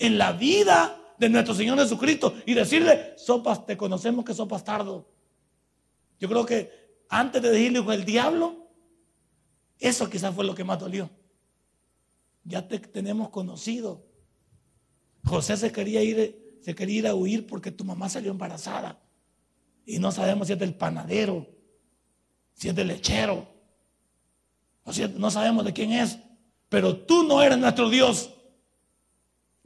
en 0.00 0.16
la 0.16 0.32
vida 0.32 1.14
de 1.18 1.28
nuestro 1.28 1.54
Señor 1.54 1.78
Jesucristo 1.78 2.34
y 2.46 2.54
decirle, 2.54 3.12
sopas, 3.18 3.66
te 3.66 3.76
conocemos 3.76 4.24
que 4.24 4.32
sos 4.32 4.48
bastardo. 4.48 5.06
Yo 6.18 6.28
creo 6.28 6.46
que 6.46 7.04
antes 7.10 7.42
de 7.42 7.50
decirle 7.50 7.94
el 7.94 8.04
diablo, 8.06 8.66
eso 9.78 10.08
quizás 10.08 10.34
fue 10.34 10.46
lo 10.46 10.54
que 10.54 10.64
más 10.64 10.80
dolió. 10.80 11.10
Ya 12.44 12.66
te 12.66 12.78
tenemos 12.78 13.28
conocido. 13.28 14.06
José 15.24 15.58
se 15.58 15.70
quería 15.70 16.02
ir, 16.02 16.58
se 16.62 16.74
quería 16.74 16.98
ir 16.98 17.06
a 17.06 17.14
huir 17.14 17.46
porque 17.46 17.70
tu 17.70 17.84
mamá 17.84 18.08
salió 18.08 18.30
embarazada. 18.30 18.98
Y 19.84 19.98
no 19.98 20.10
sabemos 20.12 20.46
si 20.46 20.54
es 20.54 20.58
del 20.58 20.74
panadero, 20.74 21.46
si 22.54 22.70
es 22.70 22.74
del 22.74 22.88
lechero, 22.88 23.46
o 24.84 24.92
si 24.94 25.06
no 25.06 25.30
sabemos 25.30 25.66
de 25.66 25.74
quién 25.74 25.92
es. 25.92 26.18
pero 26.70 26.96
tú 26.96 27.24
no 27.24 27.42
eres 27.42 27.58
nuestro 27.58 27.90
Dios. 27.90 28.30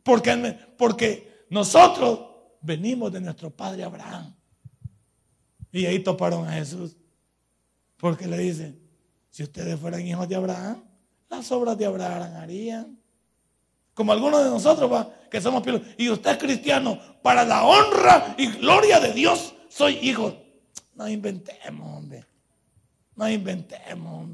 Porque, 0.05 0.59
porque 0.79 1.47
nosotros 1.51 2.21
venimos 2.61 3.11
de 3.11 3.21
nuestro 3.21 3.51
padre 3.51 3.83
Abraham. 3.83 4.33
Y 5.73 5.87
ahí 5.87 5.99
toparon 5.99 6.47
a 6.47 6.53
Jesús. 6.53 6.97
Porque 7.97 8.29
le 8.29 8.39
dicen, 8.39 8.81
si 9.31 9.43
ustedes 9.43 9.81
fueran 9.81 10.07
hijos 10.07 10.29
de 10.29 10.37
Abraham, 10.37 10.85
las 11.29 11.51
obras 11.51 11.77
de 11.77 11.87
Abraham 11.87 12.37
harían. 12.37 12.99
Como 13.95 14.13
algunos 14.13 14.45
de 14.45 14.51
nosotros, 14.51 14.93
¿va? 14.93 15.11
que 15.31 15.41
somos 15.41 15.63
pieles. 15.63 15.83
Y 15.97 16.11
usted 16.11 16.33
es 16.33 16.39
cristiano, 16.39 16.99
para 17.23 17.45
la 17.45 17.65
honra 17.65 18.35
y 18.39 18.47
gloria 18.49 19.01
de 19.01 19.13
Dios, 19.13 19.55
soy 19.69 19.99
hijo. 20.03 20.37
No 20.95 21.09
inventemos, 21.09 21.99
hombre. 21.99 22.25
No 23.17 23.29
inventemos. 23.29 24.29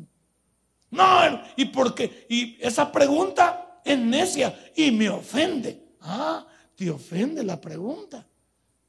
No, 0.91 1.43
¿y 1.57 1.67
por 1.67 1.95
qué? 1.95 2.27
Y 2.29 2.59
esa 2.61 2.91
pregunta 2.91 3.70
es 3.85 3.99
necia 3.99 4.73
y 4.75 4.91
me 4.91 5.09
ofende. 5.09 5.97
Ah, 6.01 6.47
te 6.75 6.91
ofende 6.91 7.43
la 7.43 7.61
pregunta. 7.61 8.27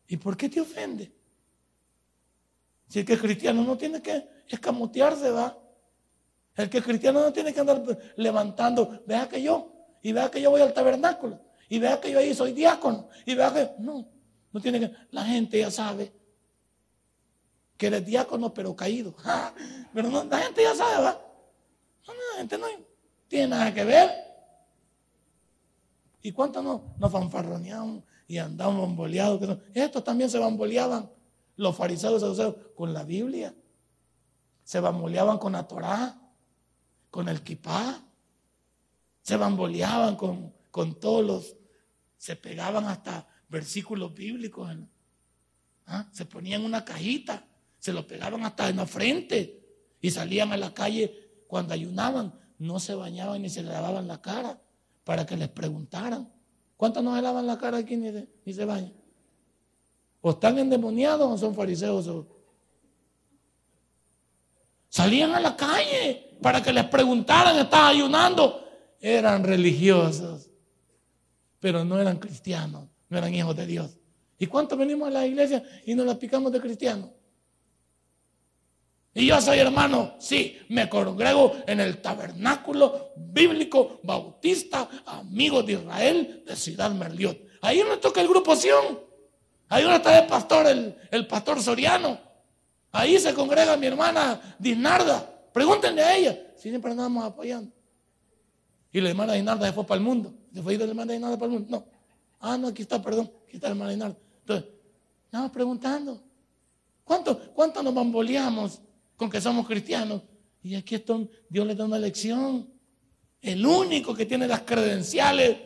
¿Y 0.07 0.17
por 0.17 0.35
qué 0.35 0.49
te 0.49 0.61
ofende? 0.61 1.11
Si 2.87 2.99
el 2.99 3.05
que 3.05 3.13
es 3.13 3.21
cristiano 3.21 3.63
no 3.63 3.77
tiene 3.77 4.01
que 4.01 4.27
escamotearse, 4.49 5.31
va. 5.31 5.57
El 6.55 6.69
que 6.69 6.79
es 6.79 6.83
cristiano 6.83 7.21
no 7.21 7.31
tiene 7.31 7.53
que 7.53 7.59
andar 7.61 7.81
levantando. 8.17 9.01
Vea 9.05 9.29
que 9.29 9.41
yo, 9.41 9.71
y 10.01 10.11
vea 10.11 10.29
que 10.29 10.41
yo 10.41 10.51
voy 10.51 10.61
al 10.61 10.73
tabernáculo, 10.73 11.39
y 11.69 11.79
vea 11.79 12.01
que 12.01 12.11
yo 12.11 12.19
ahí 12.19 12.33
soy 12.33 12.51
diácono, 12.51 13.07
y 13.25 13.35
vea 13.35 13.53
que. 13.53 13.71
No, 13.79 14.05
no 14.51 14.59
tiene 14.59 14.79
que. 14.79 14.91
La 15.11 15.23
gente 15.23 15.59
ya 15.59 15.71
sabe 15.71 16.11
que 17.77 17.87
eres 17.87 18.05
diácono, 18.05 18.53
pero 18.53 18.75
caído. 18.75 19.15
pero 19.93 20.09
no, 20.09 20.25
la 20.25 20.39
gente 20.39 20.61
ya 20.61 20.75
sabe, 20.75 21.03
va. 21.03 21.21
La 22.07 22.37
gente 22.37 22.57
no 22.57 22.67
tiene 23.27 23.47
nada 23.47 23.73
que 23.73 23.83
ver. 23.85 24.30
¿Y 26.21 26.31
cuántos 26.31 26.63
no, 26.63 26.95
nos 26.97 27.11
fanfarroneaban 27.11 28.03
y 28.27 28.37
andaban 28.37 28.79
bamboleados? 28.79 29.59
Estos 29.73 30.03
también 30.03 30.29
se 30.29 30.37
bamboleaban, 30.37 31.09
los 31.55 31.75
fariseos 31.75 32.21
y 32.23 32.75
con 32.75 32.93
la 32.93 33.03
Biblia. 33.03 33.55
Se 34.63 34.79
bamboleaban 34.79 35.37
con 35.37 35.53
la 35.53 35.67
Torá, 35.67 36.19
con 37.09 37.27
el 37.27 37.41
kipá. 37.41 38.01
Se 39.21 39.35
bamboleaban 39.35 40.15
con, 40.15 40.53
con 40.69 40.99
todos 40.99 41.25
los... 41.25 41.55
Se 42.17 42.35
pegaban 42.35 42.85
hasta 42.85 43.27
versículos 43.49 44.13
bíblicos. 44.13 44.69
¿ah? 45.87 46.07
Se 46.11 46.25
ponían 46.25 46.63
una 46.63 46.85
cajita, 46.85 47.47
se 47.79 47.91
lo 47.93 48.05
pegaban 48.05 48.45
hasta 48.45 48.69
en 48.69 48.77
la 48.77 48.85
frente 48.85 49.59
y 49.99 50.11
salían 50.11 50.51
a 50.51 50.57
la 50.57 50.71
calle 50.71 51.43
cuando 51.47 51.73
ayunaban. 51.73 52.39
No 52.59 52.79
se 52.79 52.93
bañaban 52.93 53.41
ni 53.41 53.49
se 53.49 53.63
lavaban 53.63 54.07
la 54.07 54.21
cara 54.21 54.61
para 55.11 55.25
que 55.25 55.35
les 55.35 55.49
preguntaran. 55.49 56.31
¿Cuántos 56.77 57.03
no 57.03 57.13
se 57.13 57.21
lavan 57.21 57.45
la 57.45 57.57
cara 57.57 57.79
aquí 57.79 57.97
ni, 57.97 58.11
ni 58.45 58.53
se 58.53 58.63
bañan? 58.63 58.93
¿O 60.21 60.29
están 60.29 60.57
endemoniados 60.57 61.29
o 61.29 61.37
son 61.37 61.53
fariseos? 61.53 62.09
Salían 64.87 65.35
a 65.35 65.41
la 65.41 65.53
calle 65.57 66.37
para 66.41 66.63
que 66.63 66.71
les 66.71 66.85
preguntaran, 66.85 67.57
¿estás 67.57 67.89
ayunando? 67.89 68.65
Eran 69.01 69.43
religiosos, 69.43 70.49
pero 71.59 71.83
no 71.83 71.99
eran 71.99 72.17
cristianos, 72.17 72.87
no 73.09 73.17
eran 73.17 73.35
hijos 73.35 73.57
de 73.57 73.65
Dios. 73.65 73.97
¿Y 74.39 74.47
cuántos 74.47 74.77
venimos 74.77 75.09
a 75.09 75.11
la 75.11 75.27
iglesia 75.27 75.61
y 75.85 75.93
nos 75.93 76.05
la 76.05 76.17
picamos 76.17 76.53
de 76.53 76.61
cristianos? 76.61 77.09
Y 79.13 79.27
yo 79.27 79.41
soy 79.41 79.59
hermano, 79.59 80.15
sí, 80.19 80.57
me 80.69 80.87
congrego 80.87 81.57
en 81.67 81.81
el 81.81 82.01
tabernáculo 82.01 83.11
bíblico 83.17 83.99
bautista, 84.03 84.89
amigo 85.05 85.63
de 85.63 85.73
Israel 85.73 86.43
de 86.45 86.55
Ciudad 86.55 86.91
Merliot. 86.91 87.37
Ahí 87.61 87.83
me 87.83 87.97
toca 87.97 88.21
el 88.21 88.29
grupo 88.29 88.55
Sion. 88.55 88.99
Ahí 89.67 89.83
donde 89.83 89.97
está 89.97 90.17
el 90.17 90.27
pastor, 90.27 90.67
el, 90.67 90.95
el 91.11 91.27
pastor 91.27 91.61
Soriano. 91.61 92.19
Ahí 92.91 93.19
se 93.19 93.33
congrega 93.33 93.75
mi 93.75 93.87
hermana 93.87 94.55
Dinarda. 94.57 95.29
Pregúntenle 95.53 96.03
a 96.03 96.15
ella. 96.15 96.39
Si 96.55 96.69
siempre 96.69 96.91
andamos 96.91 97.23
apoyando. 97.25 97.71
Y 98.93 99.01
la 99.01 99.09
hermana 99.09 99.33
Dinarda 99.33 99.67
se 99.67 99.73
fue 99.73 99.85
para 99.85 99.97
el 99.97 100.05
mundo. 100.05 100.33
¿Se 100.53 100.61
fue 100.61 100.75
a 100.75 100.79
la 100.79 100.85
hermana 100.85 101.13
Dinarda 101.13 101.37
para 101.37 101.51
el 101.51 101.59
mundo? 101.59 101.69
No. 101.69 101.85
Ah, 102.39 102.57
no, 102.57 102.69
aquí 102.69 102.81
está, 102.81 103.01
perdón. 103.01 103.31
Aquí 103.45 103.57
está 103.57 103.67
la 103.67 103.73
hermana 103.73 103.91
Dinarda. 103.91 104.17
Entonces, 104.39 104.69
estamos 105.25 105.51
preguntando. 105.51 106.21
¿Cuánto, 107.03 107.37
cuánto 107.53 107.83
nos 107.83 107.93
bamboleamos 107.93 108.81
con 109.21 109.29
que 109.29 109.39
somos 109.39 109.67
cristianos. 109.67 110.23
Y 110.63 110.73
aquí 110.73 110.95
esto, 110.95 111.29
Dios 111.47 111.67
le 111.67 111.75
da 111.75 111.85
una 111.85 111.99
lección. 111.99 112.67
El 113.39 113.63
único 113.63 114.15
que 114.15 114.25
tiene 114.25 114.47
las 114.47 114.61
credenciales 114.61 115.57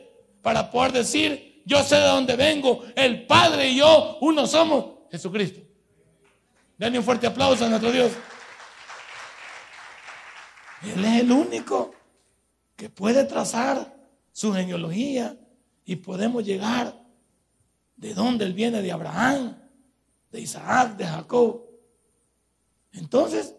para 0.41 0.69
poder 0.69 0.91
decir, 0.91 1.63
yo 1.65 1.81
sé 1.81 1.95
de 1.95 2.05
dónde 2.05 2.35
vengo, 2.35 2.83
el 2.97 3.25
Padre 3.25 3.69
y 3.69 3.77
yo, 3.77 4.17
uno 4.19 4.45
somos, 4.45 5.07
Jesucristo. 5.09 5.61
Denle 6.77 6.99
un 6.99 7.05
fuerte 7.05 7.27
aplauso 7.27 7.63
a 7.63 7.69
nuestro 7.69 7.93
Dios. 7.93 8.11
Él 10.83 11.05
es 11.05 11.21
el 11.21 11.31
único 11.31 11.95
que 12.75 12.89
puede 12.89 13.23
trazar 13.23 13.95
su 14.33 14.51
genealogía 14.51 15.39
y 15.85 15.95
podemos 15.95 16.43
llegar 16.43 17.01
de 17.95 18.13
dónde 18.13 18.43
Él 18.43 18.53
viene, 18.53 18.81
de 18.81 18.91
Abraham, 18.91 19.57
de 20.29 20.41
Isaac, 20.41 20.97
de 20.97 21.05
Jacob. 21.05 21.64
Entonces, 22.95 23.55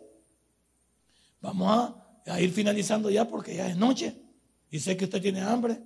vamos 1.40 1.94
a, 2.26 2.40
ir 2.40 2.52
finalizando 2.52 3.08
ya 3.08 3.28
porque 3.28 3.54
ya 3.54 3.68
es 3.68 3.76
noche 3.76 4.20
y 4.68 4.80
sé 4.80 4.96
que 4.96 5.04
usted 5.04 5.22
tiene 5.22 5.40
hambre. 5.42 5.80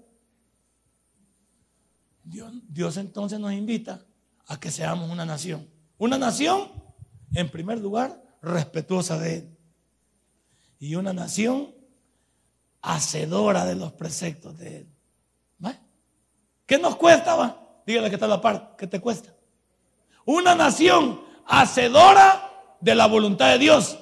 Dios, 2.23 2.97
entonces 2.97 3.39
nos 3.39 3.53
invita 3.53 4.07
a 4.47 4.59
que 4.59 4.71
seamos 4.71 5.11
una 5.11 5.27
nación. 5.27 5.69
Una 5.99 6.17
nación, 6.17 6.71
en 7.35 7.51
primer 7.51 7.79
lugar, 7.79 8.23
respetuosa 8.41 9.19
de 9.19 9.37
Él. 9.37 9.59
Y 10.79 10.95
una 10.95 11.13
nación 11.13 11.75
hacedora 12.81 13.67
de 13.67 13.75
los 13.75 13.93
preceptos 13.93 14.57
de 14.57 14.79
Él. 14.79 14.91
¿Qué 16.71 16.79
nos 16.79 16.95
cuesta? 16.95 17.35
Va? 17.35 17.83
Dígale 17.85 18.09
que 18.11 18.15
está 18.15 18.29
la 18.29 18.41
parte. 18.41 18.77
¿Qué 18.79 18.87
te 18.87 19.01
cuesta? 19.01 19.35
Una 20.25 20.55
nación 20.55 21.21
hacedora 21.45 22.50
de 22.81 22.95
la 22.95 23.07
voluntad 23.07 23.53
de 23.53 23.59
Dios 23.59 23.99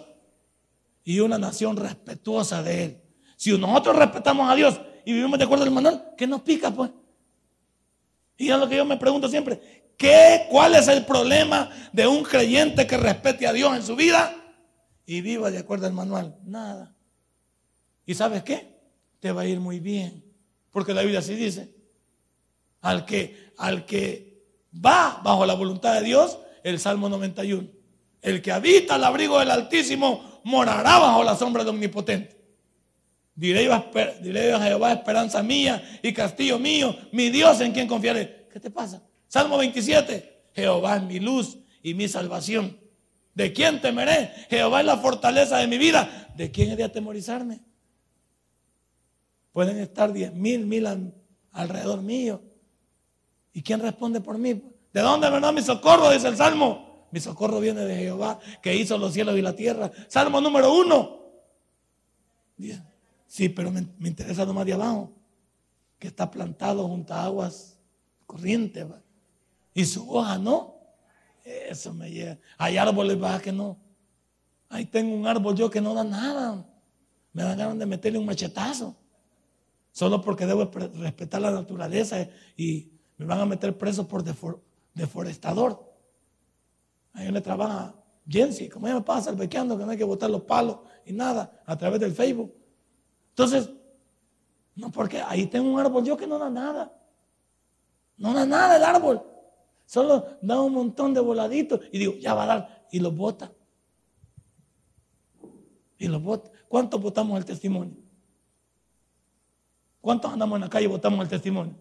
y 1.05 1.21
una 1.21 1.39
nación 1.39 1.77
respetuosa 1.77 2.63
de 2.63 2.85
Él. 2.85 3.03
Si 3.37 3.57
nosotros 3.57 3.97
respetamos 3.97 4.51
a 4.51 4.55
Dios 4.55 4.81
y 5.05 5.13
vivimos 5.13 5.39
de 5.39 5.45
acuerdo 5.45 5.65
al 5.65 5.71
manual, 5.71 6.13
¿qué 6.17 6.27
nos 6.27 6.43
pica 6.43 6.71
pues? 6.71 6.91
Y 8.37 8.51
es 8.51 8.59
lo 8.59 8.69
que 8.69 8.77
yo 8.77 8.85
me 8.85 8.97
pregunto 8.97 9.29
siempre, 9.29 9.93
¿qué, 9.97 10.47
¿cuál 10.51 10.75
es 10.75 10.87
el 10.89 11.05
problema 11.05 11.71
de 11.93 12.07
un 12.07 12.23
creyente 12.23 12.87
que 12.87 12.97
respete 12.97 13.47
a 13.47 13.53
Dios 13.53 13.75
en 13.75 13.83
su 13.83 13.97
vida 13.97 14.35
y 15.07 15.21
viva 15.21 15.51
de 15.51 15.59
acuerdo 15.59 15.87
al 15.87 15.93
manual? 15.93 16.37
Nada. 16.45 16.95
¿Y 18.07 18.15
sabes 18.15 18.43
qué? 18.43 18.79
Te 19.21 19.33
va 19.33 19.43
a 19.43 19.47
ir 19.47 19.61
muy 19.61 19.81
bien. 19.81 20.25
Porque 20.71 20.95
la 20.95 21.03
Biblia 21.03 21.19
así 21.19 21.35
dice, 21.35 21.75
al 22.81 23.05
que, 23.05 23.53
al 23.57 23.85
que 23.85 24.45
va 24.73 25.21
bajo 25.25 25.45
la 25.47 25.55
voluntad 25.55 25.95
de 25.95 26.03
Dios, 26.03 26.39
el 26.63 26.79
Salmo 26.79 27.09
91, 27.09 27.78
el 28.29 28.43
que 28.43 28.53
habita 28.53 28.97
al 28.97 29.05
abrigo 29.05 29.39
del 29.39 29.51
Altísimo 29.51 30.41
morará 30.45 30.99
bajo 30.99 31.25
la 31.25 31.37
sombra 31.37 31.65
del 31.65 31.71
Omnipotente. 31.71 32.37
Diré 33.35 33.73
a 33.73 34.61
Jehová, 34.61 34.93
esperanza 34.93 35.43
mía 35.43 36.01
y 36.03 36.13
castillo 36.13 36.59
mío, 36.59 36.97
mi 37.13 37.31
Dios 37.31 37.61
en 37.61 37.73
quien 37.73 37.87
confiaré. 37.87 38.49
¿Qué 38.53 38.59
te 38.59 38.71
pasa? 38.71 39.03
Salmo 39.29 39.59
27. 39.59 40.51
Jehová 40.55 40.97
es 40.97 41.03
mi 41.05 41.21
luz 41.21 41.59
y 41.83 41.95
mi 41.95 42.09
salvación. 42.09 42.79
¿De 43.35 43.53
quién 43.53 43.81
temeré? 43.81 44.33
Jehová 44.51 44.81
es 44.81 44.87
la 44.87 44.99
fortaleza 44.99 45.59
de 45.59 45.69
mi 45.69 45.79
vida. 45.79 46.29
¿De 46.37 46.51
quién 46.51 46.71
he 46.71 46.77
de 46.77 46.85
atemorizarme? 46.85 47.61
Pueden 49.53 49.79
estar 49.79 50.13
diez 50.13 50.33
mil, 50.33 50.67
mil 50.67 51.13
alrededor 51.53 52.03
mío. 52.03 52.43
¿Y 53.53 53.63
quién 53.63 53.81
responde 53.81 54.21
por 54.21 54.37
mí? 54.39 54.61
¿De 54.93 55.01
dónde 55.01 55.31
vendrá 55.31 55.53
mi 55.53 55.63
socorro? 55.63 56.11
Dice 56.11 56.27
el 56.27 56.37
Salmo. 56.37 56.88
Mi 57.11 57.21
socorro 57.21 57.61
viene 57.61 57.85
de 57.85 57.97
Jehová, 57.97 58.39
que 58.63 58.75
hizo 58.77 58.99
los 58.99 59.13
cielos 59.13 59.37
y 59.39 59.43
la 59.43 59.55
tierra. 59.55 59.91
Salmo 60.09 60.41
número 60.41 60.75
uno. 60.75 61.19
Sí, 63.27 63.49
pero 63.49 63.71
me, 63.71 63.87
interesa 64.01 64.45
lo 64.45 64.53
más 64.53 64.67
de 64.67 64.75
abajo, 64.75 65.13
que 65.99 66.09
está 66.09 66.31
plantado 66.31 66.87
junto 66.87 67.15
a 67.15 67.25
aguas 67.25 67.79
corrientes. 68.27 68.87
Y 69.75 69.85
su 69.85 70.11
hoja 70.11 70.39
no. 70.39 70.77
Eso 71.45 71.95
me 71.95 72.11
llega. 72.11 72.39
Hay 72.59 72.77
árboles 72.77 73.19
bajas 73.19 73.43
que 73.43 73.53
no. 73.53 73.79
Ahí 74.69 74.85
tengo 74.85 75.15
un 75.15 75.27
árbol 75.27 75.57
yo 75.57 75.71
que 75.71 75.81
no 75.81 75.95
da 75.95 76.05
nada. 76.05 76.67
Me 77.33 77.43
dan 77.43 77.57
ganas 77.57 77.79
de 77.79 77.87
meterle 77.87 78.19
un 78.19 78.27
machetazo. 78.27 78.97
Solo 79.93 80.21
porque 80.21 80.47
debo 80.47 80.71
respetar 80.95 81.41
la 81.41 81.51
naturaleza 81.51 82.29
y 82.57 82.93
me 83.17 83.27
van 83.27 83.41
a 83.41 83.47
meter 83.47 83.77
preso 83.79 84.07
por 84.07 84.23
deforestador. 84.95 85.88
Ahí 87.19 87.33
le 87.33 87.41
trabaja 87.41 87.95
Jensi, 88.29 88.69
como 88.69 88.87
ella 88.87 88.97
me 88.97 89.03
pasa 89.03 89.33
bequeando 89.33 89.77
que 89.77 89.85
no 89.85 89.91
hay 89.91 89.99
que 89.99 90.05
botar 90.05 90.31
los 90.31 90.43
palos 90.43 90.79
y 91.05 91.13
nada 91.13 91.63
a 91.67 91.77
través 91.77 91.99
del 91.99 92.13
Facebook. 92.13 92.55
Entonces, 93.31 93.71
No, 94.77 94.93
porque 94.93 95.21
ahí 95.21 95.47
tengo 95.47 95.69
un 95.69 95.81
árbol 95.81 96.05
yo 96.05 96.17
que 96.17 96.29
no 96.29 96.39
da 96.39 96.49
nada. 96.49 96.93
No 98.17 98.33
da 98.33 98.47
nada 98.47 98.77
el 98.77 98.85
árbol. 98.85 99.21
Solo 99.85 100.39
da 100.41 100.61
un 100.61 100.73
montón 100.73 101.13
de 101.13 101.19
voladitos 101.19 101.81
y 101.91 101.99
digo, 101.99 102.15
ya 102.15 102.35
va 102.35 102.45
a 102.45 102.47
dar. 102.47 102.87
Y 102.93 103.01
los 103.01 103.13
bota. 103.13 103.51
Y 105.99 106.07
los 106.07 106.23
bota. 106.23 106.53
¿Cuántos 106.69 107.03
votamos 107.03 107.37
el 107.39 107.45
testimonio? 107.45 107.97
¿Cuántos 110.01 110.33
andamos 110.33 110.59
en 110.59 110.61
la 110.61 110.71
calle 110.71 110.85
y 110.85 110.89
votamos 110.89 111.21
el 111.23 111.29
testimonio? 111.29 111.75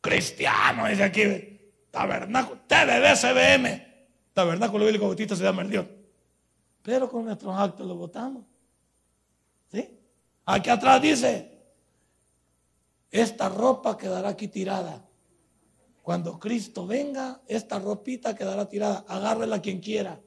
Cristiano, 0.00 0.86
dice 0.86 1.02
aquí, 1.02 1.22
tabernáculo, 1.90 2.60
TVB, 2.68 3.87
tabernáculo 4.38 4.84
bíblico 4.84 5.06
bautista 5.06 5.34
se 5.34 5.42
llama 5.42 5.62
el. 5.62 5.88
Pero 6.84 7.10
con 7.10 7.24
nuestros 7.24 7.58
actos 7.58 7.84
lo 7.84 7.96
votamos. 7.96 8.44
¿Sí? 9.66 9.98
Aquí 10.44 10.70
atrás 10.70 11.02
dice, 11.02 11.58
esta 13.10 13.48
ropa 13.48 13.98
quedará 13.98 14.28
aquí 14.28 14.46
tirada. 14.46 15.04
Cuando 16.04 16.38
Cristo 16.38 16.86
venga, 16.86 17.40
esta 17.48 17.80
ropita 17.80 18.36
quedará 18.36 18.68
tirada. 18.68 19.04
Agárrela 19.08 19.60
quien 19.60 19.80
quiera. 19.80 20.20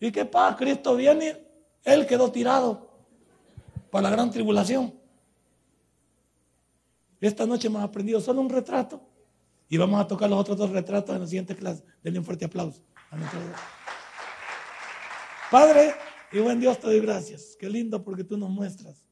¿Y 0.00 0.10
qué 0.10 0.24
pasa? 0.24 0.56
Cristo 0.56 0.96
viene, 0.96 1.46
Él 1.84 2.08
quedó 2.08 2.32
tirado 2.32 2.90
para 3.88 4.02
la 4.02 4.10
gran 4.10 4.32
tribulación. 4.32 4.92
Esta 7.20 7.46
noche 7.46 7.68
hemos 7.68 7.84
aprendido 7.84 8.20
solo 8.20 8.40
un 8.40 8.50
retrato 8.50 9.00
y 9.68 9.76
vamos 9.76 10.00
a 10.00 10.06
tocar 10.06 10.30
los 10.30 10.38
otros 10.38 10.56
dos 10.56 10.70
retratos 10.70 11.14
en 11.14 11.22
la 11.22 11.26
siguiente 11.26 11.56
clase. 11.56 11.84
Denle 12.02 12.20
un 12.20 12.24
fuerte 12.24 12.44
aplauso 12.44 12.82
a. 13.10 13.16
Padre 15.50 15.94
y 16.32 16.38
buen 16.40 16.60
Dios, 16.60 16.78
te 16.80 16.86
doy 16.88 17.00
gracias. 17.00 17.56
Qué 17.58 17.68
lindo 17.68 18.02
porque 18.02 18.24
tú 18.24 18.36
nos 18.36 18.50
muestras 18.50 19.08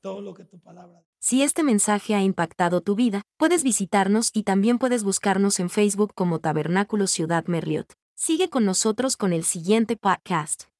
todo 0.00 0.20
lo 0.20 0.34
que 0.34 0.44
tu 0.44 0.60
palabra. 0.60 1.02
Si 1.18 1.42
este 1.42 1.62
mensaje 1.62 2.14
ha 2.14 2.22
impactado 2.22 2.82
tu 2.82 2.94
vida, 2.94 3.22
puedes 3.38 3.62
visitarnos 3.64 4.30
y 4.34 4.42
también 4.42 4.78
puedes 4.78 5.02
buscarnos 5.02 5.58
en 5.60 5.70
Facebook 5.70 6.12
como 6.14 6.40
Tabernáculo 6.40 7.06
Ciudad 7.06 7.46
Merliot. 7.46 7.94
Sigue 8.14 8.50
con 8.50 8.64
nosotros 8.64 9.16
con 9.16 9.32
el 9.32 9.44
siguiente 9.44 9.96
podcast. 9.96 10.73